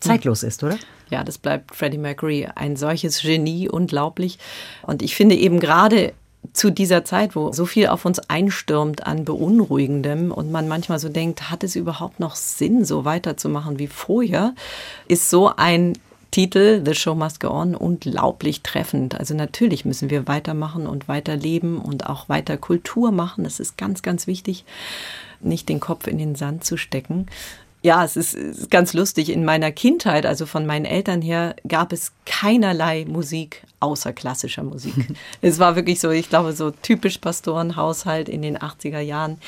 zeitlos 0.00 0.42
ist, 0.42 0.62
oder? 0.62 0.76
Ja, 1.10 1.24
das 1.24 1.38
bleibt 1.38 1.74
Freddie 1.74 1.98
Mercury 1.98 2.48
ein 2.54 2.76
solches 2.76 3.22
Genie, 3.22 3.68
unglaublich. 3.68 4.38
Und 4.82 5.02
ich 5.02 5.16
finde 5.16 5.36
eben 5.36 5.60
gerade 5.60 6.12
zu 6.52 6.70
dieser 6.70 7.04
Zeit, 7.04 7.36
wo 7.36 7.52
so 7.52 7.66
viel 7.66 7.88
auf 7.88 8.04
uns 8.04 8.18
einstürmt 8.18 9.06
an 9.06 9.24
Beunruhigendem 9.24 10.30
und 10.30 10.50
man 10.50 10.68
manchmal 10.68 10.98
so 10.98 11.08
denkt, 11.08 11.50
hat 11.50 11.64
es 11.64 11.76
überhaupt 11.76 12.20
noch 12.20 12.36
Sinn, 12.36 12.84
so 12.84 13.04
weiterzumachen 13.04 13.78
wie 13.78 13.86
vorher, 13.86 14.54
ist 15.08 15.30
so 15.30 15.52
ein 15.56 15.94
Titel, 16.30 16.82
The 16.84 16.94
Show 16.94 17.14
Must 17.14 17.40
Go 17.40 17.50
On, 17.50 17.74
unglaublich 17.74 18.62
treffend. 18.62 19.18
Also 19.18 19.34
natürlich 19.34 19.84
müssen 19.84 20.10
wir 20.10 20.28
weitermachen 20.28 20.86
und 20.86 21.08
weiterleben 21.08 21.78
und 21.78 22.06
auch 22.06 22.28
weiter 22.28 22.56
Kultur 22.56 23.10
machen. 23.10 23.44
Das 23.44 23.60
ist 23.60 23.78
ganz, 23.78 24.02
ganz 24.02 24.26
wichtig, 24.26 24.64
nicht 25.40 25.68
den 25.68 25.80
Kopf 25.80 26.06
in 26.06 26.18
den 26.18 26.34
Sand 26.34 26.64
zu 26.64 26.76
stecken. 26.76 27.26
Ja, 27.80 28.04
es 28.04 28.16
ist, 28.16 28.34
es 28.34 28.58
ist 28.58 28.70
ganz 28.70 28.92
lustig. 28.92 29.30
In 29.30 29.44
meiner 29.44 29.70
Kindheit, 29.70 30.26
also 30.26 30.46
von 30.46 30.66
meinen 30.66 30.84
Eltern 30.84 31.22
her, 31.22 31.54
gab 31.66 31.92
es 31.92 32.12
keinerlei 32.26 33.04
Musik 33.08 33.62
außer 33.78 34.12
klassischer 34.12 34.64
Musik. 34.64 34.94
es 35.42 35.60
war 35.60 35.76
wirklich 35.76 36.00
so, 36.00 36.10
ich 36.10 36.28
glaube, 36.28 36.52
so 36.52 36.72
typisch 36.72 37.18
Pastorenhaushalt 37.18 38.28
in 38.28 38.42
den 38.42 38.58
80er 38.58 38.98
Jahren. 38.98 39.38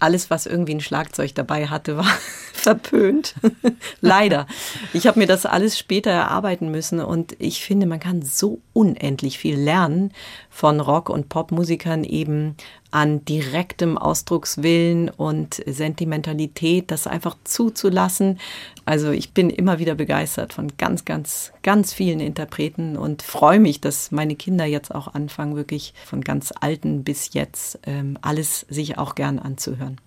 Alles, 0.00 0.30
was 0.30 0.46
irgendwie 0.46 0.74
ein 0.74 0.80
Schlagzeug 0.80 1.34
dabei 1.34 1.68
hatte, 1.68 1.96
war 1.96 2.04
verpönt. 2.52 3.34
Leider. 4.00 4.46
Ich 4.92 5.06
habe 5.06 5.18
mir 5.18 5.26
das 5.26 5.46
alles 5.46 5.78
später 5.78 6.10
erarbeiten 6.10 6.70
müssen 6.70 7.00
und 7.00 7.36
ich 7.38 7.62
finde, 7.64 7.86
man 7.86 8.00
kann 8.00 8.22
so 8.22 8.60
unendlich 8.72 9.38
viel 9.38 9.56
lernen 9.58 10.12
von 10.50 10.80
Rock- 10.80 11.10
und 11.10 11.28
Popmusikern 11.28 12.04
eben 12.04 12.56
an 12.90 13.24
direktem 13.24 13.98
Ausdruckswillen 13.98 15.10
und 15.10 15.62
Sentimentalität, 15.66 16.90
das 16.90 17.06
einfach 17.06 17.36
zuzulassen. 17.44 18.38
Also 18.86 19.10
ich 19.10 19.32
bin 19.34 19.50
immer 19.50 19.78
wieder 19.78 19.94
begeistert 19.94 20.52
von 20.52 20.72
ganz, 20.78 21.04
ganz, 21.04 21.52
ganz 21.68 21.92
vielen 21.92 22.18
Interpreten 22.18 22.96
und 22.96 23.20
freue 23.20 23.60
mich, 23.60 23.78
dass 23.82 24.10
meine 24.10 24.36
Kinder 24.36 24.64
jetzt 24.64 24.94
auch 24.94 25.12
anfangen, 25.12 25.54
wirklich 25.54 25.92
von 26.06 26.22
ganz 26.22 26.50
alten 26.58 27.04
bis 27.04 27.34
jetzt 27.34 27.78
ähm, 27.84 28.16
alles 28.22 28.64
sich 28.70 28.96
auch 28.96 29.14
gern 29.14 29.38
anzuhören. 29.38 30.00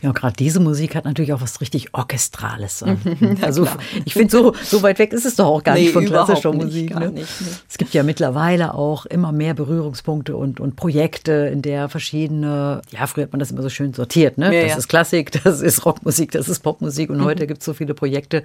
Ja, 0.00 0.12
gerade 0.12 0.34
diese 0.34 0.60
Musik 0.60 0.94
hat 0.94 1.04
natürlich 1.04 1.34
auch 1.34 1.42
was 1.42 1.60
richtig 1.60 1.92
Orchestrales. 1.92 2.82
also 3.42 3.68
ich 4.06 4.14
finde, 4.14 4.30
so, 4.30 4.54
so 4.62 4.82
weit 4.82 4.98
weg 4.98 5.12
ist 5.12 5.26
es 5.26 5.36
doch 5.36 5.44
auch 5.44 5.62
gar 5.62 5.74
Nee, 5.74 5.82
nicht 5.82 5.92
von 5.92 6.06
klassischer 6.06 6.52
nicht, 6.52 6.64
Musik. 6.64 6.98
ne? 6.98 7.10
nicht, 7.10 7.40
nee. 7.42 7.48
Es 7.68 7.76
gibt 7.76 7.92
ja 7.92 8.02
mittlerweile 8.02 8.72
auch 8.72 9.04
immer 9.04 9.30
mehr 9.30 9.52
Berührungspunkte 9.52 10.34
und, 10.38 10.58
und 10.58 10.74
Projekte, 10.74 11.50
in 11.52 11.60
der 11.60 11.90
verschiedene, 11.90 12.80
ja, 12.92 13.06
früher 13.06 13.24
hat 13.24 13.32
man 13.32 13.40
das 13.40 13.50
immer 13.50 13.60
so 13.60 13.68
schön 13.68 13.92
sortiert, 13.92 14.38
ne? 14.38 14.46
Ja, 14.46 14.62
das 14.62 14.70
ja. 14.70 14.74
Mhm. 14.76 14.78
ist 14.78 14.88
Klassik, 14.88 15.32
das 15.44 15.60
ist 15.60 15.84
Rockmusik, 15.84 16.30
das 16.30 16.48
ist 16.48 16.60
Popmusik 16.60 17.10
und 17.10 17.22
heute 17.22 17.46
gibt 17.46 17.60
es 17.60 17.66
so 17.66 17.74
viele 17.74 17.92
Projekte, 17.92 18.42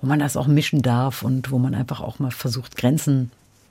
wo 0.00 0.06
man 0.06 0.18
das 0.18 0.36
auch 0.36 0.46
mischen 0.46 0.82
darf 0.82 1.22
und 1.22 1.50
wo 1.50 1.58
man 1.58 1.74
einfach 1.74 2.00
auch 2.00 2.18
mal 2.18 2.30
versucht, 2.30 2.76
Grenzen 2.76 3.30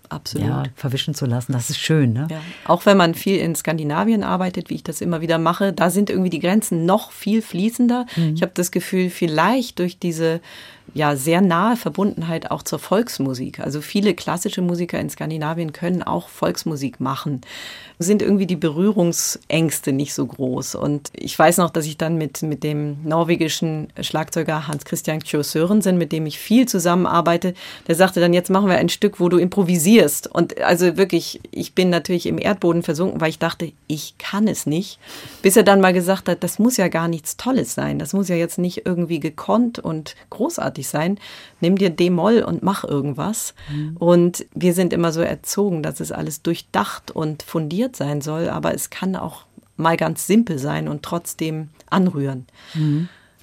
Absolut. 0.10 0.48
ja, 0.48 0.64
verwischen 0.76 1.14
zu 1.14 1.28
lassen. 1.28 1.54
Das 1.54 1.70
ist 1.70 1.80
schön, 1.80 2.14
ne? 2.14 2.28
Ja. 2.32 2.42
Auch 2.66 2.88
wenn 2.88 2.98
man 2.98 3.14
viel 3.14 3.38
in 3.38 3.56
Skandinavien 3.56 4.24
arbeitet, 4.24 4.70
wie 4.70 4.76
ich 4.76 4.84
das 4.84 5.02
immer 5.02 5.22
wieder 5.22 5.38
mache, 5.38 5.72
da 5.72 5.92
sind 5.92 6.10
irgendwie 6.10 6.32
die 6.32 6.40
Grenzen 6.40 6.86
noch 6.86 7.12
viel 7.12 7.44
fließender. 7.44 8.08
Ich 8.34 8.42
habe 8.42 8.52
das 8.56 8.72
Gefühl, 8.72 9.12
vielleicht 9.12 9.78
durch 9.78 10.00
diese 10.00 10.42
ja 10.94 11.16
sehr 11.16 11.42
nahe 11.42 11.76
Verbundenheit 11.76 12.52
auch 12.52 12.64
zur 12.64 12.80
Volksmusik. 12.80 13.60
Also 13.60 13.82
viele 13.82 14.14
klassische 14.14 14.62
Musiker 14.62 15.00
in 15.00 15.10
Skandinavien 15.10 15.74
können 15.74 16.04
auch 16.04 16.30
Volksmusik 16.30 17.00
machen. 17.00 17.42
Sind 18.00 18.22
irgendwie 18.22 18.46
die 18.46 18.56
Berührungsängste 18.56 19.92
nicht 19.92 20.14
so 20.14 20.26
groß. 20.26 20.76
Und 20.76 21.10
ich 21.14 21.38
weiß 21.38 21.58
noch, 21.58 21.70
dass 21.70 21.86
ich 21.86 21.98
dann 21.98 22.18
mit, 22.18 22.42
mit 22.44 22.64
dem 22.64 23.04
norwegischen 23.04 23.88
Schlagzeuger 24.00 24.68
Hans 24.68 24.86
Christian 24.86 25.20
Kjør 25.20 25.44
Sørensen, 25.44 25.98
mit 25.98 26.12
dem 26.12 26.26
ich 26.26 26.40
viel 26.40 26.68
zusammenarbeite, 26.68 27.54
der 27.88 27.96
sagte 27.96 28.20
dann, 28.20 28.34
jetzt 28.34 28.50
machen 28.50 28.70
wir 28.70 28.78
ein 28.78 28.90
Stück, 28.90 29.20
wo 29.20 29.28
du 29.28 29.38
improvisierst. 29.38 30.28
Und 30.28 30.62
also 30.62 30.98
wirklich, 30.98 31.42
ich 31.52 31.74
bin 31.74 31.90
natürlich 31.90 32.26
im 32.26 32.38
Erdboden 32.38 32.84
versunken, 32.84 33.20
weil 33.20 33.30
ich 33.30 33.40
dachte, 33.40 33.72
ich 33.88 34.18
kann 34.18 34.48
es 34.48 34.66
nicht. 34.66 35.00
Bis 35.42 35.58
er 35.58 35.64
dann 35.64 35.82
mal 35.82 35.94
gesagt 35.94 36.30
hat, 36.30 36.44
das 36.44 36.60
muss 36.60 36.78
ja 36.78 36.88
gar 36.88 37.08
nichts 37.08 37.36
Tolles 37.36 37.74
sein. 37.76 38.00
Das 38.00 38.14
muss 38.14 38.30
ja 38.30 38.36
jetzt 38.36 38.58
nicht 38.58 38.86
irgendwie 38.86 39.20
gekonnt 39.20 39.80
und 39.80 40.16
großartig 40.30 40.79
sein. 40.88 41.20
Nimm 41.60 41.78
dir 41.78 41.90
D-Moll 41.90 42.44
und 42.44 42.64
mach 42.64 42.84
irgendwas. 42.84 43.54
Und 44.00 44.46
wir 44.54 44.74
sind 44.74 44.94
immer 44.94 45.12
so 45.12 45.22
erzogen, 45.22 45.84
dass 45.84 46.00
es 46.00 46.12
alles 46.12 46.42
durchdacht 46.42 47.12
und 47.12 47.44
fundiert 47.44 47.96
sein 47.96 48.22
soll, 48.22 48.50
aber 48.50 48.74
es 48.74 48.90
kann 48.90 49.16
auch 49.16 49.46
mal 49.78 49.98
ganz 49.98 50.28
simpel 50.28 50.60
sein 50.60 50.88
und 50.88 51.04
trotzdem 51.04 51.70
anrühren. 51.90 52.46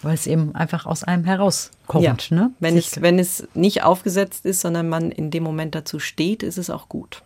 Weil 0.03 0.15
es 0.15 0.27
eben 0.27 0.55
einfach 0.55 0.87
aus 0.87 1.05
einem 1.05 1.25
herauskommt, 1.25 2.31
ne? 2.31 2.53
Wenn, 2.61 2.77
es, 2.77 3.01
wenn 3.01 3.19
es 3.19 3.49
nicht 3.55 3.83
aufgesetzt 3.83 4.45
ist, 4.45 4.61
sondern 4.61 4.89
man 4.89 5.11
in 5.11 5.31
dem 5.31 5.43
Moment 5.43 5.75
dazu 5.75 5.99
steht, 5.99 6.43
ist 6.43 6.59
es 6.59 6.71
auch 6.71 6.89
gut. 6.89 7.23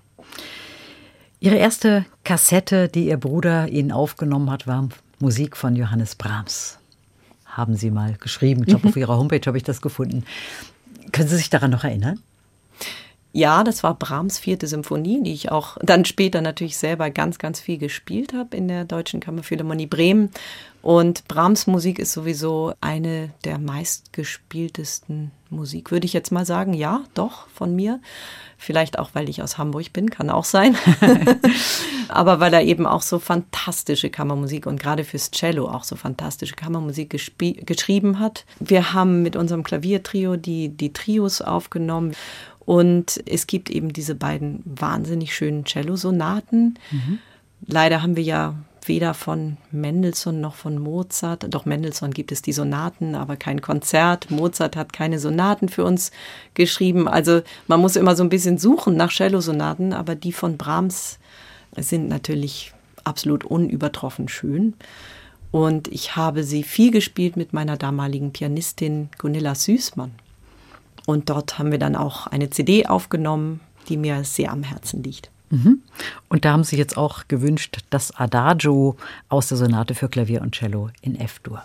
Ihre 1.40 1.56
erste 1.56 2.04
Kassette, 2.22 2.88
die 2.88 3.06
Ihr 3.08 3.16
Bruder 3.16 3.68
Ihnen 3.68 3.92
aufgenommen 3.92 4.50
hat, 4.50 4.66
war 4.66 4.88
Musik 5.18 5.56
von 5.56 5.74
Johannes 5.74 6.14
Brahms. 6.14 6.79
Haben 7.60 7.76
Sie 7.76 7.90
mal 7.90 8.14
geschrieben. 8.18 8.62
Ich 8.62 8.68
glaube, 8.68 8.88
auf 8.88 8.96
Ihrer 8.96 9.18
Homepage 9.18 9.42
habe 9.44 9.58
ich 9.58 9.64
das 9.64 9.82
gefunden. 9.82 10.24
Können 11.12 11.28
Sie 11.28 11.36
sich 11.36 11.50
daran 11.50 11.70
noch 11.70 11.84
erinnern? 11.84 12.18
Ja, 13.32 13.64
das 13.64 13.82
war 13.82 13.98
Brahms 13.98 14.38
vierte 14.38 14.66
Symphonie, 14.66 15.22
die 15.22 15.34
ich 15.34 15.52
auch 15.52 15.76
dann 15.82 16.06
später 16.06 16.40
natürlich 16.40 16.78
selber 16.78 17.10
ganz, 17.10 17.38
ganz 17.38 17.60
viel 17.60 17.76
gespielt 17.76 18.32
habe 18.32 18.56
in 18.56 18.66
der 18.66 18.86
Deutschen 18.86 19.20
Kammerphilharmonie 19.20 19.86
Bremen. 19.86 20.30
Und 20.80 21.28
Brahms 21.28 21.66
Musik 21.66 21.98
ist 21.98 22.12
sowieso 22.12 22.72
eine 22.80 23.30
der 23.44 23.58
meistgespieltesten 23.58 25.32
Musik, 25.50 25.90
würde 25.90 26.06
ich 26.06 26.12
jetzt 26.12 26.30
mal 26.32 26.46
sagen. 26.46 26.72
Ja, 26.74 27.02
doch, 27.14 27.48
von 27.48 27.74
mir. 27.74 28.00
Vielleicht 28.56 28.98
auch, 28.98 29.10
weil 29.14 29.28
ich 29.28 29.42
aus 29.42 29.58
Hamburg 29.58 29.92
bin, 29.92 30.10
kann 30.10 30.30
auch 30.30 30.44
sein. 30.44 30.76
Aber 32.08 32.40
weil 32.40 32.52
er 32.52 32.62
eben 32.62 32.86
auch 32.86 33.02
so 33.02 33.18
fantastische 33.18 34.10
Kammermusik 34.10 34.66
und 34.66 34.80
gerade 34.80 35.04
fürs 35.04 35.30
Cello 35.30 35.68
auch 35.68 35.84
so 35.84 35.96
fantastische 35.96 36.54
Kammermusik 36.54 37.10
geschrieben 37.66 38.18
hat. 38.18 38.44
Wir 38.58 38.92
haben 38.92 39.22
mit 39.22 39.36
unserem 39.36 39.62
Klaviertrio 39.62 40.36
die, 40.36 40.68
die 40.68 40.92
Trios 40.92 41.40
aufgenommen 41.42 42.14
und 42.60 43.20
es 43.26 43.46
gibt 43.46 43.70
eben 43.70 43.92
diese 43.92 44.14
beiden 44.14 44.62
wahnsinnig 44.64 45.34
schönen 45.34 45.64
Cello-Sonaten. 45.64 46.78
Mhm. 46.90 47.18
Leider 47.66 48.02
haben 48.02 48.16
wir 48.16 48.22
ja 48.22 48.54
weder 48.88 49.14
von 49.14 49.56
Mendelssohn 49.70 50.40
noch 50.40 50.54
von 50.54 50.78
Mozart. 50.78 51.46
Doch 51.48 51.64
Mendelssohn 51.64 52.12
gibt 52.12 52.32
es 52.32 52.42
die 52.42 52.52
Sonaten, 52.52 53.14
aber 53.14 53.36
kein 53.36 53.60
Konzert. 53.60 54.30
Mozart 54.30 54.76
hat 54.76 54.92
keine 54.92 55.18
Sonaten 55.18 55.68
für 55.68 55.84
uns 55.84 56.10
geschrieben. 56.54 57.08
Also 57.08 57.42
man 57.66 57.80
muss 57.80 57.96
immer 57.96 58.16
so 58.16 58.22
ein 58.22 58.28
bisschen 58.28 58.58
suchen 58.58 58.96
nach 58.96 59.10
Cello-Sonaten, 59.10 59.92
aber 59.92 60.14
die 60.14 60.32
von 60.32 60.56
Brahms 60.56 61.18
sind 61.76 62.08
natürlich 62.08 62.72
absolut 63.04 63.44
unübertroffen 63.44 64.28
schön. 64.28 64.74
Und 65.50 65.88
ich 65.88 66.16
habe 66.16 66.44
sie 66.44 66.62
viel 66.62 66.90
gespielt 66.90 67.36
mit 67.36 67.52
meiner 67.52 67.76
damaligen 67.76 68.32
Pianistin 68.32 69.08
Gunilla 69.18 69.54
Süßmann. 69.54 70.12
Und 71.06 71.28
dort 71.28 71.58
haben 71.58 71.72
wir 71.72 71.78
dann 71.78 71.96
auch 71.96 72.28
eine 72.28 72.50
CD 72.50 72.86
aufgenommen, 72.86 73.60
die 73.88 73.96
mir 73.96 74.22
sehr 74.24 74.52
am 74.52 74.62
Herzen 74.62 75.02
liegt. 75.02 75.30
Mhm. 75.50 75.82
Und 76.28 76.44
da 76.44 76.52
haben 76.52 76.64
Sie 76.64 76.76
jetzt 76.76 76.96
auch 76.96 77.28
gewünscht, 77.28 77.78
das 77.90 78.14
Adagio 78.16 78.96
aus 79.28 79.48
der 79.48 79.58
Sonate 79.58 79.94
für 79.94 80.08
Klavier 80.08 80.42
und 80.42 80.54
Cello 80.54 80.90
in 81.02 81.16
F-Dur. 81.16 81.64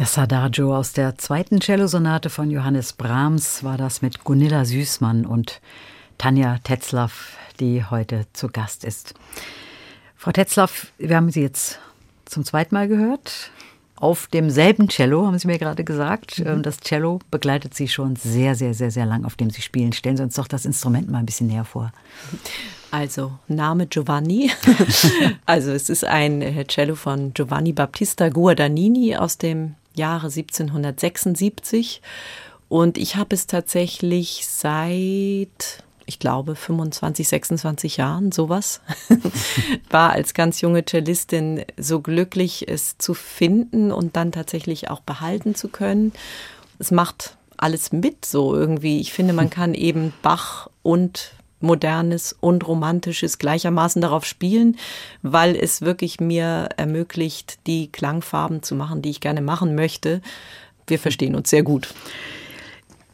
Das 0.00 0.16
Adagio 0.16 0.74
aus 0.74 0.94
der 0.94 1.18
zweiten 1.18 1.60
Cellosonate 1.60 2.30
von 2.30 2.50
Johannes 2.50 2.94
Brahms 2.94 3.64
war 3.64 3.76
das 3.76 4.00
mit 4.00 4.24
Gunilla 4.24 4.64
Süßmann 4.64 5.26
und 5.26 5.60
Tanja 6.16 6.56
Tetzlaff, 6.64 7.36
die 7.60 7.84
heute 7.84 8.24
zu 8.32 8.48
Gast 8.48 8.86
ist. 8.86 9.12
Frau 10.16 10.32
Tetzlaff, 10.32 10.90
wir 10.96 11.14
haben 11.16 11.28
Sie 11.28 11.42
jetzt 11.42 11.80
zum 12.24 12.46
zweiten 12.46 12.74
Mal 12.74 12.88
gehört. 12.88 13.50
Auf 13.96 14.26
demselben 14.28 14.88
Cello, 14.88 15.26
haben 15.26 15.38
Sie 15.38 15.46
mir 15.46 15.58
gerade 15.58 15.84
gesagt. 15.84 16.38
Mhm. 16.38 16.62
Das 16.62 16.78
Cello 16.78 17.18
begleitet 17.30 17.74
Sie 17.74 17.86
schon 17.86 18.16
sehr, 18.16 18.54
sehr, 18.54 18.72
sehr, 18.72 18.90
sehr 18.90 19.04
lang, 19.04 19.26
auf 19.26 19.36
dem 19.36 19.50
Sie 19.50 19.60
spielen. 19.60 19.92
Stellen 19.92 20.16
Sie 20.16 20.22
uns 20.22 20.36
doch 20.36 20.48
das 20.48 20.64
Instrument 20.64 21.10
mal 21.10 21.18
ein 21.18 21.26
bisschen 21.26 21.48
näher 21.48 21.66
vor. 21.66 21.92
Also 22.90 23.32
Name 23.48 23.86
Giovanni. 23.86 24.50
also 25.44 25.72
es 25.72 25.90
ist 25.90 26.06
ein 26.06 26.40
äh, 26.40 26.64
Cello 26.64 26.94
von 26.94 27.34
Giovanni 27.34 27.74
Battista 27.74 28.30
Guadagnini 28.30 29.14
aus 29.16 29.36
dem 29.36 29.74
Jahre 29.94 30.26
1776. 30.26 32.02
Und 32.68 32.98
ich 32.98 33.16
habe 33.16 33.34
es 33.34 33.46
tatsächlich 33.46 34.46
seit, 34.46 35.82
ich 36.06 36.18
glaube, 36.18 36.54
25, 36.54 37.28
26 37.28 37.96
Jahren, 37.96 38.30
sowas. 38.30 38.80
War 39.90 40.10
als 40.10 40.34
ganz 40.34 40.60
junge 40.60 40.84
Cellistin 40.84 41.64
so 41.76 42.00
glücklich, 42.00 42.68
es 42.68 42.96
zu 42.96 43.14
finden 43.14 43.90
und 43.90 44.16
dann 44.16 44.30
tatsächlich 44.30 44.88
auch 44.88 45.00
behalten 45.00 45.54
zu 45.54 45.68
können. 45.68 46.12
Es 46.78 46.90
macht 46.90 47.36
alles 47.56 47.92
mit 47.92 48.24
so 48.24 48.54
irgendwie. 48.54 49.00
Ich 49.00 49.12
finde, 49.12 49.32
man 49.32 49.50
kann 49.50 49.74
eben 49.74 50.12
Bach 50.22 50.68
und 50.82 51.32
modernes 51.60 52.34
und 52.40 52.66
romantisches 52.66 53.38
gleichermaßen 53.38 54.02
darauf 54.02 54.24
spielen, 54.24 54.76
weil 55.22 55.56
es 55.56 55.82
wirklich 55.82 56.20
mir 56.20 56.68
ermöglicht, 56.76 57.66
die 57.66 57.90
Klangfarben 57.92 58.62
zu 58.62 58.74
machen, 58.74 59.02
die 59.02 59.10
ich 59.10 59.20
gerne 59.20 59.40
machen 59.40 59.74
möchte. 59.74 60.20
Wir 60.86 60.98
verstehen 60.98 61.34
uns 61.34 61.50
sehr 61.50 61.62
gut. 61.62 61.94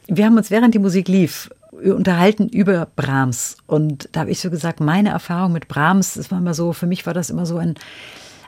Wir 0.06 0.24
haben 0.24 0.36
uns 0.36 0.50
während 0.50 0.74
die 0.74 0.78
Musik 0.78 1.08
lief 1.08 1.50
unterhalten 1.72 2.48
über 2.48 2.88
Brahms 2.96 3.58
und 3.66 4.08
da 4.12 4.20
habe 4.20 4.30
ich 4.30 4.40
so 4.40 4.50
gesagt, 4.50 4.80
meine 4.80 5.10
Erfahrung 5.10 5.52
mit 5.52 5.68
Brahms, 5.68 6.14
das 6.14 6.30
war 6.30 6.38
immer 6.38 6.54
so, 6.54 6.72
für 6.72 6.86
mich 6.86 7.04
war 7.04 7.12
das 7.12 7.28
immer 7.28 7.44
so 7.44 7.58
ein 7.58 7.74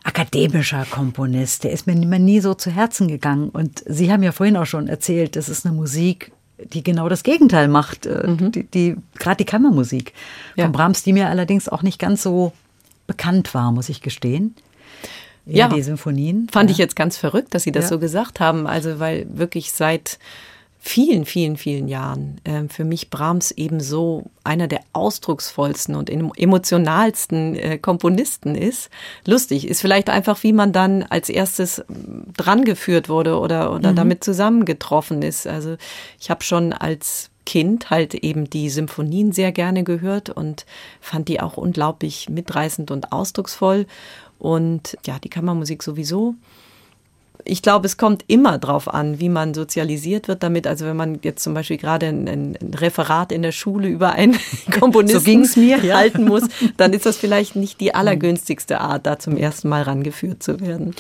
akademischer 0.05 0.87
Komponist, 0.91 1.65
der 1.65 1.73
ist 1.73 1.87
mir 1.87 1.95
nie 1.95 2.41
so 2.41 2.55
zu 2.55 2.71
Herzen 2.71 3.09
gegangen 3.09 3.51
und 3.51 3.83
Sie 3.87 4.11
haben 4.11 4.23
ja 4.23 4.33
vorhin 4.33 4.57
auch 4.57 4.67
schon 4.67 4.89
erzählt, 4.89 5.37
das 5.37 5.49
ist 5.49 5.67
eine 5.67 5.75
Musik, 5.75 6.33
die 6.65 6.83
genau 6.83 7.09
das 7.09 7.23
Gegenteil 7.23 7.69
macht. 7.69 8.07
Äh, 8.07 8.27
mhm. 8.27 8.53
Die, 8.53 8.65
die 8.65 8.97
gerade 9.19 9.37
die 9.37 9.45
Kammermusik 9.45 10.13
ja. 10.57 10.65
von 10.65 10.73
Brahms, 10.73 11.03
die 11.03 11.13
mir 11.13 11.29
allerdings 11.29 11.69
auch 11.69 11.83
nicht 11.83 11.99
ganz 11.99 12.23
so 12.23 12.53
bekannt 13.07 13.55
war, 13.55 13.73
muss 13.73 13.89
ich 13.89 14.03
gestehen. 14.03 14.55
Ja, 15.47 15.69
die 15.69 15.83
Symphonien. 15.83 16.47
Fand 16.53 16.69
ja. 16.69 16.73
ich 16.73 16.79
jetzt 16.79 16.95
ganz 16.95 17.17
verrückt, 17.17 17.55
dass 17.55 17.63
Sie 17.63 17.73
das 17.73 17.85
ja. 17.85 17.89
so 17.89 17.99
gesagt 17.99 18.39
haben. 18.39 18.67
Also, 18.67 18.99
weil 18.99 19.27
wirklich 19.31 19.73
seit 19.73 20.19
vielen, 20.81 21.25
vielen, 21.25 21.57
vielen 21.57 21.89
Jahren 21.89 22.41
äh, 22.45 22.69
für 22.69 22.85
mich 22.85 23.11
Brahms 23.11 23.51
ebenso 23.51 24.25
einer 24.45 24.69
der 24.69 24.81
ausdrucksvollsten 24.93 25.95
und 25.95 26.09
emotionalsten 26.11 27.57
äh, 27.57 27.79
Komponisten 27.79 28.55
ist. 28.55 28.89
Lustig, 29.27 29.67
ist 29.67 29.81
vielleicht 29.81 30.09
einfach, 30.09 30.43
wie 30.43 30.53
man 30.53 30.73
dann 30.73 31.03
als 31.03 31.29
erstes 31.29 31.83
drangeführt 32.37 33.09
wurde 33.09 33.39
oder, 33.39 33.75
oder 33.75 33.93
mhm. 33.93 33.97
damit 33.97 34.25
zusammengetroffen 34.25 35.23
ist. 35.23 35.47
Also 35.47 35.77
ich 36.21 36.31
habe 36.31 36.43
schon 36.43 36.73
als 36.73 37.31
Kind 37.45 37.91
halt 37.91 38.15
eben 38.15 38.51
die 38.51 38.69
Symphonien 38.69 39.33
sehr 39.33 39.53
gerne 39.53 39.83
gehört 39.83 40.31
und 40.31 40.67
fand 41.01 41.29
die 41.29 41.41
auch 41.41 41.57
unglaublich 41.57 42.29
mitreißend 42.29 42.91
und 42.91 43.13
ausdrucksvoll. 43.13 43.87
Und 44.39 44.97
ja, 45.07 45.19
die 45.19 45.31
Kammermusik 45.31 45.83
sowieso 45.83 46.35
ich 47.49 47.63
glaube, 47.63 47.87
es 47.87 47.97
kommt 47.97 48.25
immer 48.27 48.59
darauf 48.59 48.93
an, 48.93 49.21
wie 49.21 49.31
man 49.31 49.55
sozialisiert 49.55 50.29
wird 50.29 50.43
damit. 50.43 50.67
Also 50.67 50.85
wenn 50.85 50.97
man 50.97 51.19
jetzt 51.23 51.43
zum 51.43 51.55
Beispiel 51.55 51.79
gerade 51.79 52.07
ein, 52.07 52.29
ein 52.29 52.75
Referat 52.75 53.33
in 53.33 53.41
der 53.43 53.53
Schule 53.53 53.89
über 53.89 54.13
einen 54.13 54.39
Komponisten 54.79 55.45
so 55.45 55.61
mir. 55.61 55.97
halten 55.97 56.25
muss, 56.25 56.45
dann 56.77 56.93
ist 56.93 57.07
das 57.07 57.17
vielleicht 57.19 57.57
nicht 57.57 57.81
die 57.81 57.95
allergünstigste 57.95 58.81
Art, 58.81 59.07
da 59.07 59.19
zum 59.19 59.37
ersten 59.37 59.69
Mal 59.71 59.83
rangeführt 59.83 60.43
zu 60.43 60.61
werden. 60.61 60.95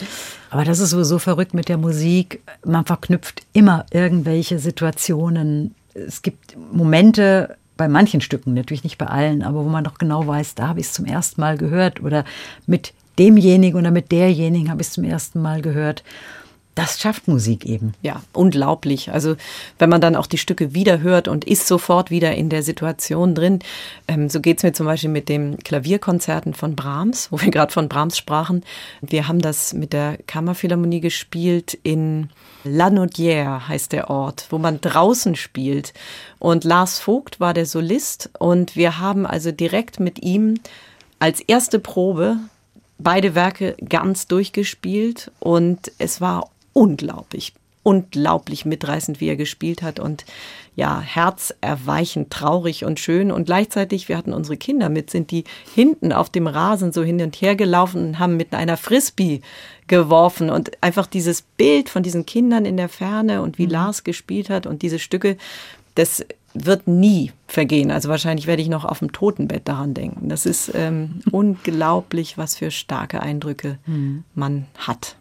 Aber 0.51 0.65
das 0.65 0.81
ist 0.81 0.91
sowieso 0.91 1.19
verrückt 1.19 1.53
mit 1.53 1.69
der 1.69 1.77
Musik. 1.77 2.43
Man 2.65 2.87
verknüpft 2.87 3.43
immer 3.53 3.85
irgendwelche 3.93 4.59
Situationen. 4.59 5.75
Es 5.95 6.23
gibt 6.23 6.57
Momente, 6.73 7.57
bei 7.77 7.89
manchen 7.89 8.21
Stücken, 8.21 8.55
natürlich 8.55 8.85
nicht 8.85 8.99
bei 8.99 9.07
allen, 9.07 9.43
aber 9.43 9.65
wo 9.65 9.69
man 9.69 9.85
doch 9.85 9.99
genau 9.99 10.27
weiß, 10.27 10.55
da 10.55 10.69
habe 10.69 10.81
ich 10.81 10.87
es 10.87 10.93
zum 10.93 11.05
ersten 11.05 11.41
Mal 11.41 11.59
gehört 11.59 12.03
oder 12.03 12.25
mit 12.67 12.93
demjenigen 13.19 13.79
oder 13.79 13.91
mit 13.91 14.13
derjenigen 14.13 14.71
habe 14.71 14.81
ich 14.83 14.89
es 14.89 14.95
zum 14.95 15.05
ersten 15.05 15.41
Mal 15.41 15.63
gehört. 15.63 16.03
Das 16.79 17.01
schafft 17.01 17.27
Musik 17.27 17.67
eben. 17.67 17.95
Ja, 18.03 18.23
unglaublich. 18.33 19.11
Also 19.11 19.35
wenn 19.81 19.91
man 19.91 20.01
dann 20.01 20.15
auch 20.15 20.29
die 20.29 20.39
Stücke 20.39 20.75
wieder 20.75 21.01
hört 21.01 21.27
und 21.27 21.45
ist 21.45 21.67
sofort 21.67 22.13
wieder 22.13 22.37
in 22.37 22.51
der 22.51 22.63
Situation 22.63 23.35
drin. 23.35 23.59
Ähm, 24.07 24.29
so 24.29 24.41
geht 24.41 24.59
es 24.59 24.63
mir 24.63 24.73
zum 24.73 24.87
Beispiel 24.87 25.11
mit 25.11 25.29
den 25.29 25.59
Klavierkonzerten 25.59 26.55
von 26.55 26.77
Brahms, 26.77 27.33
wo 27.33 27.41
wir 27.41 27.51
gerade 27.51 27.73
von 27.73 27.89
Brahms 27.89 28.17
sprachen. 28.17 28.63
Wir 29.01 29.27
haben 29.27 29.41
das 29.41 29.75
mit 29.75 29.93
der 29.93 30.19
Kammerphilharmonie 30.29 31.01
gespielt 31.01 31.77
in 31.83 32.31
Lanaudière 32.65 33.67
heißt 33.67 33.91
der 33.91 34.09
Ort, 34.09 34.47
wo 34.51 34.59
man 34.59 34.81
draußen 34.81 35.35
spielt. 35.35 35.93
Und 36.39 36.63
Lars 36.63 37.01
Vogt 37.01 37.41
war 37.41 37.55
der 37.55 37.67
Solist 37.67 38.31
und 38.39 38.77
wir 38.77 39.01
haben 39.01 39.27
also 39.27 39.51
direkt 39.51 39.99
mit 39.99 40.23
ihm 40.23 40.61
als 41.19 41.41
erste 41.41 41.81
Probe 41.81 42.37
beide 42.99 43.35
Werke 43.35 43.77
ganz 43.89 44.29
durchgespielt 44.29 45.33
und 45.41 45.91
es 45.99 46.21
war 46.21 46.51
unglaublich, 46.79 47.55
unglaublich 47.83 48.65
mitreißend, 48.65 49.21
wie 49.21 49.29
er 49.29 49.37
gespielt 49.37 49.83
hat 49.83 49.99
und 49.99 50.25
ja, 50.77 51.01
herzerweichend, 51.01 52.31
traurig 52.31 52.85
und 52.85 53.01
schön. 53.01 53.33
Und 53.33 53.47
gleichzeitig, 53.47 54.09
wir 54.09 54.17
hatten 54.17 54.33
unsere 54.33 54.57
Kinder 54.57 54.89
mit, 54.89 55.11
sind 55.11 55.33
die 55.33 55.43
hinten 55.75 56.13
auf 56.13 56.31
dem 56.31 56.47
Rasen 56.47 56.93
so 56.93 57.03
hin 57.03 57.21
und 57.21 57.35
her 57.35 57.57
gelaufen 57.57 58.11
und 58.11 58.19
haben 58.21 58.37
mit 58.37 58.55
einer 58.55 58.77
Frisbee 58.77 59.41
geworfen 59.89 60.51
und 60.51 60.71
einfach 60.81 61.09
dieses 61.09 61.43
Bild 61.43 61.89
von 61.89 62.05
diesen 62.05 62.27
Kindern 62.27 62.65
in 62.65 62.77
der 62.77 62.89
Ferne 62.89 63.43
und 63.43 63.59
wie 63.59 63.67
mhm. 63.67 63.73
Lars 63.73 64.05
gespielt 64.05 64.51
hat 64.51 64.67
und 64.67 64.83
diese 64.83 65.01
Stücke, 65.01 65.37
das 65.97 66.25
wird 66.55 66.87
nie 66.87 67.33
vergehen. 67.49 67.91
Also 67.91 68.09
wahrscheinlich 68.09 68.47
werde 68.47 68.63
ich 68.63 68.69
noch 68.69 68.85
auf 68.85 69.01
dem 69.01 69.11
Totenbett 69.11 69.67
daran 69.67 69.95
denken. 69.95 70.29
Das 70.29 70.47
ist 70.47 70.71
ähm, 70.75 71.23
unglaublich, 71.33 72.39
was 72.39 72.55
für 72.55 72.71
starke 72.71 73.21
Eindrücke 73.21 73.79
mhm. 73.87 74.23
man 74.37 74.67
hat. 74.77 75.17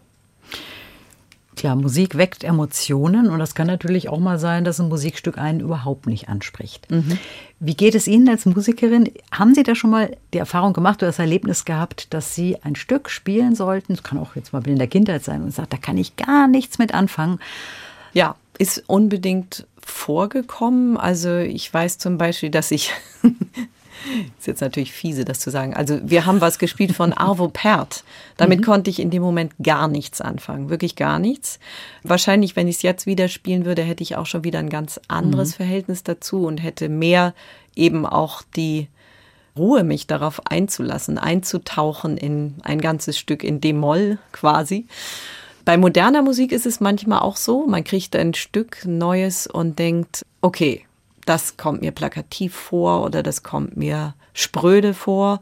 Klar, 1.58 1.76
Musik 1.76 2.18
weckt 2.18 2.44
Emotionen 2.44 3.32
und 3.32 3.40
das 3.40 3.56
kann 3.56 3.66
natürlich 3.66 4.10
auch 4.10 4.20
mal 4.20 4.38
sein, 4.38 4.64
dass 4.64 4.80
ein 4.80 4.90
Musikstück 4.90 5.40
einen 5.40 5.60
überhaupt 5.60 6.06
nicht 6.06 6.30
anspricht. 6.30 6.90
Mhm. 6.92 7.18
Wie 7.60 7.74
geht 7.74 7.96
es 7.96 8.08
Ihnen 8.08 8.30
als 8.30 8.46
Musikerin? 8.46 9.12
Haben 9.32 9.56
Sie 9.56 9.64
da 9.64 9.74
schon 9.74 9.90
mal 9.90 10.16
die 10.36 10.38
Erfahrung 10.38 10.74
gemacht 10.74 11.00
oder 11.00 11.08
das 11.08 11.18
Erlebnis 11.18 11.66
gehabt, 11.66 12.14
dass 12.14 12.36
Sie 12.36 12.58
ein 12.62 12.76
Stück 12.76 13.10
spielen 13.10 13.56
sollten? 13.56 13.96
Das 13.96 14.04
kann 14.04 14.20
auch 14.20 14.36
jetzt 14.36 14.54
mal 14.54 14.66
in 14.68 14.78
der 14.78 14.88
Kindheit 14.88 15.24
sein 15.24 15.42
und 15.42 15.52
sagt, 15.52 15.74
da 15.74 15.78
kann 15.78 15.98
ich 15.98 16.16
gar 16.16 16.48
nichts 16.48 16.78
mit 16.78 16.94
anfangen. 16.94 17.40
Ja, 18.14 18.36
ist 18.60 18.84
unbedingt 18.86 19.66
vorgekommen. 19.84 20.96
Also 20.96 21.38
ich 21.38 21.74
weiß 21.74 21.98
zum 21.98 22.20
Beispiel, 22.20 22.52
dass 22.52 22.70
ich, 22.70 22.92
ist 24.38 24.48
jetzt 24.48 24.62
natürlich 24.62 24.92
fiese, 24.92 25.26
das 25.26 25.40
zu 25.40 25.50
sagen. 25.50 25.74
Also 25.74 26.00
wir 26.04 26.26
haben 26.26 26.42
was 26.42 26.60
gespielt 26.60 26.94
von 26.94 27.14
Arvo 27.14 27.48
Pärt. 27.48 28.04
Damit 28.38 28.62
mhm. 28.62 28.66
konnte 28.66 28.90
ich 28.90 29.00
in 29.00 29.10
dem 29.10 29.22
Moment 29.22 29.54
gar 29.62 29.88
nichts 29.88 30.22
anfangen, 30.22 30.70
wirklich 30.70 30.96
gar 30.96 31.20
nichts. 31.20 31.60
Wahrscheinlich, 32.04 32.56
wenn 32.56 32.68
ich 32.68 32.78
es 32.78 32.82
jetzt 32.82 33.06
wieder 33.06 33.28
spielen 33.28 33.66
würde, 33.66 33.82
hätte 33.82 34.04
ich 34.04 34.16
auch 34.16 34.26
schon 34.26 34.44
wieder 34.44 34.60
ein 34.60 34.70
ganz 34.70 35.00
anderes 35.08 35.52
mhm. 35.52 35.56
Verhältnis 35.56 36.04
dazu 36.04 36.46
und 36.46 36.64
hätte 36.64 36.90
mehr 36.90 37.34
eben 37.76 38.06
auch 38.06 38.42
die 38.56 38.88
Ruhe, 39.58 39.84
mich 39.84 40.08
darauf 40.08 40.46
einzulassen, 40.46 41.18
einzutauchen 41.18 42.18
in 42.18 42.56
ein 42.64 42.80
ganzes 42.80 43.18
Stück 43.18 43.44
in 43.44 43.60
D-Moll 43.60 44.20
quasi. 44.32 44.86
Bei 45.66 45.78
moderner 45.78 46.22
Musik 46.22 46.54
ist 46.54 46.66
es 46.66 46.80
manchmal 46.80 47.20
auch 47.20 47.36
so, 47.36 47.66
man 47.68 47.84
kriegt 47.84 48.16
ein 48.16 48.34
Stück 48.34 48.86
Neues 48.86 49.48
und 49.48 49.80
denkt, 49.80 50.26
okay, 50.40 50.87
das 51.28 51.58
kommt 51.58 51.82
mir 51.82 51.92
plakativ 51.92 52.56
vor 52.56 53.04
oder 53.04 53.22
das 53.22 53.44
kommt 53.44 53.78
mir 53.78 54.16
spröde 54.34 54.94
vor. 54.94 55.40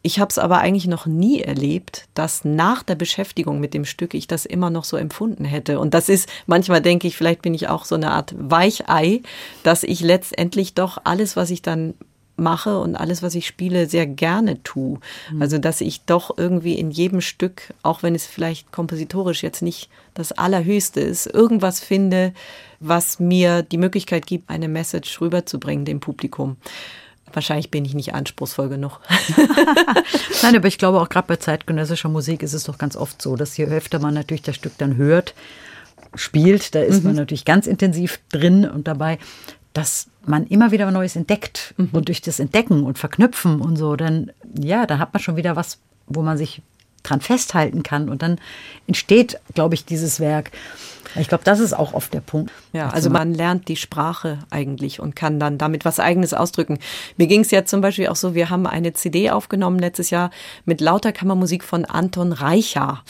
Ich 0.00 0.20
habe 0.20 0.30
es 0.30 0.38
aber 0.38 0.58
eigentlich 0.58 0.86
noch 0.86 1.06
nie 1.06 1.40
erlebt, 1.40 2.06
dass 2.14 2.44
nach 2.44 2.82
der 2.82 2.94
Beschäftigung 2.94 3.60
mit 3.60 3.74
dem 3.74 3.84
Stück 3.84 4.14
ich 4.14 4.26
das 4.26 4.46
immer 4.46 4.70
noch 4.70 4.84
so 4.84 4.96
empfunden 4.96 5.44
hätte. 5.44 5.80
Und 5.80 5.92
das 5.92 6.08
ist, 6.08 6.28
manchmal 6.46 6.80
denke 6.80 7.08
ich, 7.08 7.16
vielleicht 7.16 7.42
bin 7.42 7.52
ich 7.52 7.68
auch 7.68 7.84
so 7.84 7.96
eine 7.96 8.12
Art 8.12 8.34
Weichei, 8.38 9.22
dass 9.64 9.82
ich 9.82 10.00
letztendlich 10.00 10.74
doch 10.74 10.98
alles, 11.04 11.36
was 11.36 11.50
ich 11.50 11.62
dann 11.62 11.94
mache 12.36 12.78
und 12.78 12.96
alles, 12.96 13.22
was 13.22 13.34
ich 13.34 13.46
spiele, 13.46 13.88
sehr 13.88 14.06
gerne 14.06 14.62
tue. 14.62 14.98
Mhm. 15.32 15.42
Also, 15.42 15.58
dass 15.58 15.80
ich 15.80 16.04
doch 16.04 16.38
irgendwie 16.38 16.74
in 16.74 16.90
jedem 16.90 17.20
Stück, 17.20 17.74
auch 17.82 18.02
wenn 18.02 18.14
es 18.14 18.24
vielleicht 18.24 18.72
kompositorisch 18.72 19.42
jetzt 19.42 19.62
nicht 19.62 19.90
das 20.14 20.32
Allerhöchste 20.32 21.00
ist, 21.00 21.26
irgendwas 21.26 21.80
finde, 21.80 22.32
was 22.80 23.18
mir 23.18 23.62
die 23.62 23.78
Möglichkeit 23.78 24.26
gibt, 24.26 24.50
eine 24.50 24.68
Message 24.68 25.20
rüberzubringen 25.20 25.84
dem 25.84 26.00
Publikum. 26.00 26.56
Wahrscheinlich 27.32 27.70
bin 27.70 27.84
ich 27.84 27.94
nicht 27.94 28.14
anspruchsvoll 28.14 28.68
genug. 28.68 29.00
Nein, 30.42 30.56
aber 30.56 30.68
ich 30.68 30.78
glaube 30.78 31.00
auch 31.00 31.08
gerade 31.08 31.28
bei 31.28 31.36
zeitgenössischer 31.36 32.08
Musik 32.08 32.42
ist 32.42 32.54
es 32.54 32.64
doch 32.64 32.78
ganz 32.78 32.96
oft 32.96 33.20
so, 33.20 33.36
dass 33.36 33.56
je 33.56 33.66
öfter 33.66 33.98
man 33.98 34.14
natürlich 34.14 34.42
das 34.42 34.56
Stück 34.56 34.72
dann 34.78 34.96
hört, 34.96 35.34
spielt, 36.14 36.74
da 36.74 36.80
ist 36.80 37.04
man 37.04 37.16
natürlich 37.16 37.44
ganz 37.44 37.66
intensiv 37.66 38.20
drin 38.30 38.68
und 38.68 38.88
dabei, 38.88 39.18
dass 39.74 40.08
man 40.24 40.46
immer 40.46 40.70
wieder 40.70 40.90
Neues 40.90 41.16
entdeckt 41.16 41.74
und 41.92 42.08
durch 42.08 42.22
das 42.22 42.40
Entdecken 42.40 42.82
und 42.84 42.98
Verknüpfen 42.98 43.60
und 43.60 43.76
so, 43.76 43.96
dann 43.96 44.32
ja, 44.58 44.86
dann 44.86 44.98
hat 44.98 45.12
man 45.12 45.22
schon 45.22 45.36
wieder 45.36 45.56
was, 45.56 45.78
wo 46.06 46.22
man 46.22 46.38
sich 46.38 46.62
dran 47.02 47.20
festhalten 47.20 47.82
kann 47.82 48.08
und 48.08 48.22
dann 48.22 48.40
entsteht, 48.86 49.38
glaube 49.54 49.74
ich, 49.74 49.84
dieses 49.84 50.20
Werk. 50.20 50.50
Ich 51.16 51.28
glaube, 51.28 51.44
das 51.44 51.60
ist 51.60 51.72
auch 51.72 51.94
oft 51.94 52.12
der 52.12 52.20
Punkt. 52.20 52.52
Ja, 52.72 52.88
also 52.88 53.10
man 53.10 53.34
lernt 53.34 53.68
die 53.68 53.76
Sprache 53.76 54.38
eigentlich 54.50 55.00
und 55.00 55.16
kann 55.16 55.40
dann 55.40 55.58
damit 55.58 55.84
was 55.84 56.00
Eigenes 56.00 56.34
ausdrücken. 56.34 56.78
Mir 57.16 57.26
ging 57.26 57.40
es 57.40 57.50
ja 57.50 57.64
zum 57.64 57.80
Beispiel 57.80 58.08
auch 58.08 58.16
so, 58.16 58.34
wir 58.34 58.50
haben 58.50 58.66
eine 58.66 58.92
CD 58.92 59.30
aufgenommen 59.30 59.78
letztes 59.78 60.10
Jahr 60.10 60.30
mit 60.64 60.80
lauter 60.80 61.12
Kammermusik 61.12 61.64
von 61.64 61.84
Anton 61.84 62.32
Reicher, 62.32 63.02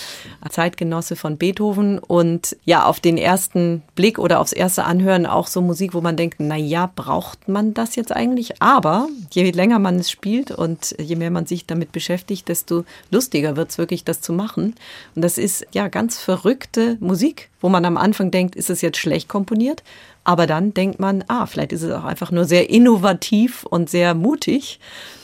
Zeitgenosse 0.49 1.17
von 1.17 1.39
Beethoven 1.39 1.99
und 1.99 2.57
ja, 2.65 2.85
auf 2.85 3.01
den 3.01 3.19
ersten 3.19 3.83
Blick 3.95 4.19
oder 4.19 4.41
aufs 4.41 4.53
erste 4.53 4.85
Anhören 4.85 5.27
auch 5.27 5.47
so 5.47 5.61
Musik, 5.61 5.95
wo 5.95 6.01
man 6.01 6.17
denkt, 6.17 6.37
na 6.39 6.57
ja, 6.57 6.91
braucht 6.95 7.49
man 7.49 7.75
das 7.75 7.97
jetzt 7.97 8.13
eigentlich? 8.13 8.63
Aber 8.63 9.09
je 9.33 9.51
länger 9.51 9.79
man 9.79 9.97
es 9.97 10.11
spielt 10.11 10.51
und 10.51 10.95
je 10.99 11.17
mehr 11.17 11.31
man 11.31 11.47
sich 11.47 11.67
damit 11.67 11.93
beschäftigt, 11.93 12.49
desto 12.49 12.85
lustiger 13.11 13.57
wird 13.57 13.71
es 13.71 13.79
wirklich, 13.79 14.05
das 14.05 14.21
zu 14.21 14.33
machen. 14.33 14.75
Und 15.15 15.23
das 15.23 15.39
ist 15.39 15.67
ja 15.73 15.89
ganz 15.89 16.19
verrückte 16.19 16.97
Musik, 17.01 17.51
wo 17.61 17.69
man 17.69 17.85
am 17.85 17.97
Anfang 17.97 18.31
denkt, 18.31 18.57
ist 18.57 18.71
es 18.71 18.81
jetzt 18.81 18.99
schlecht 18.99 19.29
komponiert? 19.29 19.83
Aber 20.25 20.47
dann 20.47 20.75
denkt 20.75 21.01
man, 21.01 21.25
ah, 21.29 21.47
vielleicht 21.47 21.73
ist 21.73 21.83
es 21.83 21.93
auch 21.93 22.05
einfach 22.05 22.31
nur 22.31 22.45
sehr 22.45 22.71
innovativ 22.71 23.65
und 23.65 23.91
sehr 23.91 24.15
mutig 24.15 24.79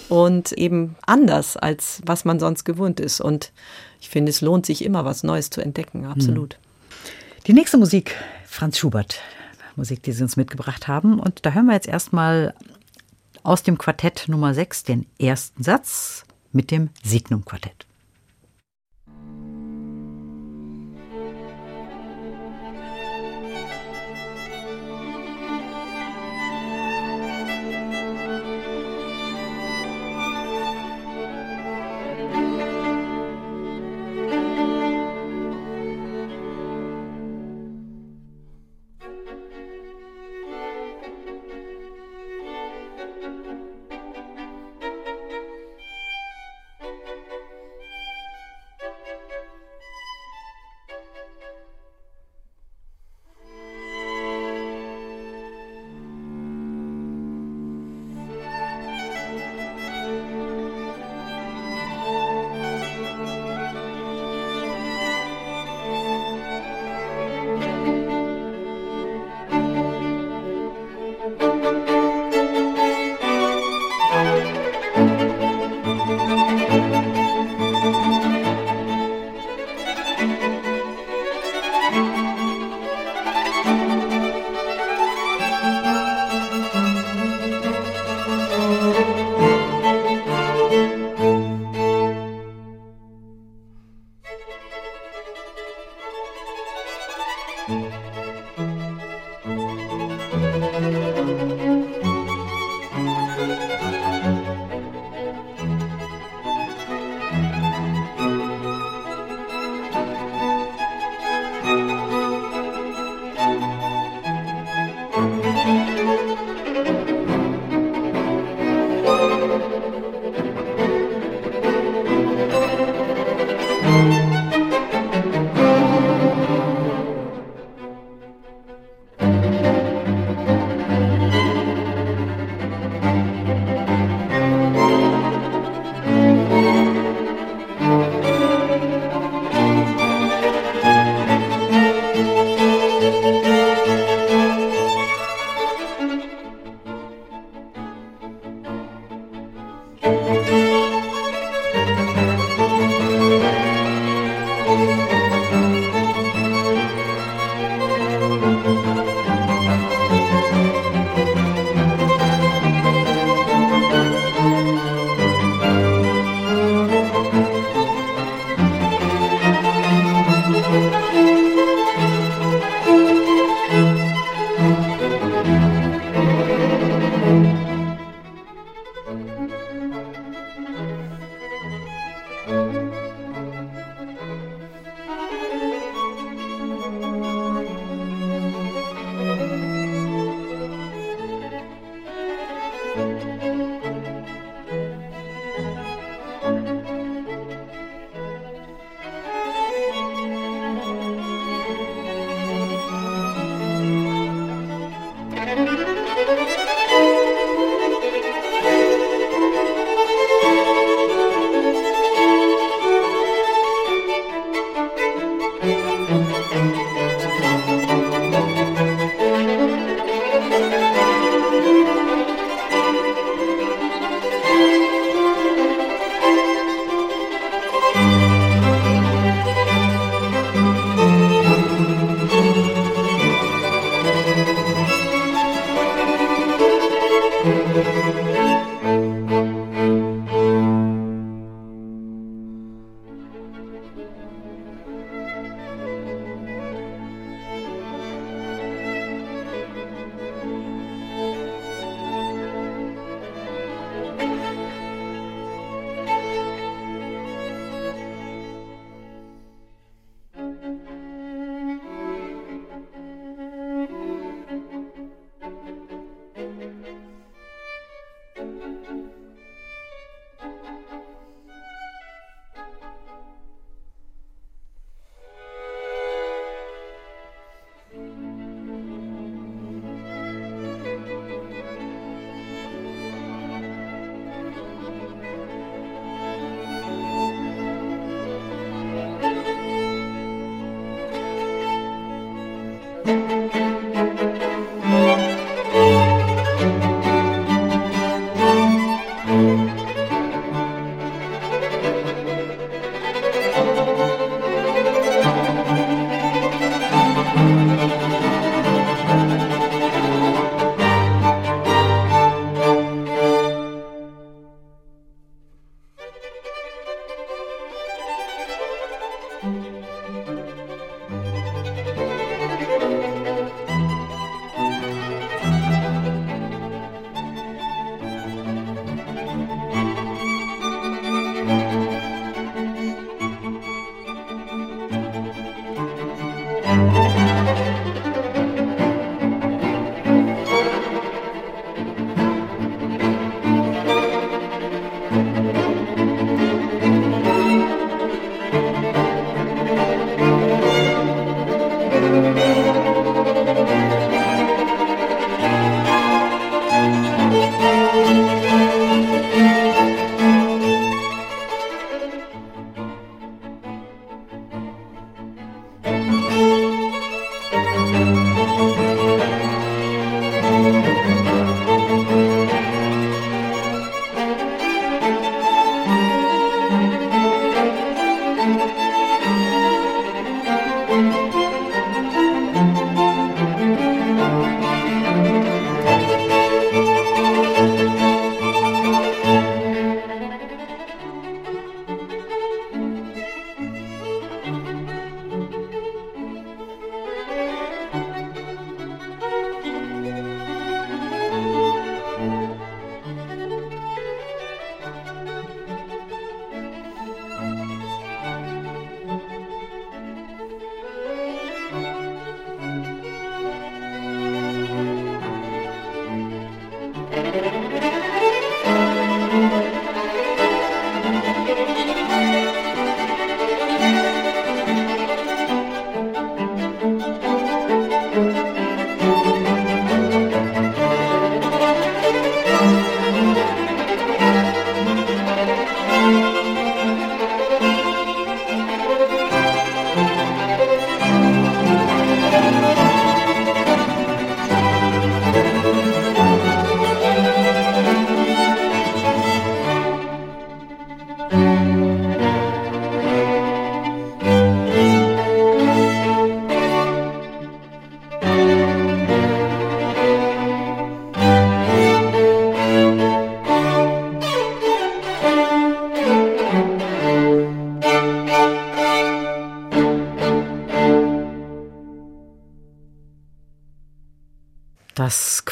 und 0.08 0.52
eben 0.52 0.96
anders, 1.06 1.56
als 1.56 2.00
was 2.04 2.24
man 2.24 2.40
sonst 2.40 2.64
gewohnt 2.64 3.00
ist. 3.00 3.20
Und 3.20 3.52
ich 4.00 4.08
finde, 4.08 4.30
es 4.30 4.40
lohnt 4.40 4.66
sich 4.66 4.84
immer, 4.84 5.04
was 5.04 5.22
Neues 5.22 5.50
zu 5.50 5.60
entdecken, 5.60 6.06
absolut. 6.06 6.58
Die 7.46 7.52
nächste 7.52 7.76
Musik, 7.76 8.16
Franz 8.46 8.78
Schubert, 8.78 9.20
Musik, 9.76 10.02
die 10.02 10.12
Sie 10.12 10.22
uns 10.22 10.36
mitgebracht 10.36 10.88
haben. 10.88 11.18
Und 11.18 11.44
da 11.44 11.52
hören 11.52 11.66
wir 11.66 11.74
jetzt 11.74 11.88
erstmal 11.88 12.54
aus 13.42 13.62
dem 13.62 13.76
Quartett 13.78 14.24
Nummer 14.28 14.54
6 14.54 14.84
den 14.84 15.06
ersten 15.18 15.62
Satz 15.62 16.24
mit 16.52 16.70
dem 16.70 16.90
Signum-Quartett. 17.02 17.74
Das 17.80 17.93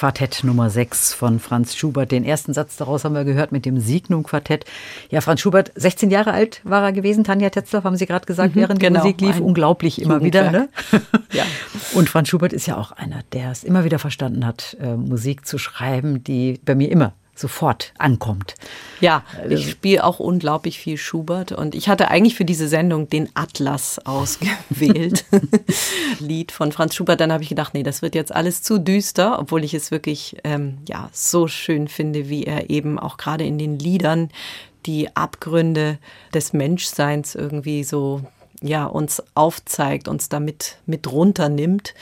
Quartett 0.02 0.42
Nummer 0.42 0.68
6 0.68 1.14
von 1.14 1.38
Franz 1.38 1.76
Schubert. 1.76 2.10
Den 2.10 2.24
ersten 2.24 2.52
Satz 2.52 2.76
daraus 2.76 3.04
haben 3.04 3.14
wir 3.14 3.22
gehört 3.22 3.52
mit 3.52 3.64
dem 3.64 3.78
Signum-Quartett. 3.78 4.64
Ja, 5.10 5.20
Franz 5.20 5.40
Schubert, 5.40 5.70
16 5.76 6.10
Jahre 6.10 6.32
alt 6.32 6.60
war 6.64 6.82
er 6.82 6.90
gewesen. 6.90 7.22
Tanja 7.22 7.50
Tetzlaff 7.50 7.84
haben 7.84 7.94
Sie 7.94 8.06
gerade 8.06 8.26
gesagt, 8.26 8.56
während 8.56 8.80
genau, 8.80 9.00
die 9.00 9.06
Musik 9.06 9.20
lief. 9.20 9.38
Unglaublich 9.38 10.02
immer 10.02 10.20
wieder. 10.20 10.50
Ne? 10.50 10.68
Ja. 11.32 11.44
Und 11.94 12.10
Franz 12.10 12.28
Schubert 12.28 12.52
ist 12.52 12.66
ja 12.66 12.76
auch 12.76 12.90
einer, 12.90 13.20
der 13.32 13.52
es 13.52 13.62
immer 13.64 13.84
wieder 13.84 13.98
verstanden 13.98 14.44
hat, 14.44 14.76
äh, 14.80 14.96
Musik 14.96 15.46
zu 15.46 15.56
schreiben, 15.56 16.24
die 16.24 16.60
bei 16.64 16.74
mir 16.74 16.90
immer 16.90 17.14
sofort 17.34 17.92
ankommt. 17.98 18.54
Ja, 19.00 19.24
ich 19.48 19.70
spiele 19.70 20.04
auch 20.04 20.20
unglaublich 20.20 20.78
viel 20.78 20.96
Schubert 20.96 21.50
und 21.52 21.74
ich 21.74 21.88
hatte 21.88 22.08
eigentlich 22.08 22.34
für 22.34 22.44
diese 22.44 22.68
Sendung 22.68 23.08
den 23.08 23.28
Atlas 23.34 23.98
ausgewählt. 24.04 25.24
Lied 26.20 26.52
von 26.52 26.72
Franz 26.72 26.94
Schubert. 26.94 27.20
Dann 27.20 27.32
habe 27.32 27.42
ich 27.42 27.48
gedacht, 27.48 27.74
nee, 27.74 27.82
das 27.82 28.02
wird 28.02 28.14
jetzt 28.14 28.34
alles 28.34 28.62
zu 28.62 28.78
düster, 28.78 29.38
obwohl 29.38 29.64
ich 29.64 29.74
es 29.74 29.90
wirklich 29.90 30.36
ähm, 30.44 30.78
ja 30.88 31.08
so 31.12 31.48
schön 31.48 31.88
finde, 31.88 32.28
wie 32.28 32.44
er 32.44 32.70
eben 32.70 32.98
auch 32.98 33.16
gerade 33.16 33.44
in 33.44 33.58
den 33.58 33.78
Liedern 33.78 34.30
die 34.86 35.14
Abgründe 35.16 35.98
des 36.34 36.52
Menschseins 36.52 37.34
irgendwie 37.34 37.84
so 37.84 38.22
ja 38.60 38.86
uns 38.86 39.22
aufzeigt, 39.34 40.06
uns 40.06 40.28
damit 40.28 40.76
mit 40.86 41.10
runternimmt. 41.10 41.94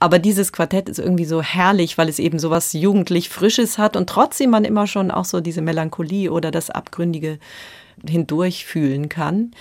Aber 0.00 0.18
dieses 0.18 0.52
Quartett 0.52 0.88
ist 0.88 0.98
irgendwie 0.98 1.26
so 1.26 1.42
herrlich, 1.42 1.98
weil 1.98 2.08
es 2.08 2.18
eben 2.18 2.38
so 2.38 2.50
was 2.50 2.72
jugendlich 2.72 3.28
Frisches 3.28 3.76
hat 3.76 3.96
und 3.96 4.08
trotzdem 4.08 4.50
man 4.50 4.64
immer 4.64 4.86
schon 4.86 5.10
auch 5.10 5.26
so 5.26 5.40
diese 5.40 5.60
Melancholie 5.60 6.32
oder 6.32 6.50
das 6.50 6.70
Abgründige 6.70 7.38
hindurch 8.08 8.64
fühlen 8.64 9.10
kann. 9.10 9.52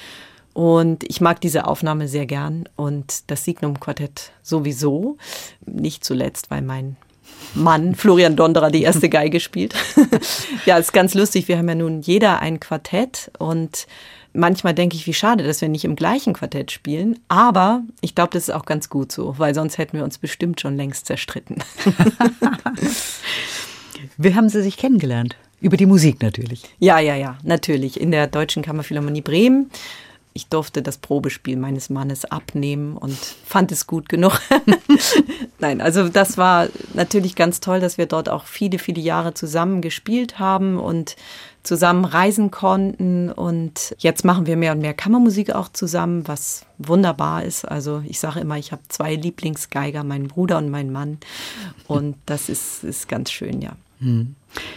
Und 0.54 1.04
ich 1.04 1.22
mag 1.22 1.42
diese 1.42 1.68
Aufnahme 1.68 2.08
sehr 2.08 2.26
gern 2.26 2.68
und 2.76 3.30
das 3.30 3.44
Signum 3.44 3.80
Quartett 3.80 4.32
sowieso. 4.42 5.18
Nicht 5.66 6.04
zuletzt, 6.04 6.50
weil 6.50 6.62
mein 6.62 6.96
Mann, 7.54 7.96
Florian 7.96 8.36
Donderer, 8.36 8.72
die 8.72 8.84
erste 8.84 9.10
Geige 9.10 9.42
spielt. 9.42 9.76
ja, 10.66 10.78
ist 10.78 10.94
ganz 10.94 11.14
lustig. 11.14 11.48
Wir 11.50 11.58
haben 11.58 11.70
ja 11.70 11.76
nun 11.76 12.02
jeder 12.02 12.40
ein 12.40 12.60
Quartett 12.60 13.32
und 13.40 13.88
manchmal 14.34 14.74
denke 14.74 14.96
ich, 14.96 15.08
wie 15.08 15.14
schade, 15.14 15.44
dass 15.44 15.62
wir 15.62 15.70
nicht 15.70 15.86
im 15.86 15.96
gleichen 15.96 16.34
Quartett 16.34 16.72
spielen. 16.72 17.20
Aber 17.28 17.84
ich 18.02 18.16
glaube, 18.16 18.32
das 18.34 18.44
ist 18.44 18.54
auch 18.54 18.66
ganz 18.66 18.90
gut 18.90 19.12
so, 19.12 19.38
weil 19.38 19.54
sonst 19.56 19.78
hätten 19.78 19.98
wir 19.98 20.04
uns 20.04 20.18
bestimmt 20.18 20.62
schon 20.62 20.76
längst 20.76 21.06
zerstritten. 21.06 21.64
Wie 24.18 24.36
haben 24.36 24.50
Sie 24.50 24.62
sich 24.62 24.78
kennengelernt? 24.78 25.36
Über 25.62 25.78
die 25.78 25.86
Musik 25.86 26.22
natürlich. 26.22 26.64
Ja, 26.80 27.00
ja, 27.00 27.16
ja, 27.16 27.38
natürlich. 27.44 28.00
In 28.00 28.12
der 28.12 28.28
Deutschen 28.28 28.64
Kammerphilharmonie 28.64 29.22
Bremen. 29.22 29.70
Ich 30.34 30.48
durfte 30.48 30.82
das 30.82 31.00
Probespiel 31.00 31.58
meines 31.58 31.90
Mannes 31.90 32.24
abnehmen 32.24 32.96
und 32.96 33.18
fand 33.46 33.72
es 33.72 33.88
gut 33.88 34.08
genug. 34.08 34.40
Nein, 35.60 35.82
also 35.82 36.08
das 36.08 36.38
war 36.38 36.68
natürlich 36.94 37.36
ganz 37.36 37.60
toll, 37.60 37.80
dass 37.80 37.98
wir 37.98 38.06
dort 38.06 38.30
auch 38.30 38.46
viele, 38.46 38.80
viele 38.80 39.02
Jahre 39.02 39.34
zusammen 39.34 39.82
gespielt 39.82 40.40
haben 40.40 40.78
und 40.78 41.18
zusammen 41.64 42.06
reisen 42.06 42.52
konnten. 42.52 43.32
Und 43.32 43.96
jetzt 44.00 44.26
machen 44.26 44.46
wir 44.46 44.58
mehr 44.58 44.74
und 44.74 44.80
mehr 44.80 44.94
Kammermusik 44.94 45.54
auch 45.54 45.70
zusammen, 45.70 46.28
was 46.28 46.66
wunderbar 46.78 47.44
ist. 47.44 47.66
Also 47.66 48.04
ich 48.08 48.20
sage 48.20 48.40
immer, 48.40 48.58
ich 48.58 48.72
habe 48.72 48.82
zwei 48.90 49.16
Lieblingsgeiger, 49.16 50.04
meinen 50.04 50.28
Bruder 50.28 50.58
und 50.58 50.70
meinen 50.70 50.92
Mann. 50.92 51.18
Und 51.88 52.16
das 52.26 52.50
ist, 52.50 52.84
ist 52.84 53.08
ganz 53.08 53.32
schön, 53.32 53.62
ja. 53.62 53.74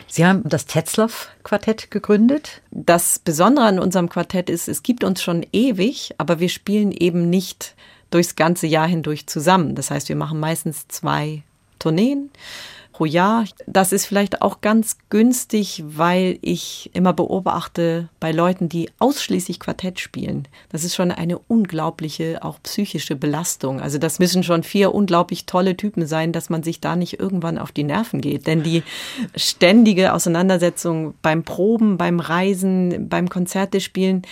Sie 0.08 0.26
haben 0.26 0.42
das 0.48 0.66
Tetzlaff-Quartett 0.66 1.90
gegründet. 1.90 2.60
Das 2.72 3.20
Besondere 3.20 3.66
an 3.66 3.78
unserem 3.78 4.08
Quartett 4.08 4.50
ist, 4.50 4.68
es 4.68 4.82
gibt 4.82 5.04
uns 5.04 5.22
schon 5.22 5.46
ewig, 5.52 6.14
aber 6.18 6.40
wir 6.40 6.48
spielen 6.48 6.90
eben 6.90 7.30
nicht 7.30 7.74
durchs 8.10 8.34
ganze 8.34 8.66
Jahr 8.66 8.88
hindurch 8.88 9.26
zusammen. 9.28 9.74
Das 9.74 9.90
heißt, 9.90 10.08
wir 10.08 10.16
machen 10.16 10.40
meistens 10.40 10.88
zwei 10.88 11.42
Tourneen 11.78 12.30
pro 12.92 13.04
Jahr. 13.04 13.44
Das 13.66 13.92
ist 13.92 14.06
vielleicht 14.06 14.42
auch 14.42 14.60
ganz 14.60 14.98
günstig, 15.10 15.82
weil 15.86 16.38
ich 16.42 16.90
immer 16.94 17.12
beobachte 17.12 18.08
bei 18.20 18.32
Leuten, 18.32 18.68
die 18.68 18.90
ausschließlich 18.98 19.58
Quartett 19.58 19.98
spielen. 19.98 20.46
Das 20.70 20.84
ist 20.84 20.94
schon 20.94 21.10
eine 21.10 21.38
unglaubliche, 21.38 22.42
auch 22.42 22.58
psychische 22.62 23.16
Belastung. 23.16 23.80
Also 23.80 23.98
das 23.98 24.18
müssen 24.18 24.42
schon 24.42 24.62
vier 24.62 24.94
unglaublich 24.94 25.46
tolle 25.46 25.76
Typen 25.76 26.06
sein, 26.06 26.32
dass 26.32 26.50
man 26.50 26.62
sich 26.62 26.80
da 26.80 26.94
nicht 26.96 27.18
irgendwann 27.18 27.58
auf 27.58 27.72
die 27.72 27.84
Nerven 27.84 28.20
geht. 28.20 28.46
Denn 28.46 28.62
die 28.62 28.82
ständige 29.34 30.12
Auseinandersetzung 30.12 31.14
beim 31.22 31.42
Proben, 31.42 31.96
beim 31.96 32.20
Reisen, 32.20 33.08
beim 33.08 33.28
Konzerte 33.28 33.80
spielen, 33.80 34.22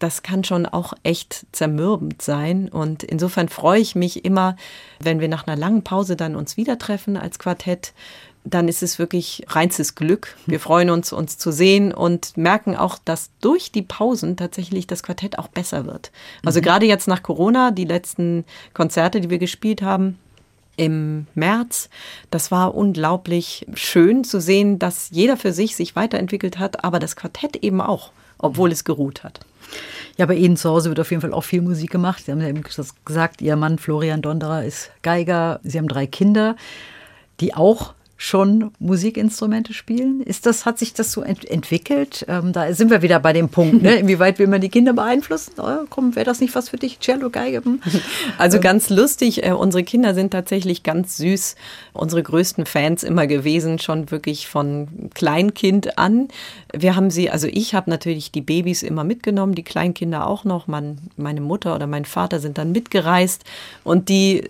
das 0.00 0.22
kann 0.22 0.42
schon 0.42 0.66
auch 0.66 0.94
echt 1.02 1.46
zermürbend 1.52 2.22
sein. 2.22 2.68
Und 2.68 3.04
insofern 3.04 3.48
freue 3.48 3.80
ich 3.80 3.94
mich 3.94 4.24
immer, 4.24 4.56
wenn 4.98 5.20
wir 5.20 5.28
nach 5.28 5.46
einer 5.46 5.56
langen 5.56 5.84
Pause 5.84 6.16
dann 6.16 6.34
uns 6.34 6.56
wieder 6.56 6.78
treffen 6.78 7.16
als 7.16 7.38
Quartett. 7.38 7.92
Dann 8.42 8.68
ist 8.68 8.82
es 8.82 8.98
wirklich 8.98 9.44
reinstes 9.48 9.94
Glück. 9.94 10.34
Wir 10.46 10.58
freuen 10.58 10.88
uns, 10.88 11.12
uns 11.12 11.36
zu 11.36 11.52
sehen 11.52 11.92
und 11.92 12.38
merken 12.38 12.74
auch, 12.74 12.96
dass 13.04 13.30
durch 13.42 13.70
die 13.70 13.82
Pausen 13.82 14.38
tatsächlich 14.38 14.86
das 14.86 15.02
Quartett 15.02 15.38
auch 15.38 15.48
besser 15.48 15.84
wird. 15.84 16.10
Also 16.44 16.60
mhm. 16.60 16.64
gerade 16.64 16.86
jetzt 16.86 17.06
nach 17.06 17.22
Corona, 17.22 17.70
die 17.70 17.84
letzten 17.84 18.46
Konzerte, 18.72 19.20
die 19.20 19.28
wir 19.28 19.38
gespielt 19.38 19.82
haben, 19.82 20.18
im 20.78 21.26
März. 21.34 21.90
Das 22.30 22.50
war 22.50 22.74
unglaublich 22.74 23.66
schön 23.74 24.24
zu 24.24 24.40
sehen, 24.40 24.78
dass 24.78 25.10
jeder 25.10 25.36
für 25.36 25.52
sich 25.52 25.76
sich 25.76 25.94
weiterentwickelt 25.94 26.58
hat, 26.58 26.82
aber 26.84 26.98
das 26.98 27.16
Quartett 27.16 27.56
eben 27.56 27.82
auch, 27.82 28.12
obwohl 28.38 28.72
es 28.72 28.84
geruht 28.84 29.22
hat. 29.22 29.40
Ja, 30.16 30.26
bei 30.26 30.34
Ihnen 30.34 30.56
zu 30.56 30.68
Hause 30.70 30.88
wird 30.88 31.00
auf 31.00 31.10
jeden 31.10 31.20
Fall 31.20 31.32
auch 31.32 31.44
viel 31.44 31.62
Musik 31.62 31.90
gemacht. 31.90 32.24
Sie 32.24 32.32
haben 32.32 32.40
ja 32.40 32.48
eben 32.48 32.62
gesagt, 33.04 33.40
Ihr 33.42 33.56
Mann 33.56 33.78
Florian 33.78 34.22
Donderer 34.22 34.64
ist 34.64 34.90
Geiger. 35.02 35.60
Sie 35.62 35.78
haben 35.78 35.88
drei 35.88 36.06
Kinder, 36.06 36.56
die 37.40 37.54
auch 37.54 37.94
schon 38.22 38.70
Musikinstrumente 38.80 39.72
spielen? 39.72 40.20
Ist 40.20 40.44
das, 40.44 40.66
hat 40.66 40.78
sich 40.78 40.92
das 40.92 41.10
so 41.10 41.22
ent 41.22 41.50
entwickelt? 41.50 42.26
Ähm, 42.28 42.52
da 42.52 42.74
sind 42.74 42.90
wir 42.90 43.00
wieder 43.00 43.18
bei 43.18 43.32
dem 43.32 43.48
Punkt, 43.48 43.82
ne? 43.82 43.94
inwieweit 43.98 44.38
will 44.38 44.46
man 44.46 44.60
die 44.60 44.68
Kinder 44.68 44.92
beeinflussen? 44.92 45.54
Oh, 45.56 45.86
komm, 45.88 46.14
wäre 46.16 46.26
das 46.26 46.38
nicht 46.38 46.54
was 46.54 46.68
für 46.68 46.76
dich, 46.76 46.98
Cello, 47.00 47.30
Geige? 47.30 47.64
Hm. 47.64 47.80
Also 48.36 48.58
ähm. 48.58 48.62
ganz 48.62 48.90
lustig, 48.90 49.46
äh, 49.46 49.52
unsere 49.52 49.84
Kinder 49.84 50.12
sind 50.12 50.32
tatsächlich 50.32 50.82
ganz 50.82 51.16
süß, 51.16 51.56
unsere 51.94 52.22
größten 52.22 52.66
Fans 52.66 53.04
immer 53.04 53.26
gewesen, 53.26 53.78
schon 53.78 54.10
wirklich 54.10 54.48
von 54.48 55.08
Kleinkind 55.14 55.96
an. 55.98 56.28
Wir 56.74 56.96
haben 56.96 57.10
sie, 57.10 57.30
also 57.30 57.46
ich 57.50 57.74
habe 57.74 57.88
natürlich 57.88 58.30
die 58.30 58.42
Babys 58.42 58.82
immer 58.82 59.02
mitgenommen, 59.02 59.54
die 59.54 59.64
Kleinkinder 59.64 60.26
auch 60.26 60.44
noch. 60.44 60.66
Man, 60.66 60.98
meine 61.16 61.40
Mutter 61.40 61.74
oder 61.74 61.86
mein 61.86 62.04
Vater 62.04 62.38
sind 62.38 62.58
dann 62.58 62.72
mitgereist 62.72 63.44
und 63.82 64.10
die 64.10 64.44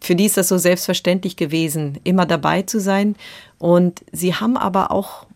für 0.00 0.14
die 0.14 0.26
ist 0.26 0.36
das 0.36 0.48
so 0.48 0.58
selbstverständlich 0.58 1.36
gewesen, 1.36 1.98
immer 2.04 2.26
dabei 2.26 2.62
zu 2.62 2.80
sein. 2.80 3.16
Und 3.58 4.02
sie 4.12 4.34
haben 4.34 4.56
aber 4.56 4.90
auch 4.90 5.26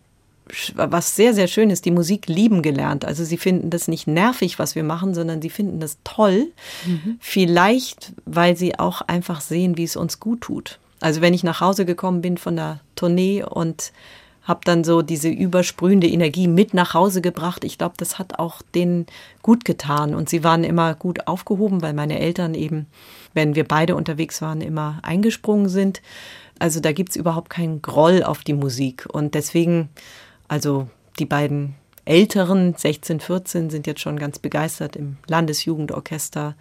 was 0.74 1.14
sehr, 1.14 1.32
sehr 1.32 1.46
schön 1.46 1.70
ist, 1.70 1.84
die 1.84 1.90
Musik 1.92 2.26
lieben 2.26 2.62
gelernt. 2.62 3.04
Also 3.04 3.24
sie 3.24 3.38
finden 3.38 3.70
das 3.70 3.88
nicht 3.88 4.06
nervig, 4.06 4.58
was 4.58 4.74
wir 4.74 4.82
machen, 4.82 5.14
sondern 5.14 5.40
sie 5.40 5.50
finden 5.50 5.78
das 5.78 5.98
toll. 6.02 6.48
Mhm. 6.84 7.18
Vielleicht, 7.20 8.12
weil 8.26 8.56
sie 8.56 8.78
auch 8.78 9.00
einfach 9.02 9.40
sehen, 9.40 9.76
wie 9.76 9.84
es 9.84 9.96
uns 9.96 10.18
gut 10.18 10.40
tut. 10.42 10.78
Also 11.00 11.20
wenn 11.20 11.34
ich 11.34 11.44
nach 11.44 11.60
Hause 11.60 11.86
gekommen 11.86 12.20
bin 12.20 12.36
von 12.36 12.56
der 12.56 12.80
Tournee 12.96 13.44
und 13.44 13.92
habe 14.42 14.60
dann 14.64 14.84
so 14.84 15.02
diese 15.02 15.28
übersprühende 15.28 16.08
Energie 16.08 16.48
mit 16.48 16.74
nach 16.74 16.94
Hause 16.94 17.20
gebracht. 17.20 17.62
Ich 17.62 17.78
glaube, 17.78 17.94
das 17.98 18.18
hat 18.18 18.38
auch 18.38 18.62
denen 18.74 19.06
gut 19.42 19.64
getan. 19.64 20.14
Und 20.14 20.28
sie 20.28 20.42
waren 20.42 20.64
immer 20.64 20.94
gut 20.94 21.28
aufgehoben, 21.28 21.82
weil 21.82 21.92
meine 21.92 22.18
Eltern 22.18 22.54
eben, 22.54 22.86
wenn 23.34 23.54
wir 23.54 23.64
beide 23.64 23.96
unterwegs 23.96 24.42
waren, 24.42 24.60
immer 24.60 24.98
eingesprungen 25.02 25.68
sind. 25.68 26.02
Also 26.58 26.80
da 26.80 26.92
gibt's 26.92 27.16
überhaupt 27.16 27.50
keinen 27.50 27.82
Groll 27.82 28.22
auf 28.22 28.42
die 28.42 28.52
Musik. 28.52 29.06
Und 29.10 29.34
deswegen, 29.34 29.88
also 30.48 30.88
die 31.18 31.26
beiden 31.26 31.74
Älteren, 32.04 32.74
16, 32.76 33.20
14, 33.20 33.70
sind 33.70 33.86
jetzt 33.86 34.00
schon 34.00 34.18
ganz 34.18 34.38
begeistert 34.38 34.96
im 34.96 35.16
Landesjugendorchester 35.26 36.56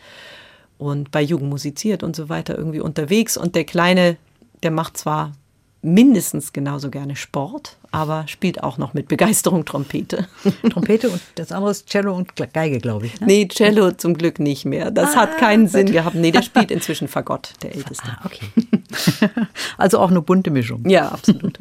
und 0.77 1.11
bei 1.11 1.21
Jugend 1.21 1.49
musiziert 1.49 2.03
und 2.03 2.15
so 2.15 2.29
weiter 2.29 2.57
irgendwie 2.57 2.79
unterwegs. 2.79 3.35
Und 3.35 3.55
der 3.55 3.65
Kleine, 3.65 4.17
der 4.63 4.71
macht 4.71 4.97
zwar 4.97 5.33
mindestens 5.81 6.51
genauso 6.53 6.89
gerne 6.89 7.15
Sport, 7.15 7.77
aber 7.91 8.27
spielt 8.27 8.63
auch 8.63 8.77
noch 8.77 8.93
mit 8.93 9.07
Begeisterung 9.07 9.63
Trompete. 9.65 10.27
Trompete 10.69 11.09
und 11.09 11.21
das 11.35 11.51
andere 11.51 11.71
ist 11.71 11.87
Cello 11.87 12.15
und 12.15 12.35
Geige, 12.35 12.79
glaube 12.79 13.05
ich. 13.05 13.19
Ne? 13.21 13.27
Nee, 13.27 13.47
Cello 13.47 13.91
zum 13.91 14.13
Glück 14.15 14.39
nicht 14.39 14.65
mehr. 14.65 14.91
Das 14.91 15.15
Ah, 15.15 15.21
hat 15.21 15.37
keinen 15.37 15.67
Sinn 15.67 15.85
gut. 15.87 15.93
gehabt. 15.95 16.15
Nee, 16.15 16.31
der 16.31 16.41
spielt 16.41 16.71
inzwischen 16.71 17.07
Fagott, 17.09 17.53
der 17.63 17.75
Älteste. 17.75 18.07
Ah, 18.07 18.25
okay. 18.25 18.45
also 19.77 19.99
auch 19.99 20.09
eine 20.09 20.21
bunte 20.21 20.51
Mischung. 20.51 20.87
Ja, 20.87 21.09
absolut. 21.09 21.57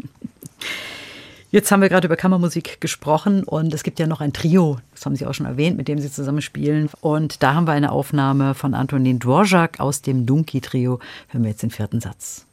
Jetzt 1.50 1.70
haben 1.72 1.80
wir 1.80 1.88
gerade 1.88 2.06
über 2.06 2.16
Kammermusik 2.16 2.78
gesprochen 2.80 3.42
und 3.42 3.72
es 3.72 3.82
gibt 3.82 3.98
ja 3.98 4.06
noch 4.06 4.20
ein 4.20 4.34
Trio, 4.34 4.78
das 4.94 5.06
haben 5.06 5.16
Sie 5.16 5.24
auch 5.24 5.32
schon 5.32 5.46
erwähnt, 5.46 5.78
mit 5.78 5.88
dem 5.88 5.98
Sie 5.98 6.10
zusammen 6.12 6.42
spielen. 6.42 6.90
Und 7.00 7.42
da 7.42 7.54
haben 7.54 7.66
wir 7.66 7.72
eine 7.72 7.90
Aufnahme 7.90 8.52
von 8.54 8.74
Antonin 8.74 9.18
Dvorak 9.18 9.80
aus 9.80 10.02
dem 10.02 10.26
Dunki-Trio. 10.26 10.98
Hören 11.28 11.42
wir 11.44 11.50
jetzt 11.50 11.62
den 11.62 11.70
vierten 11.70 12.00
Satz. 12.02 12.44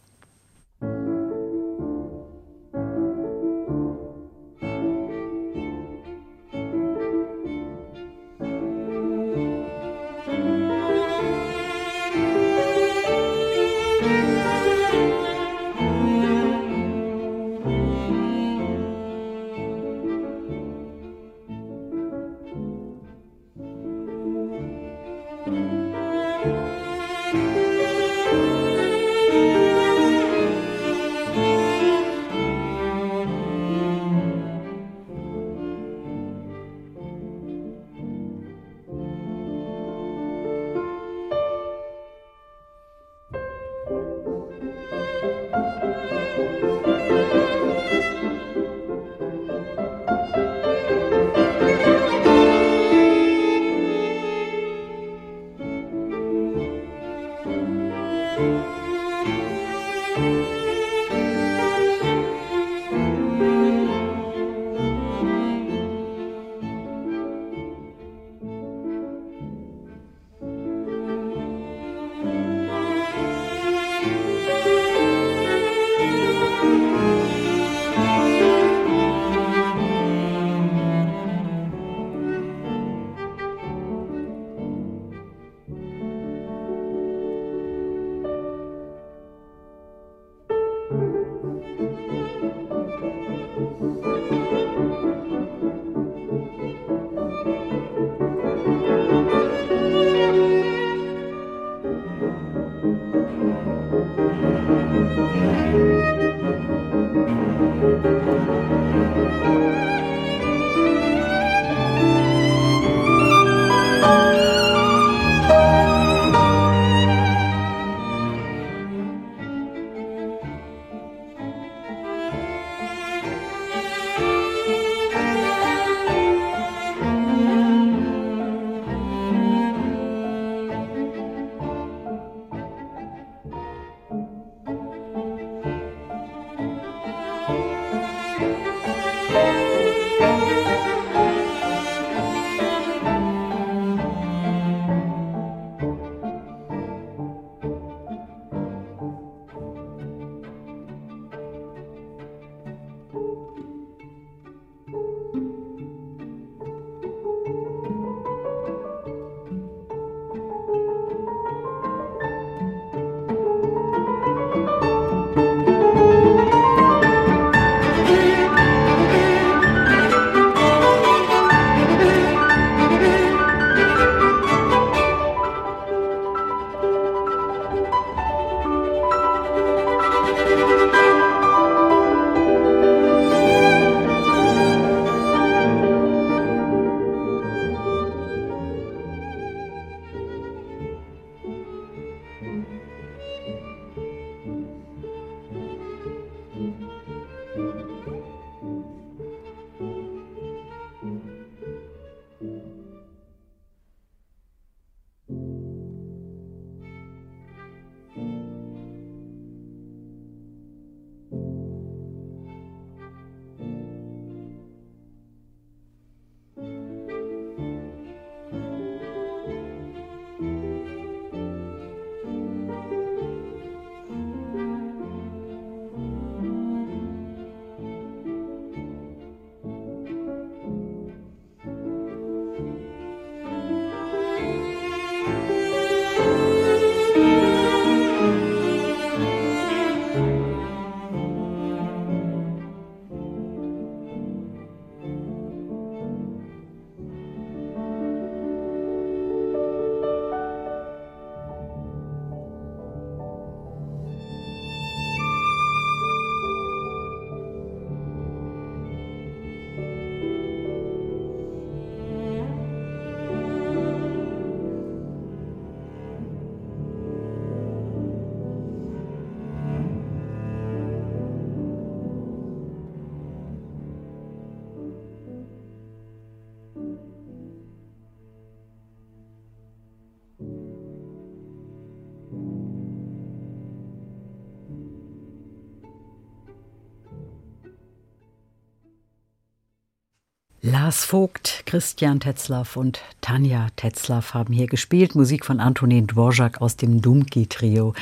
Lars 290.68 291.06
Vogt, 291.06 291.62
Christian 291.68 292.20
Tetzlaff 292.20 292.76
und 292.76 293.02
Tanja 293.22 293.68
Tetzlaff 293.76 294.34
haben 294.34 294.52
hier 294.52 294.66
gespielt. 294.66 295.14
Musik 295.14 295.46
von 295.46 295.60
Antonin 295.60 296.08
Dvorak 296.08 296.60
aus 296.60 296.76
dem 296.76 297.04
Dumki-Trio. 297.04 297.94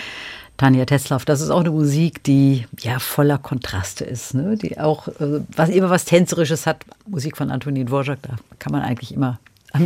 Tanja 0.56 0.85
Tetzlaff, 0.85 1.26
das 1.26 1.41
ist 1.41 1.49
auch 1.49 1.60
eine 1.60 1.72
Musik, 1.72 2.23
die 2.23 2.65
ja 2.80 2.99
voller 2.99 3.38
Kontraste 3.38 4.06
ist, 4.06 4.34
ne? 4.34 4.56
die 4.56 4.80
auch 4.80 5.10
äh, 5.10 5.41
was 5.53 5.68
immer 5.72 5.90
was 5.90 6.06
Tänzerisches 6.06 6.65
hat. 6.65 6.85
Musik 7.06 7.35
von 7.35 7.52
Antonin 7.52 7.85
Dvorak, 7.85 8.19
da 8.22 8.38
kann 8.60 8.72
man 8.72 8.81
eigentlich 8.81 9.14
immer, 9.14 9.40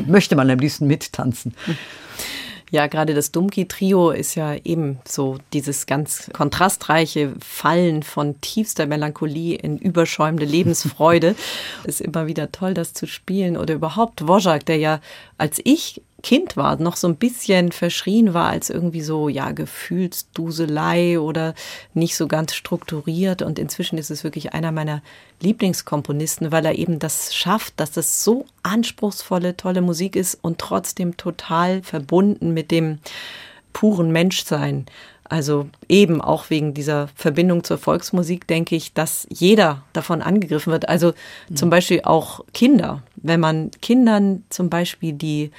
möchte 0.05 0.35
man 0.35 0.47
am 0.47 0.59
liebsten 0.59 0.85
mittanzen. 0.85 1.55
Ja, 2.69 2.88
gerade 2.88 3.14
das 3.14 3.31
Dumki-Trio 3.31 4.11
ist 4.11 4.35
ja 4.35 4.56
eben 4.56 4.99
so 5.07 5.38
dieses 5.53 5.85
ganz 5.85 6.30
kontrastreiche 6.34 7.34
Fallen 7.39 8.03
von 8.03 8.41
tiefster 8.41 8.85
Melancholie 8.88 9.56
in 9.56 9.77
überschäumende 9.77 10.45
Lebensfreude. 10.45 11.35
ist 11.85 12.02
immer 12.02 12.27
wieder 12.27 12.52
toll, 12.52 12.73
das 12.73 12.94
zu 12.94 13.07
spielen. 13.07 13.56
Oder 13.56 13.76
überhaupt 13.76 14.27
Wojak, 14.27 14.65
der 14.65 14.77
ja 14.77 14.99
als 15.38 15.61
ich 15.64 16.02
Kind 16.27 16.57
war, 16.57 16.75
noch 16.75 16.97
so 16.97 17.07
ein 17.07 17.15
bisschen 17.15 17.71
verschrien 17.71 18.33
war 18.33 18.49
als 18.49 18.69
irgendwie 18.69 18.99
so, 18.99 19.29
ja, 19.29 19.51
Gefühlsduselei 19.51 21.21
oder 21.21 21.53
nicht 21.93 22.17
so 22.17 22.27
ganz 22.27 22.53
strukturiert. 22.53 23.41
Und 23.41 23.57
inzwischen 23.57 23.97
ist 23.97 24.11
es 24.11 24.25
wirklich 24.25 24.51
einer 24.51 24.73
meiner 24.73 25.01
Lieblingskomponisten, 25.39 26.51
weil 26.51 26.65
er 26.65 26.75
eben 26.75 26.99
das 26.99 27.33
schafft, 27.33 27.75
dass 27.79 27.91
das 27.91 28.25
so 28.25 28.45
anspruchsvolle, 28.61 29.55
tolle 29.55 29.79
Musik 29.79 30.17
ist 30.17 30.37
und 30.41 30.59
trotzdem 30.59 31.15
total 31.15 31.81
verbunden 31.81 32.53
mit 32.53 32.71
dem 32.71 32.99
puren 33.71 34.11
Menschsein. 34.11 34.85
Also 35.23 35.69
eben 35.87 36.19
auch 36.19 36.49
wegen 36.49 36.73
dieser 36.73 37.07
Verbindung 37.15 37.63
zur 37.63 37.77
Volksmusik 37.77 38.47
denke 38.47 38.75
ich, 38.75 38.91
dass 38.91 39.27
jeder 39.29 39.81
davon 39.93 40.21
angegriffen 40.21 40.73
wird. 40.73 40.89
Also 40.89 41.13
zum 41.55 41.69
Beispiel 41.69 42.01
auch 42.03 42.41
Kinder. 42.53 43.01
Wenn 43.15 43.39
man 43.39 43.71
Kindern 43.81 44.43
zum 44.49 44.69
Beispiel 44.69 45.13
die 45.13 45.51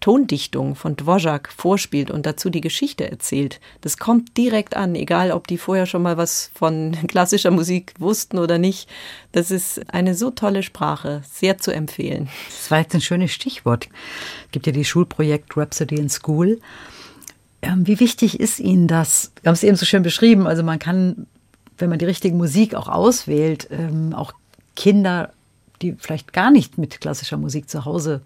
Tondichtung 0.00 0.74
von 0.74 0.96
Dvorak 0.96 1.50
vorspielt 1.54 2.10
und 2.10 2.24
dazu 2.24 2.48
die 2.48 2.62
Geschichte 2.62 3.10
erzählt, 3.10 3.60
das 3.82 3.98
kommt 3.98 4.36
direkt 4.36 4.76
an, 4.76 4.94
egal 4.94 5.30
ob 5.30 5.46
die 5.46 5.58
vorher 5.58 5.86
schon 5.86 6.02
mal 6.02 6.16
was 6.16 6.50
von 6.54 6.96
klassischer 7.06 7.50
Musik 7.50 7.94
wussten 7.98 8.38
oder 8.38 8.58
nicht. 8.58 8.88
Das 9.32 9.50
ist 9.50 9.92
eine 9.92 10.14
so 10.14 10.30
tolle 10.30 10.62
Sprache, 10.62 11.22
sehr 11.30 11.58
zu 11.58 11.70
empfehlen. 11.70 12.28
Das 12.48 12.70
war 12.70 12.80
jetzt 12.80 12.94
ein 12.94 13.02
schönes 13.02 13.32
Stichwort. 13.32 13.88
Es 14.46 14.52
gibt 14.52 14.66
ja 14.66 14.72
die 14.72 14.84
Schulprojekt 14.84 15.56
Rhapsody 15.56 15.96
in 15.96 16.08
School. 16.08 16.60
Ähm, 17.62 17.86
wie 17.86 18.00
wichtig 18.00 18.40
ist 18.40 18.58
Ihnen 18.58 18.88
das? 18.88 19.32
Wir 19.42 19.50
haben 19.50 19.54
es 19.54 19.62
eben 19.62 19.76
so 19.76 19.84
schön 19.84 20.02
beschrieben. 20.02 20.46
Also 20.46 20.62
man 20.62 20.78
kann, 20.78 21.26
wenn 21.76 21.90
man 21.90 21.98
die 21.98 22.06
richtige 22.06 22.34
Musik 22.34 22.74
auch 22.74 22.88
auswählt, 22.88 23.68
ähm, 23.70 24.14
auch 24.14 24.32
Kinder, 24.76 25.32
die 25.82 25.94
vielleicht 25.98 26.32
gar 26.32 26.50
nicht 26.50 26.78
mit 26.78 27.00
klassischer 27.02 27.36
Musik 27.36 27.68
zu 27.68 27.84
Hause 27.84 28.22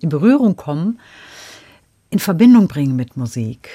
in 0.00 0.08
Berührung 0.08 0.56
kommen, 0.56 1.00
in 2.10 2.18
Verbindung 2.18 2.68
bringen 2.68 2.96
mit 2.96 3.16
Musik. 3.16 3.70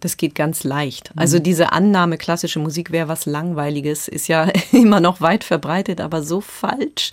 Das 0.00 0.16
geht 0.16 0.34
ganz 0.34 0.64
leicht. 0.64 1.10
Also 1.16 1.38
diese 1.38 1.72
Annahme, 1.72 2.16
klassische 2.16 2.60
Musik 2.60 2.92
wäre 2.92 3.08
was 3.08 3.26
Langweiliges, 3.26 4.06
ist 4.06 4.28
ja 4.28 4.48
immer 4.72 5.00
noch 5.00 5.20
weit 5.20 5.44
verbreitet, 5.44 6.00
aber 6.00 6.22
so 6.22 6.40
falsch. 6.40 7.10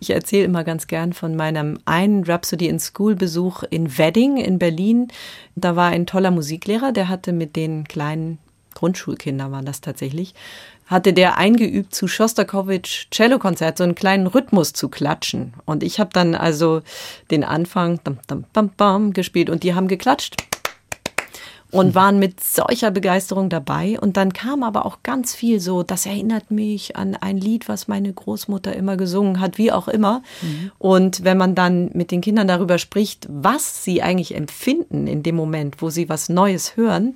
Ich 0.00 0.10
erzähle 0.10 0.44
immer 0.44 0.64
ganz 0.64 0.86
gern 0.86 1.12
von 1.12 1.34
meinem 1.34 1.78
einen 1.84 2.24
Rhapsody 2.24 2.68
in 2.68 2.78
School 2.78 3.16
Besuch 3.16 3.64
in 3.70 3.98
Wedding 3.98 4.36
in 4.36 4.58
Berlin. 4.58 5.08
Da 5.56 5.74
war 5.74 5.90
ein 5.90 6.06
toller 6.06 6.30
Musiklehrer, 6.30 6.92
der 6.92 7.08
hatte 7.08 7.32
mit 7.32 7.56
den 7.56 7.84
kleinen 7.88 8.38
Grundschulkindern 8.74 9.50
waren 9.50 9.64
das 9.64 9.80
tatsächlich, 9.80 10.34
hatte 10.88 11.12
der 11.12 11.36
eingeübt 11.36 11.94
zu 11.94 12.08
Schostakowitsch 12.08 13.06
Cellokonzert 13.12 13.78
so 13.78 13.84
einen 13.84 13.94
kleinen 13.94 14.26
Rhythmus 14.26 14.72
zu 14.72 14.88
klatschen. 14.88 15.54
Und 15.64 15.82
ich 15.82 16.00
habe 16.00 16.10
dann 16.12 16.34
also 16.34 16.82
den 17.30 17.44
Anfang 17.44 18.00
dam, 18.04 18.18
dam, 18.26 18.44
bam, 18.52 18.70
bam, 18.76 19.12
gespielt 19.12 19.50
und 19.50 19.62
die 19.62 19.74
haben 19.74 19.86
geklatscht 19.86 20.47
und 21.70 21.94
waren 21.94 22.18
mit 22.18 22.42
solcher 22.42 22.90
Begeisterung 22.90 23.50
dabei. 23.50 23.98
Und 24.00 24.16
dann 24.16 24.32
kam 24.32 24.62
aber 24.62 24.86
auch 24.86 25.02
ganz 25.02 25.34
viel 25.34 25.60
so, 25.60 25.82
das 25.82 26.06
erinnert 26.06 26.50
mich 26.50 26.96
an 26.96 27.14
ein 27.14 27.36
Lied, 27.36 27.68
was 27.68 27.88
meine 27.88 28.12
Großmutter 28.12 28.74
immer 28.74 28.96
gesungen 28.96 29.38
hat, 29.38 29.58
wie 29.58 29.70
auch 29.70 29.86
immer. 29.88 30.22
Und 30.78 31.24
wenn 31.24 31.36
man 31.36 31.54
dann 31.54 31.90
mit 31.92 32.10
den 32.10 32.22
Kindern 32.22 32.48
darüber 32.48 32.78
spricht, 32.78 33.26
was 33.30 33.84
sie 33.84 34.02
eigentlich 34.02 34.34
empfinden 34.34 35.06
in 35.06 35.22
dem 35.22 35.36
Moment, 35.36 35.82
wo 35.82 35.90
sie 35.90 36.08
was 36.08 36.30
Neues 36.30 36.76
hören, 36.76 37.14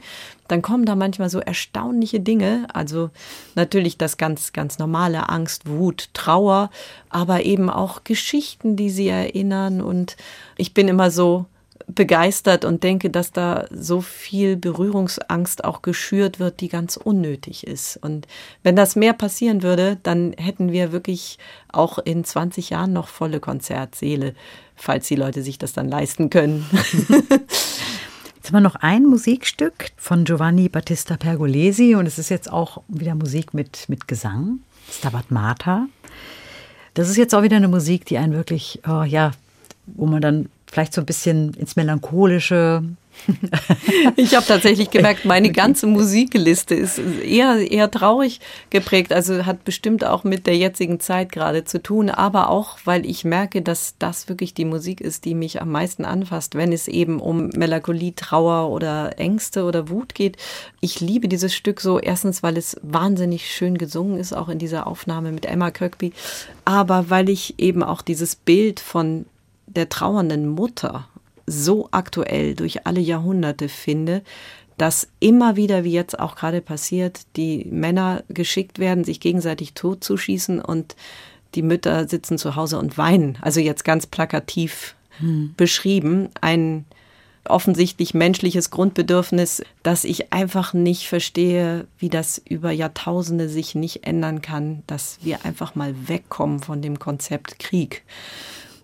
dann 0.48 0.60
kommen 0.60 0.84
da 0.84 0.96
manchmal 0.96 1.30
so 1.30 1.38
erstaunliche 1.38 2.20
Dinge. 2.20 2.66
Also 2.74 3.08
natürlich 3.54 3.96
das 3.96 4.18
ganz, 4.18 4.52
ganz 4.52 4.78
normale 4.78 5.30
Angst, 5.30 5.66
Wut, 5.66 6.10
Trauer, 6.12 6.68
aber 7.08 7.44
eben 7.46 7.70
auch 7.70 8.04
Geschichten, 8.04 8.76
die 8.76 8.90
sie 8.90 9.08
erinnern. 9.08 9.80
Und 9.80 10.16
ich 10.58 10.74
bin 10.74 10.88
immer 10.88 11.10
so 11.10 11.46
begeistert 11.94 12.64
und 12.64 12.82
denke, 12.82 13.10
dass 13.10 13.32
da 13.32 13.66
so 13.70 14.00
viel 14.00 14.56
Berührungsangst 14.56 15.64
auch 15.64 15.82
geschürt 15.82 16.38
wird, 16.38 16.60
die 16.60 16.68
ganz 16.68 16.96
unnötig 16.96 17.66
ist. 17.66 17.96
Und 17.96 18.26
wenn 18.62 18.76
das 18.76 18.96
mehr 18.96 19.12
passieren 19.12 19.62
würde, 19.62 19.98
dann 20.02 20.32
hätten 20.36 20.72
wir 20.72 20.92
wirklich 20.92 21.38
auch 21.70 21.98
in 21.98 22.24
20 22.24 22.70
Jahren 22.70 22.92
noch 22.92 23.08
volle 23.08 23.40
Konzertsäle, 23.40 24.34
falls 24.76 25.08
die 25.08 25.16
Leute 25.16 25.42
sich 25.42 25.58
das 25.58 25.72
dann 25.72 25.88
leisten 25.88 26.30
können. 26.30 26.66
Jetzt 28.36 28.48
haben 28.48 28.54
wir 28.54 28.60
noch 28.60 28.76
ein 28.76 29.04
Musikstück 29.04 29.90
von 29.96 30.24
Giovanni 30.24 30.68
Battista 30.68 31.16
Pergolesi 31.16 31.94
und 31.94 32.06
es 32.06 32.18
ist 32.18 32.28
jetzt 32.28 32.50
auch 32.50 32.82
wieder 32.88 33.14
Musik 33.14 33.54
mit, 33.54 33.88
mit 33.88 34.08
Gesang. 34.08 34.58
Stabat 34.90 35.30
Mater. 35.30 35.86
Das 36.94 37.08
ist 37.08 37.16
jetzt 37.16 37.36
auch 37.36 37.44
wieder 37.44 37.56
eine 37.56 37.68
Musik, 37.68 38.04
die 38.04 38.18
einen 38.18 38.32
wirklich, 38.32 38.80
oh, 38.84 39.04
ja, 39.04 39.30
wo 39.86 40.06
man 40.06 40.20
dann 40.20 40.48
vielleicht 40.72 40.94
so 40.94 41.02
ein 41.02 41.06
bisschen 41.06 41.52
ins 41.54 41.76
Melancholische. 41.76 42.82
Ich 44.16 44.34
habe 44.34 44.46
tatsächlich 44.46 44.90
gemerkt, 44.90 45.26
meine 45.26 45.52
ganze 45.52 45.86
Musikliste 45.86 46.74
ist 46.74 46.98
eher, 46.98 47.70
eher 47.70 47.90
traurig 47.90 48.40
geprägt. 48.70 49.12
Also 49.12 49.44
hat 49.44 49.64
bestimmt 49.64 50.04
auch 50.04 50.24
mit 50.24 50.46
der 50.46 50.56
jetzigen 50.56 50.98
Zeit 50.98 51.30
gerade 51.30 51.64
zu 51.64 51.82
tun, 51.82 52.08
aber 52.08 52.48
auch, 52.48 52.78
weil 52.84 53.04
ich 53.04 53.24
merke, 53.24 53.60
dass 53.60 53.96
das 53.98 54.28
wirklich 54.30 54.54
die 54.54 54.64
Musik 54.64 55.00
ist, 55.00 55.26
die 55.26 55.34
mich 55.34 55.60
am 55.60 55.70
meisten 55.70 56.06
anfasst, 56.06 56.54
wenn 56.54 56.72
es 56.72 56.88
eben 56.88 57.20
um 57.20 57.48
Melancholie, 57.48 58.14
Trauer 58.14 58.70
oder 58.70 59.18
Ängste 59.18 59.64
oder 59.64 59.90
Wut 59.90 60.14
geht. 60.14 60.38
Ich 60.80 61.00
liebe 61.00 61.28
dieses 61.28 61.54
Stück 61.54 61.82
so, 61.82 61.98
erstens, 61.98 62.42
weil 62.42 62.56
es 62.56 62.78
wahnsinnig 62.82 63.50
schön 63.50 63.76
gesungen 63.76 64.18
ist, 64.18 64.32
auch 64.32 64.48
in 64.48 64.58
dieser 64.58 64.86
Aufnahme 64.86 65.32
mit 65.32 65.44
Emma 65.44 65.70
Kirkby, 65.70 66.12
aber 66.64 67.10
weil 67.10 67.28
ich 67.28 67.58
eben 67.58 67.82
auch 67.82 68.00
dieses 68.00 68.36
Bild 68.36 68.80
von 68.80 69.26
der 69.76 69.88
trauernden 69.88 70.48
Mutter 70.48 71.08
so 71.46 71.88
aktuell 71.90 72.54
durch 72.54 72.86
alle 72.86 73.00
Jahrhunderte 73.00 73.68
finde, 73.68 74.22
dass 74.78 75.08
immer 75.20 75.56
wieder, 75.56 75.84
wie 75.84 75.92
jetzt 75.92 76.18
auch 76.18 76.34
gerade 76.34 76.60
passiert, 76.60 77.22
die 77.36 77.66
Männer 77.70 78.24
geschickt 78.28 78.78
werden, 78.78 79.04
sich 79.04 79.20
gegenseitig 79.20 79.74
totzuschießen 79.74 80.60
und 80.60 80.96
die 81.54 81.62
Mütter 81.62 82.08
sitzen 82.08 82.38
zu 82.38 82.56
Hause 82.56 82.78
und 82.78 82.96
weinen. 82.96 83.38
Also 83.42 83.60
jetzt 83.60 83.84
ganz 83.84 84.06
plakativ 84.06 84.94
hm. 85.18 85.54
beschrieben. 85.56 86.30
Ein 86.40 86.86
offensichtlich 87.44 88.14
menschliches 88.14 88.70
Grundbedürfnis, 88.70 89.62
das 89.82 90.04
ich 90.04 90.32
einfach 90.32 90.74
nicht 90.74 91.08
verstehe, 91.08 91.86
wie 91.98 92.08
das 92.08 92.38
über 92.38 92.70
Jahrtausende 92.70 93.48
sich 93.48 93.74
nicht 93.74 94.06
ändern 94.06 94.42
kann, 94.42 94.82
dass 94.86 95.18
wir 95.22 95.44
einfach 95.44 95.74
mal 95.74 95.94
wegkommen 96.08 96.60
von 96.60 96.82
dem 96.82 96.98
Konzept 96.98 97.58
Krieg. 97.58 98.02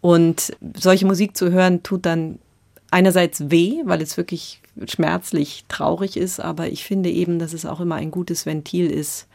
Und 0.01 0.57
solche 0.75 1.07
Musik 1.07 1.37
zu 1.37 1.51
hören, 1.51 1.83
tut 1.83 2.07
dann 2.07 2.39
einerseits 2.91 3.51
weh, 3.51 3.83
weil 3.85 4.01
es 4.01 4.17
wirklich 4.17 4.61
schmerzlich 4.87 5.65
traurig 5.69 6.17
ist, 6.17 6.41
aber 6.41 6.69
ich 6.69 6.85
finde 6.85 7.11
eben, 7.11 7.39
dass 7.39 7.53
es 7.53 7.67
auch 7.67 7.81
immer 7.81 7.97
ein 7.97 8.11
gutes 8.11 8.47
Ventil 8.47 8.91
ist, 8.91 9.27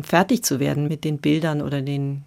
fertig 0.00 0.44
zu 0.44 0.60
werden 0.60 0.88
mit 0.88 1.04
den 1.04 1.18
Bildern 1.18 1.62
oder 1.62 1.82
den 1.82 2.22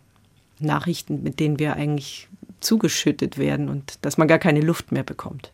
Nachrichten, 0.60 1.24
mit 1.24 1.40
denen 1.40 1.60
wir 1.60 1.76
eigentlich 1.76 2.28
zugeschüttet 2.60 3.38
werden 3.38 3.70
und 3.70 3.98
dass 4.02 4.18
man 4.18 4.28
gar 4.28 4.40
keine 4.40 4.62
Luft 4.62 4.92
mehr 4.92 5.04
bekommt. 5.04 5.52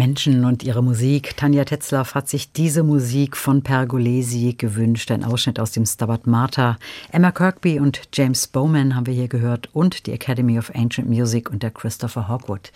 Menschen 0.00 0.46
und 0.46 0.62
ihre 0.62 0.82
Musik. 0.82 1.36
Tanja 1.36 1.66
Tetzlaff 1.66 2.14
hat 2.14 2.26
sich 2.26 2.52
diese 2.52 2.82
Musik 2.82 3.36
von 3.36 3.60
Pergolesi 3.60 4.54
gewünscht. 4.56 5.10
Ein 5.10 5.24
Ausschnitt 5.24 5.60
aus 5.60 5.72
dem 5.72 5.84
Stabat 5.84 6.26
Mater. 6.26 6.78
Emma 7.12 7.30
Kirkby 7.30 7.78
und 7.78 8.00
James 8.14 8.46
Bowman 8.46 8.96
haben 8.96 9.04
wir 9.04 9.12
hier 9.12 9.28
gehört 9.28 9.68
und 9.74 10.06
die 10.06 10.12
Academy 10.12 10.58
of 10.58 10.74
Ancient 10.74 11.06
Music 11.06 11.50
und 11.50 11.62
der 11.62 11.70
Christopher 11.70 12.28
Hawkwood. 12.28 12.72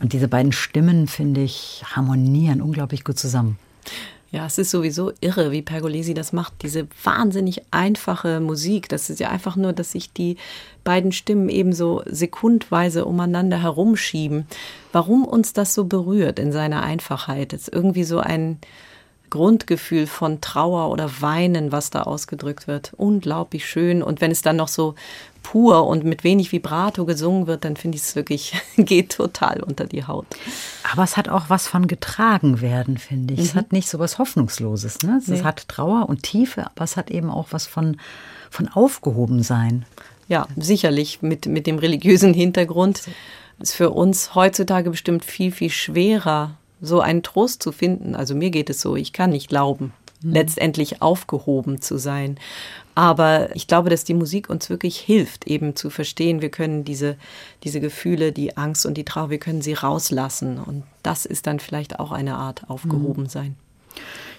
Und 0.00 0.12
diese 0.12 0.28
beiden 0.28 0.52
Stimmen, 0.52 1.06
finde 1.06 1.40
ich, 1.40 1.82
harmonieren 1.96 2.60
unglaublich 2.60 3.04
gut 3.04 3.18
zusammen. 3.18 3.56
Ja, 4.32 4.46
es 4.46 4.58
ist 4.58 4.70
sowieso 4.70 5.12
irre, 5.20 5.50
wie 5.50 5.62
Pergolesi 5.62 6.14
das 6.14 6.32
macht. 6.32 6.62
Diese 6.62 6.86
wahnsinnig 7.02 7.62
einfache 7.72 8.38
Musik. 8.38 8.88
Das 8.88 9.10
ist 9.10 9.18
ja 9.18 9.28
einfach 9.28 9.56
nur, 9.56 9.72
dass 9.72 9.90
sich 9.90 10.12
die 10.12 10.36
beiden 10.84 11.10
Stimmen 11.10 11.48
eben 11.48 11.72
so 11.72 12.02
sekundweise 12.06 13.06
umeinander 13.06 13.60
herumschieben. 13.60 14.46
Warum 14.92 15.24
uns 15.24 15.52
das 15.52 15.74
so 15.74 15.84
berührt 15.84 16.38
in 16.38 16.52
seiner 16.52 16.82
Einfachheit? 16.82 17.52
Es 17.52 17.62
ist 17.62 17.74
irgendwie 17.74 18.04
so 18.04 18.20
ein 18.20 18.58
Grundgefühl 19.30 20.06
von 20.06 20.40
Trauer 20.40 20.90
oder 20.90 21.10
Weinen, 21.20 21.72
was 21.72 21.90
da 21.90 22.02
ausgedrückt 22.02 22.66
wird. 22.66 22.92
Unglaublich 22.96 23.66
schön. 23.66 24.02
Und 24.02 24.20
wenn 24.20 24.30
es 24.30 24.42
dann 24.42 24.56
noch 24.56 24.68
so 24.68 24.94
pur 25.42 25.86
und 25.86 26.04
mit 26.04 26.22
wenig 26.22 26.52
Vibrato 26.52 27.06
gesungen 27.06 27.46
wird, 27.46 27.64
dann 27.64 27.76
finde 27.76 27.96
ich 27.96 28.02
es 28.02 28.14
wirklich, 28.16 28.52
geht 28.76 29.12
total 29.12 29.62
unter 29.62 29.86
die 29.86 30.04
Haut. 30.04 30.26
Aber 30.92 31.02
es 31.04 31.16
hat 31.16 31.28
auch 31.28 31.44
was 31.48 31.66
von 31.66 31.86
getragen 31.86 32.60
werden, 32.60 32.98
finde 32.98 33.34
ich. 33.34 33.40
Es 33.40 33.54
hat 33.54 33.72
nicht 33.72 33.88
so 33.88 33.98
was 33.98 34.18
Hoffnungsloses. 34.18 35.02
Ne? 35.02 35.18
Es 35.22 35.28
Nee. 35.28 35.42
hat 35.42 35.66
Trauer 35.68 36.08
und 36.08 36.22
Tiefe, 36.22 36.66
aber 36.66 36.84
es 36.84 36.96
hat 36.96 37.10
eben 37.10 37.30
auch 37.30 37.48
was 37.52 37.66
von, 37.66 37.96
von 38.50 38.68
Aufgehobensein. 38.68 39.86
Ja, 40.28 40.46
sicherlich 40.56 41.22
mit, 41.22 41.46
mit 41.46 41.66
dem 41.66 41.78
religiösen 41.78 42.34
Hintergrund 42.34 43.02
ist 43.58 43.74
für 43.74 43.90
uns 43.90 44.34
heutzutage 44.34 44.90
bestimmt 44.90 45.24
viel, 45.24 45.52
viel 45.52 45.70
schwerer, 45.70 46.52
so 46.80 47.00
einen 47.00 47.22
Trost 47.22 47.62
zu 47.62 47.72
finden. 47.72 48.14
Also 48.14 48.34
mir 48.34 48.50
geht 48.50 48.70
es 48.70 48.80
so, 48.80 48.96
ich 48.96 49.12
kann 49.12 49.30
nicht 49.30 49.48
glauben, 49.48 49.92
letztendlich 50.22 51.02
aufgehoben 51.02 51.80
zu 51.80 51.98
sein. 51.98 52.38
Aber 52.94 53.54
ich 53.54 53.66
glaube, 53.66 53.88
dass 53.88 54.04
die 54.04 54.14
Musik 54.14 54.50
uns 54.50 54.68
wirklich 54.68 54.98
hilft, 54.98 55.46
eben 55.46 55.76
zu 55.76 55.90
verstehen, 55.90 56.42
wir 56.42 56.50
können 56.50 56.84
diese, 56.84 57.16
diese 57.64 57.80
Gefühle, 57.80 58.32
die 58.32 58.56
Angst 58.56 58.84
und 58.84 58.94
die 58.94 59.04
Trauer, 59.04 59.30
wir 59.30 59.38
können 59.38 59.62
sie 59.62 59.74
rauslassen. 59.74 60.58
Und 60.58 60.82
das 61.02 61.24
ist 61.24 61.46
dann 61.46 61.60
vielleicht 61.60 61.98
auch 61.98 62.12
eine 62.12 62.36
Art 62.36 62.68
aufgehoben 62.68 63.28
sein. 63.28 63.56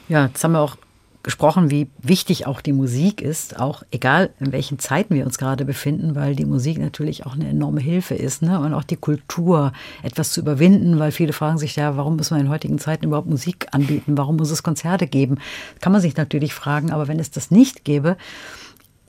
Ja, 0.09 0.27
jetzt 0.27 0.43
haben 0.43 0.51
wir 0.51 0.61
auch 0.61 0.77
gesprochen, 1.23 1.69
wie 1.69 1.87
wichtig 2.01 2.47
auch 2.47 2.61
die 2.61 2.73
Musik 2.73 3.21
ist, 3.21 3.59
auch 3.59 3.83
egal 3.91 4.31
in 4.39 4.51
welchen 4.51 4.79
Zeiten 4.79 5.13
wir 5.13 5.25
uns 5.25 5.37
gerade 5.37 5.65
befinden, 5.65 6.15
weil 6.15 6.35
die 6.35 6.45
Musik 6.45 6.79
natürlich 6.79 7.25
auch 7.25 7.33
eine 7.33 7.47
enorme 7.47 7.81
Hilfe 7.81 8.15
ist, 8.15 8.41
ne? 8.41 8.59
Und 8.59 8.73
auch 8.73 8.83
die 8.83 8.95
Kultur 8.95 9.73
etwas 10.03 10.31
zu 10.31 10.41
überwinden, 10.41 10.99
weil 10.99 11.11
viele 11.11 11.33
fragen 11.33 11.57
sich 11.57 11.75
ja, 11.75 11.97
warum 11.97 12.17
muss 12.17 12.31
man 12.31 12.39
in 12.39 12.49
heutigen 12.49 12.79
Zeiten 12.79 13.05
überhaupt 13.05 13.29
Musik 13.29 13.67
anbieten? 13.71 14.17
Warum 14.17 14.37
muss 14.37 14.51
es 14.51 14.63
Konzerte 14.63 15.07
geben? 15.07 15.37
Kann 15.79 15.91
man 15.91 16.01
sich 16.01 16.17
natürlich 16.17 16.53
fragen, 16.53 16.91
aber 16.91 17.07
wenn 17.07 17.19
es 17.19 17.31
das 17.31 17.51
nicht 17.51 17.85
gäbe, 17.85 18.17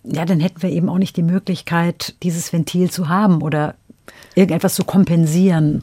ja, 0.04 0.24
dann 0.24 0.40
hätten 0.40 0.62
wir 0.62 0.70
eben 0.70 0.88
auch 0.88 0.98
nicht 0.98 1.16
die 1.16 1.22
Möglichkeit, 1.22 2.14
dieses 2.22 2.52
Ventil 2.52 2.90
zu 2.90 3.08
haben 3.08 3.40
oder 3.40 3.76
irgendetwas 4.34 4.74
zu 4.74 4.84
kompensieren. 4.84 5.82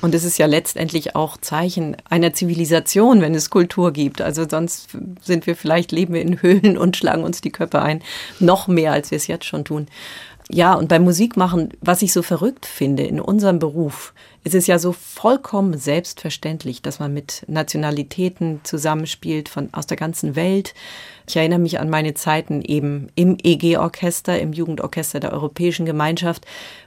Und 0.00 0.14
es 0.14 0.24
ist 0.24 0.38
ja 0.38 0.46
letztendlich 0.46 1.14
auch 1.14 1.36
Zeichen 1.36 1.96
einer 2.08 2.32
Zivilisation, 2.32 3.20
wenn 3.20 3.34
es 3.34 3.50
Kultur 3.50 3.92
gibt. 3.92 4.22
Also 4.22 4.46
sonst 4.48 4.88
sind 5.22 5.46
wir 5.46 5.56
vielleicht, 5.56 5.92
leben 5.92 6.14
wir 6.14 6.22
in 6.22 6.40
Höhlen 6.40 6.78
und 6.78 6.96
schlagen 6.96 7.22
uns 7.22 7.40
die 7.40 7.50
Köpfe 7.50 7.82
ein. 7.82 8.02
Noch 8.38 8.66
mehr, 8.66 8.92
als 8.92 9.10
wir 9.10 9.16
es 9.16 9.26
jetzt 9.26 9.44
schon 9.44 9.64
tun. 9.64 9.86
Ja, 10.48 10.74
und 10.74 10.88
beim 10.88 11.04
Musikmachen, 11.04 11.70
was 11.80 12.02
ich 12.02 12.12
so 12.12 12.22
verrückt 12.22 12.66
finde 12.66 13.04
in 13.04 13.20
unserem 13.20 13.58
Beruf, 13.60 14.12
ist 14.42 14.54
es 14.54 14.66
ja 14.66 14.78
so 14.78 14.92
vollkommen 14.92 15.76
selbstverständlich, 15.76 16.80
dass 16.80 16.98
man 16.98 17.12
mit 17.12 17.44
Nationalitäten 17.46 18.60
zusammenspielt 18.62 19.48
von 19.48 19.68
aus 19.72 19.86
der 19.86 19.98
ganzen 19.98 20.34
Welt. 20.34 20.74
Ich 21.28 21.36
erinnere 21.36 21.58
mich 21.58 21.78
an 21.78 21.90
meine 21.90 22.14
Zeiten 22.14 22.62
eben 22.62 23.08
im 23.14 23.36
EG-Orchester, 23.42 24.40
im 24.40 24.52
Jugendorchester 24.52 25.20
der 25.20 25.32
Europäischen 25.32 25.84
Gemeinschaft, 25.84 26.46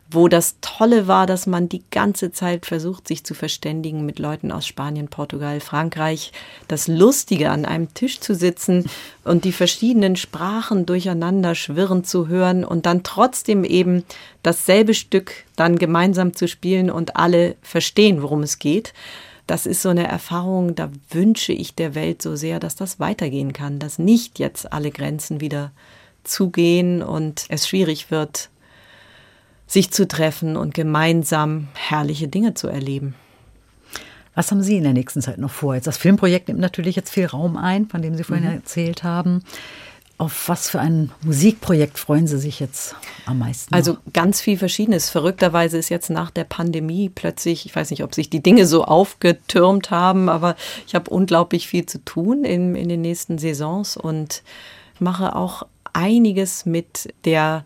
wo 0.10 0.28
das 0.28 0.58
Tolle 0.62 1.08
war, 1.08 1.28
dass 1.28 1.48
man 1.48 1.70
die 1.70 1.84
ganze 1.92 2.32
Zeit 2.32 2.66
versucht, 2.66 3.08
sich 3.08 3.24
zu 3.24 3.34
verständigen 3.34 4.06
mit 4.06 4.20
Leuten 4.20 4.52
aus 4.52 4.68
Spanien, 4.68 5.08
Portugal, 5.08 5.60
Frankreich. 5.60 6.32
Das 6.68 6.88
Lustige, 6.88 7.52
an 7.52 7.66
einem 7.66 7.94
Tisch 7.94 8.20
zu 8.20 8.36
sitzen 8.36 8.90
und 9.24 9.46
die 9.46 9.52
verschiedenen 9.52 10.16
Sprachen 10.16 10.86
durcheinander 10.86 11.56
schwirren 11.56 12.04
zu 12.04 12.28
hören 12.28 12.66
und 12.66 12.86
dann 12.86 13.04
trotzdem 13.04 13.64
eben 13.64 14.04
dasselbe 14.44 14.94
Stück 14.94 15.46
dann 15.56 15.78
gemeinsam 15.78 16.36
zu 16.36 16.48
spielen 16.48 16.90
und 16.90 17.16
alle 17.16 17.56
verstehen, 17.62 18.22
worum 18.22 18.44
es 18.44 18.60
geht. 18.60 18.94
Das 19.48 19.66
ist 19.66 19.82
so 19.82 19.90
eine 19.90 20.08
Erfahrung, 20.08 20.76
da 20.76 20.90
wünsche 21.10 21.52
ich 21.52 21.76
der 21.76 21.96
Welt 21.96 22.22
so 22.22 22.36
sehr, 22.36 22.60
dass 22.60 22.76
das 22.76 23.00
weitergehen 23.00 23.52
kann, 23.52 23.80
dass 23.80 24.00
nicht 24.00 24.40
jetzt 24.40 24.72
alle 24.72 24.90
Grenzen 24.90 25.42
wieder 25.42 25.72
zugehen 26.24 27.04
und 27.04 27.46
es 27.50 27.68
schwierig 27.68 28.10
wird, 28.10 28.50
sich 29.68 29.92
zu 29.92 30.08
treffen 30.08 30.56
und 30.56 30.74
gemeinsam 30.74 31.68
herrliche 31.74 32.28
Dinge 32.28 32.54
zu 32.54 32.68
erleben. 32.68 33.16
Was 34.36 34.50
haben 34.50 34.64
Sie 34.64 34.78
in 34.78 34.84
der 34.84 34.94
nächsten 34.94 35.22
Zeit 35.22 35.38
noch 35.38 35.52
vor? 35.52 35.76
Jetzt 35.76 35.88
das 35.88 35.98
Filmprojekt 35.98 36.48
nimmt 36.48 36.60
natürlich 36.60 36.96
jetzt 36.96 37.12
viel 37.12 37.26
Raum 37.26 37.58
ein, 37.58 37.88
von 37.88 38.02
dem 38.02 38.16
Sie 38.16 38.24
vorhin 38.24 38.46
erzählt 38.46 39.04
haben. 39.04 39.44
Auf 40.20 40.48
was 40.48 40.70
für 40.70 40.80
ein 40.80 41.12
Musikprojekt 41.24 41.98
freuen 41.98 42.28
Sie 42.28 42.38
sich 42.38 42.60
jetzt 42.60 42.96
am 43.26 43.40
meisten? 43.40 43.74
Also 43.74 43.98
ganz 44.14 44.42
viel 44.42 44.58
Verschiedenes. 44.58 45.10
Verrückterweise 45.10 45.78
ist 45.78 45.90
jetzt 45.90 46.10
nach 46.10 46.30
der 46.30 46.44
Pandemie 46.44 47.10
plötzlich, 47.10 47.66
ich 47.66 47.76
weiß 47.76 47.90
nicht, 47.90 48.04
ob 48.04 48.14
sich 48.14 48.30
die 48.30 48.44
Dinge 48.44 48.68
so 48.68 48.86
aufgetürmt 48.86 49.90
haben, 49.90 50.30
aber 50.30 50.56
ich 50.86 50.94
habe 50.94 51.10
unglaublich 51.10 51.68
viel 51.68 51.88
zu 51.88 52.04
tun 52.06 52.44
in, 52.44 52.76
in 52.76 52.90
den 52.90 53.02
nächsten 53.02 53.40
Saisons 53.40 53.98
und 53.98 54.44
mache 55.00 55.36
auch 55.36 55.64
einiges 55.94 56.66
mit 56.66 57.14
der 57.26 57.66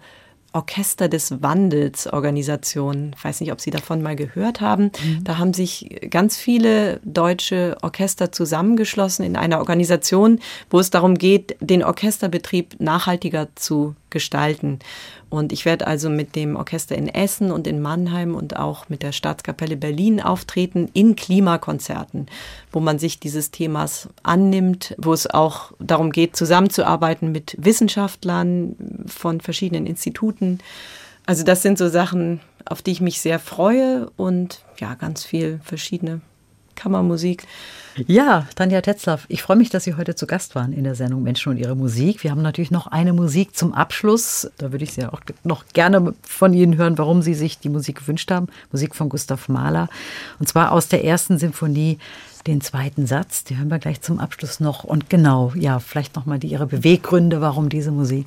Orchester 0.53 1.07
des 1.07 1.41
Wandels 1.41 2.07
Organisation. 2.07 3.13
Ich 3.17 3.23
weiß 3.23 3.41
nicht, 3.41 3.51
ob 3.51 3.61
Sie 3.61 3.69
davon 3.69 4.01
mal 4.01 4.15
gehört 4.15 4.61
haben. 4.61 4.91
Da 5.23 5.37
haben 5.37 5.53
sich 5.53 6.07
ganz 6.09 6.37
viele 6.37 6.99
deutsche 7.03 7.77
Orchester 7.81 8.31
zusammengeschlossen 8.31 9.23
in 9.25 9.35
einer 9.35 9.59
Organisation, 9.59 10.39
wo 10.69 10.79
es 10.79 10.89
darum 10.89 11.15
geht, 11.15 11.55
den 11.59 11.83
Orchesterbetrieb 11.83 12.79
nachhaltiger 12.79 13.49
zu 13.55 13.95
gestalten. 14.17 14.79
Und 15.29 15.53
ich 15.53 15.65
werde 15.65 15.85
also 15.85 16.09
mit 16.09 16.35
dem 16.35 16.55
Orchester 16.55 16.95
in 16.95 17.07
Essen 17.07 17.51
und 17.51 17.67
in 17.67 17.81
Mannheim 17.81 18.33
und 18.33 18.57
auch 18.57 18.89
mit 18.89 19.03
der 19.03 19.11
Staatskapelle 19.11 19.77
Berlin 19.77 20.19
auftreten 20.21 20.89
in 20.93 21.15
Klimakonzerten, 21.15 22.25
wo 22.71 22.79
man 22.79 22.97
sich 22.97 23.19
dieses 23.19 23.51
Themas 23.51 24.09
annimmt, 24.23 24.95
wo 24.97 25.13
es 25.13 25.29
auch 25.29 25.73
darum 25.79 26.11
geht, 26.11 26.35
zusammenzuarbeiten 26.35 27.31
mit 27.31 27.55
Wissenschaftlern 27.59 29.05
von 29.05 29.39
verschiedenen 29.39 29.85
Instituten. 29.85 30.59
Also 31.27 31.43
das 31.43 31.61
sind 31.61 31.77
so 31.77 31.89
Sachen, 31.89 32.39
auf 32.65 32.81
die 32.81 32.91
ich 32.91 33.01
mich 33.01 33.21
sehr 33.21 33.37
freue 33.37 34.09
und 34.17 34.63
ja, 34.79 34.95
ganz 34.95 35.25
viel 35.25 35.59
verschiedene 35.63 36.21
Kammermusik. 36.77 37.43
Ja, 38.05 38.47
Tanja 38.55 38.81
Tetzlaff, 38.81 39.25
ich 39.27 39.41
freue 39.41 39.57
mich, 39.57 39.69
dass 39.71 39.83
Sie 39.83 39.95
heute 39.95 40.13
zu 40.13 40.27
Gast 40.27 40.53
waren 40.53 40.71
in 40.71 40.83
der 40.83 40.93
Sendung 40.93 41.23
Menschen 41.23 41.49
und 41.49 41.57
ihre 41.57 41.75
Musik. 41.75 42.23
Wir 42.23 42.29
haben 42.29 42.43
natürlich 42.43 42.69
noch 42.69 42.87
eine 42.87 43.11
Musik 43.11 43.55
zum 43.55 43.73
Abschluss. 43.73 44.49
Da 44.59 44.71
würde 44.71 44.83
ich 44.83 44.93
Sie 44.93 45.03
auch 45.05 45.21
noch 45.43 45.65
gerne 45.73 46.13
von 46.21 46.53
Ihnen 46.53 46.77
hören, 46.77 46.97
warum 46.97 47.23
Sie 47.23 47.33
sich 47.33 47.57
die 47.57 47.69
Musik 47.69 47.99
gewünscht 47.99 48.29
haben. 48.29 48.47
Musik 48.71 48.95
von 48.95 49.09
Gustav 49.09 49.49
Mahler. 49.49 49.89
Und 50.39 50.47
zwar 50.47 50.71
aus 50.71 50.87
der 50.87 51.03
ersten 51.03 51.39
Symphonie, 51.39 51.97
den 52.45 52.61
zweiten 52.61 53.07
Satz. 53.07 53.43
Die 53.43 53.57
hören 53.57 53.69
wir 53.69 53.79
gleich 53.79 54.01
zum 54.01 54.19
Abschluss 54.19 54.59
noch. 54.59 54.83
Und 54.83 55.09
genau, 55.09 55.51
ja, 55.55 55.79
vielleicht 55.79 56.15
nochmal 56.15 56.37
die, 56.37 56.47
Ihre 56.47 56.67
Beweggründe, 56.67 57.41
warum 57.41 57.69
diese 57.69 57.91
Musik. 57.91 58.25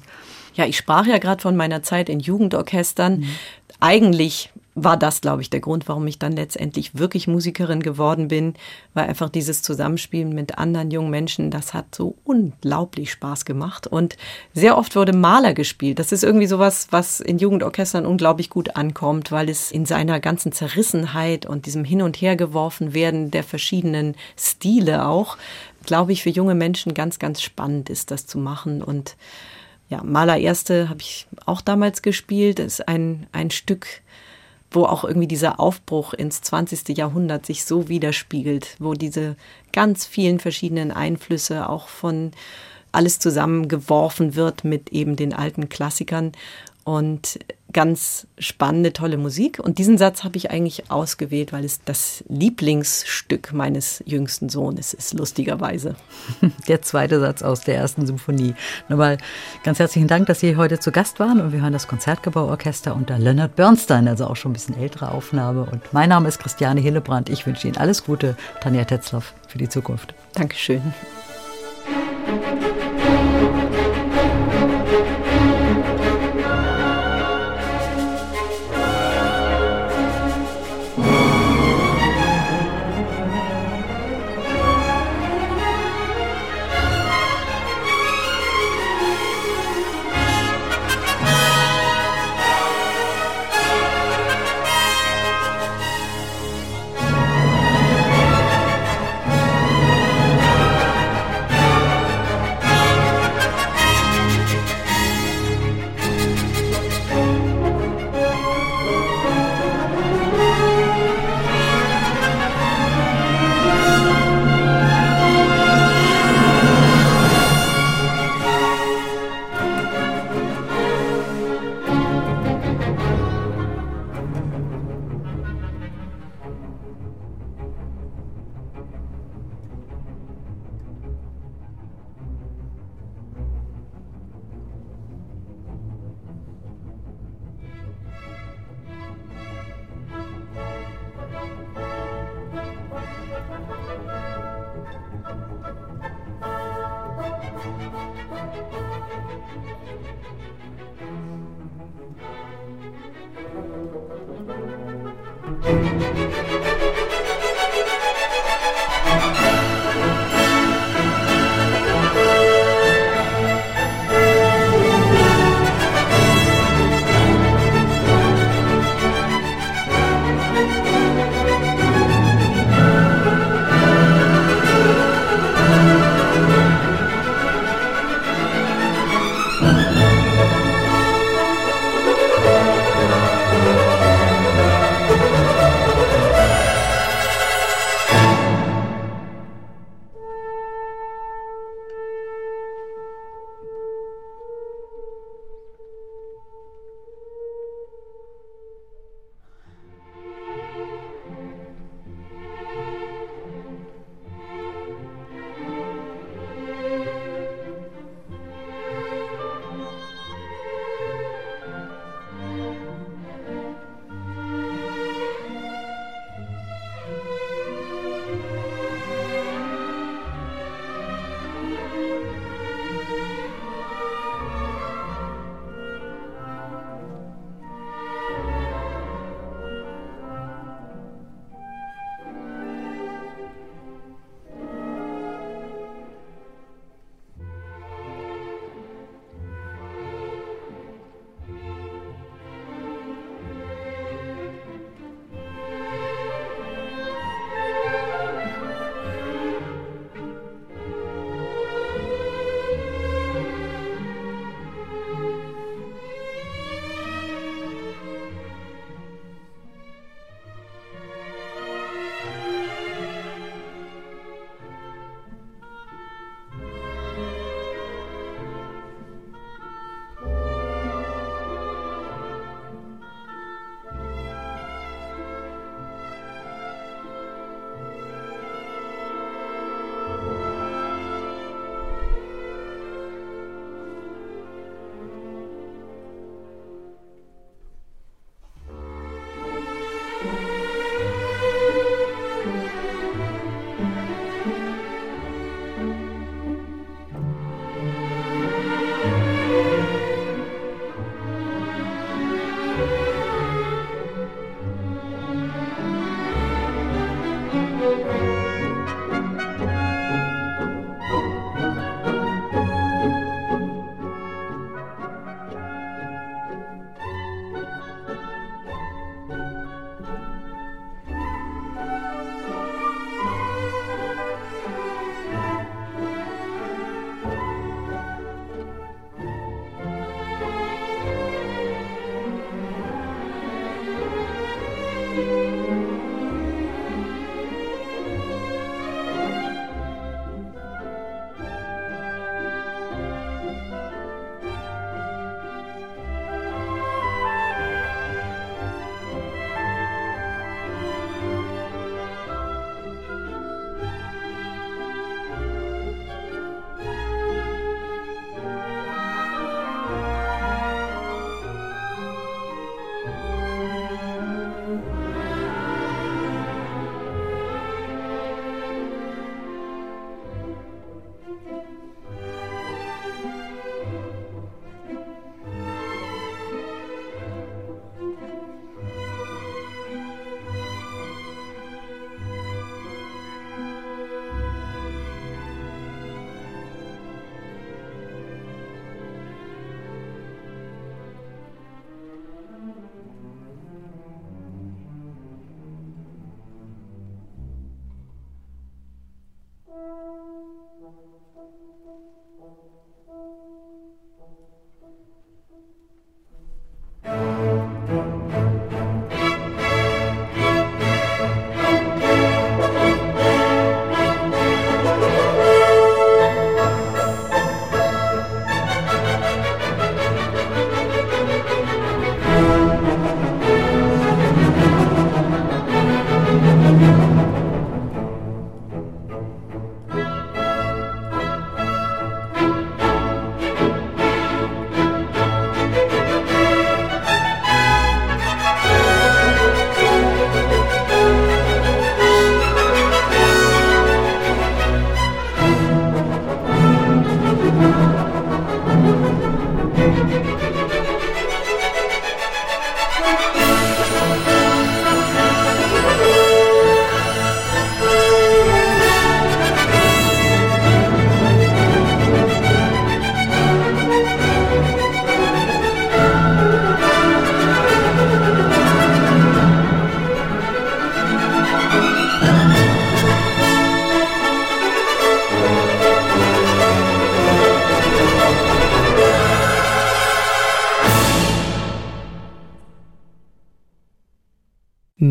Ja, 0.54 0.66
ich 0.66 0.76
sprach 0.76 1.06
ja 1.06 1.18
gerade 1.18 1.40
von 1.40 1.56
meiner 1.56 1.82
Zeit 1.82 2.08
in 2.08 2.18
Jugendorchestern. 2.18 3.24
Eigentlich 3.78 4.50
war 4.74 4.96
das, 4.96 5.20
glaube 5.20 5.42
ich, 5.42 5.50
der 5.50 5.60
Grund, 5.60 5.88
warum 5.88 6.06
ich 6.06 6.18
dann 6.18 6.32
letztendlich 6.32 6.96
wirklich 6.96 7.26
Musikerin 7.26 7.82
geworden 7.82 8.28
bin, 8.28 8.54
weil 8.94 9.08
einfach 9.08 9.28
dieses 9.28 9.62
Zusammenspielen 9.62 10.32
mit 10.32 10.58
anderen 10.58 10.90
jungen 10.90 11.10
Menschen, 11.10 11.50
das 11.50 11.74
hat 11.74 11.94
so 11.94 12.16
unglaublich 12.24 13.10
Spaß 13.10 13.44
gemacht. 13.44 13.86
Und 13.86 14.16
sehr 14.54 14.78
oft 14.78 14.94
wurde 14.94 15.12
Maler 15.12 15.54
gespielt. 15.54 15.98
Das 15.98 16.12
ist 16.12 16.22
irgendwie 16.22 16.46
sowas, 16.46 16.88
was 16.90 17.20
in 17.20 17.38
Jugendorchestern 17.38 18.06
unglaublich 18.06 18.48
gut 18.48 18.76
ankommt, 18.76 19.32
weil 19.32 19.48
es 19.48 19.72
in 19.72 19.86
seiner 19.86 20.20
ganzen 20.20 20.52
Zerrissenheit 20.52 21.46
und 21.46 21.66
diesem 21.66 21.84
Hin- 21.84 22.02
und 22.02 22.16
Hergeworfen 22.16 22.94
werden 22.94 23.30
der 23.30 23.42
verschiedenen 23.42 24.14
Stile 24.36 25.06
auch, 25.06 25.36
glaube 25.84 26.12
ich, 26.12 26.22
für 26.22 26.30
junge 26.30 26.54
Menschen 26.54 26.94
ganz, 26.94 27.18
ganz 27.18 27.42
spannend 27.42 27.90
ist, 27.90 28.10
das 28.12 28.26
zu 28.26 28.38
machen. 28.38 28.82
Und 28.82 29.16
ja, 29.88 30.04
Maler 30.04 30.38
Erste 30.38 30.88
habe 30.88 31.00
ich 31.00 31.26
auch 31.44 31.60
damals 31.60 32.02
gespielt. 32.02 32.60
Das 32.60 32.66
ist 32.66 32.88
ein, 32.88 33.26
ein 33.32 33.50
Stück, 33.50 34.02
wo 34.70 34.84
auch 34.84 35.04
irgendwie 35.04 35.26
dieser 35.26 35.58
Aufbruch 35.58 36.14
ins 36.14 36.42
20. 36.42 36.96
Jahrhundert 36.96 37.46
sich 37.46 37.64
so 37.64 37.88
widerspiegelt, 37.88 38.76
wo 38.78 38.94
diese 38.94 39.36
ganz 39.72 40.06
vielen 40.06 40.38
verschiedenen 40.38 40.92
Einflüsse 40.92 41.68
auch 41.68 41.88
von 41.88 42.32
alles 42.92 43.18
zusammengeworfen 43.18 44.34
wird 44.34 44.64
mit 44.64 44.90
eben 44.90 45.16
den 45.16 45.32
alten 45.32 45.68
Klassikern. 45.68 46.32
Und 46.84 47.38
ganz 47.72 48.26
spannende, 48.38 48.92
tolle 48.92 49.16
Musik. 49.16 49.58
Und 49.58 49.78
diesen 49.78 49.98
Satz 49.98 50.24
habe 50.24 50.36
ich 50.36 50.50
eigentlich 50.50 50.90
ausgewählt, 50.90 51.52
weil 51.52 51.64
es 51.64 51.80
das 51.84 52.24
Lieblingsstück 52.28 53.52
meines 53.52 54.02
jüngsten 54.06 54.48
Sohnes 54.48 54.94
ist, 54.94 55.14
lustigerweise. 55.14 55.94
Der 56.68 56.82
zweite 56.82 57.20
Satz 57.20 57.42
aus 57.42 57.60
der 57.60 57.76
ersten 57.76 58.06
Symphonie. 58.06 58.54
Nochmal 58.88 59.18
ganz 59.62 59.78
herzlichen 59.78 60.08
Dank, 60.08 60.26
dass 60.26 60.40
Sie 60.40 60.56
heute 60.56 60.78
zu 60.78 60.92
Gast 60.92 61.20
waren. 61.20 61.40
Und 61.40 61.52
wir 61.52 61.60
hören 61.60 61.72
das 61.72 61.88
Konzertgebauorchester 61.88 62.94
unter 62.94 63.18
Leonard 63.18 63.56
Bernstein, 63.56 64.08
also 64.08 64.26
auch 64.26 64.36
schon 64.36 64.50
ein 64.50 64.54
bisschen 64.54 64.78
ältere 64.78 65.12
Aufnahme. 65.12 65.64
Und 65.70 65.92
mein 65.92 66.08
Name 66.08 66.28
ist 66.28 66.38
Christiane 66.38 66.80
Hillebrand. 66.80 67.28
Ich 67.28 67.46
wünsche 67.46 67.68
Ihnen 67.68 67.76
alles 67.76 68.04
Gute, 68.04 68.36
Tanja 68.60 68.84
Tetzloff, 68.84 69.34
für 69.48 69.58
die 69.58 69.68
Zukunft. 69.68 70.14
Dankeschön. 70.34 70.82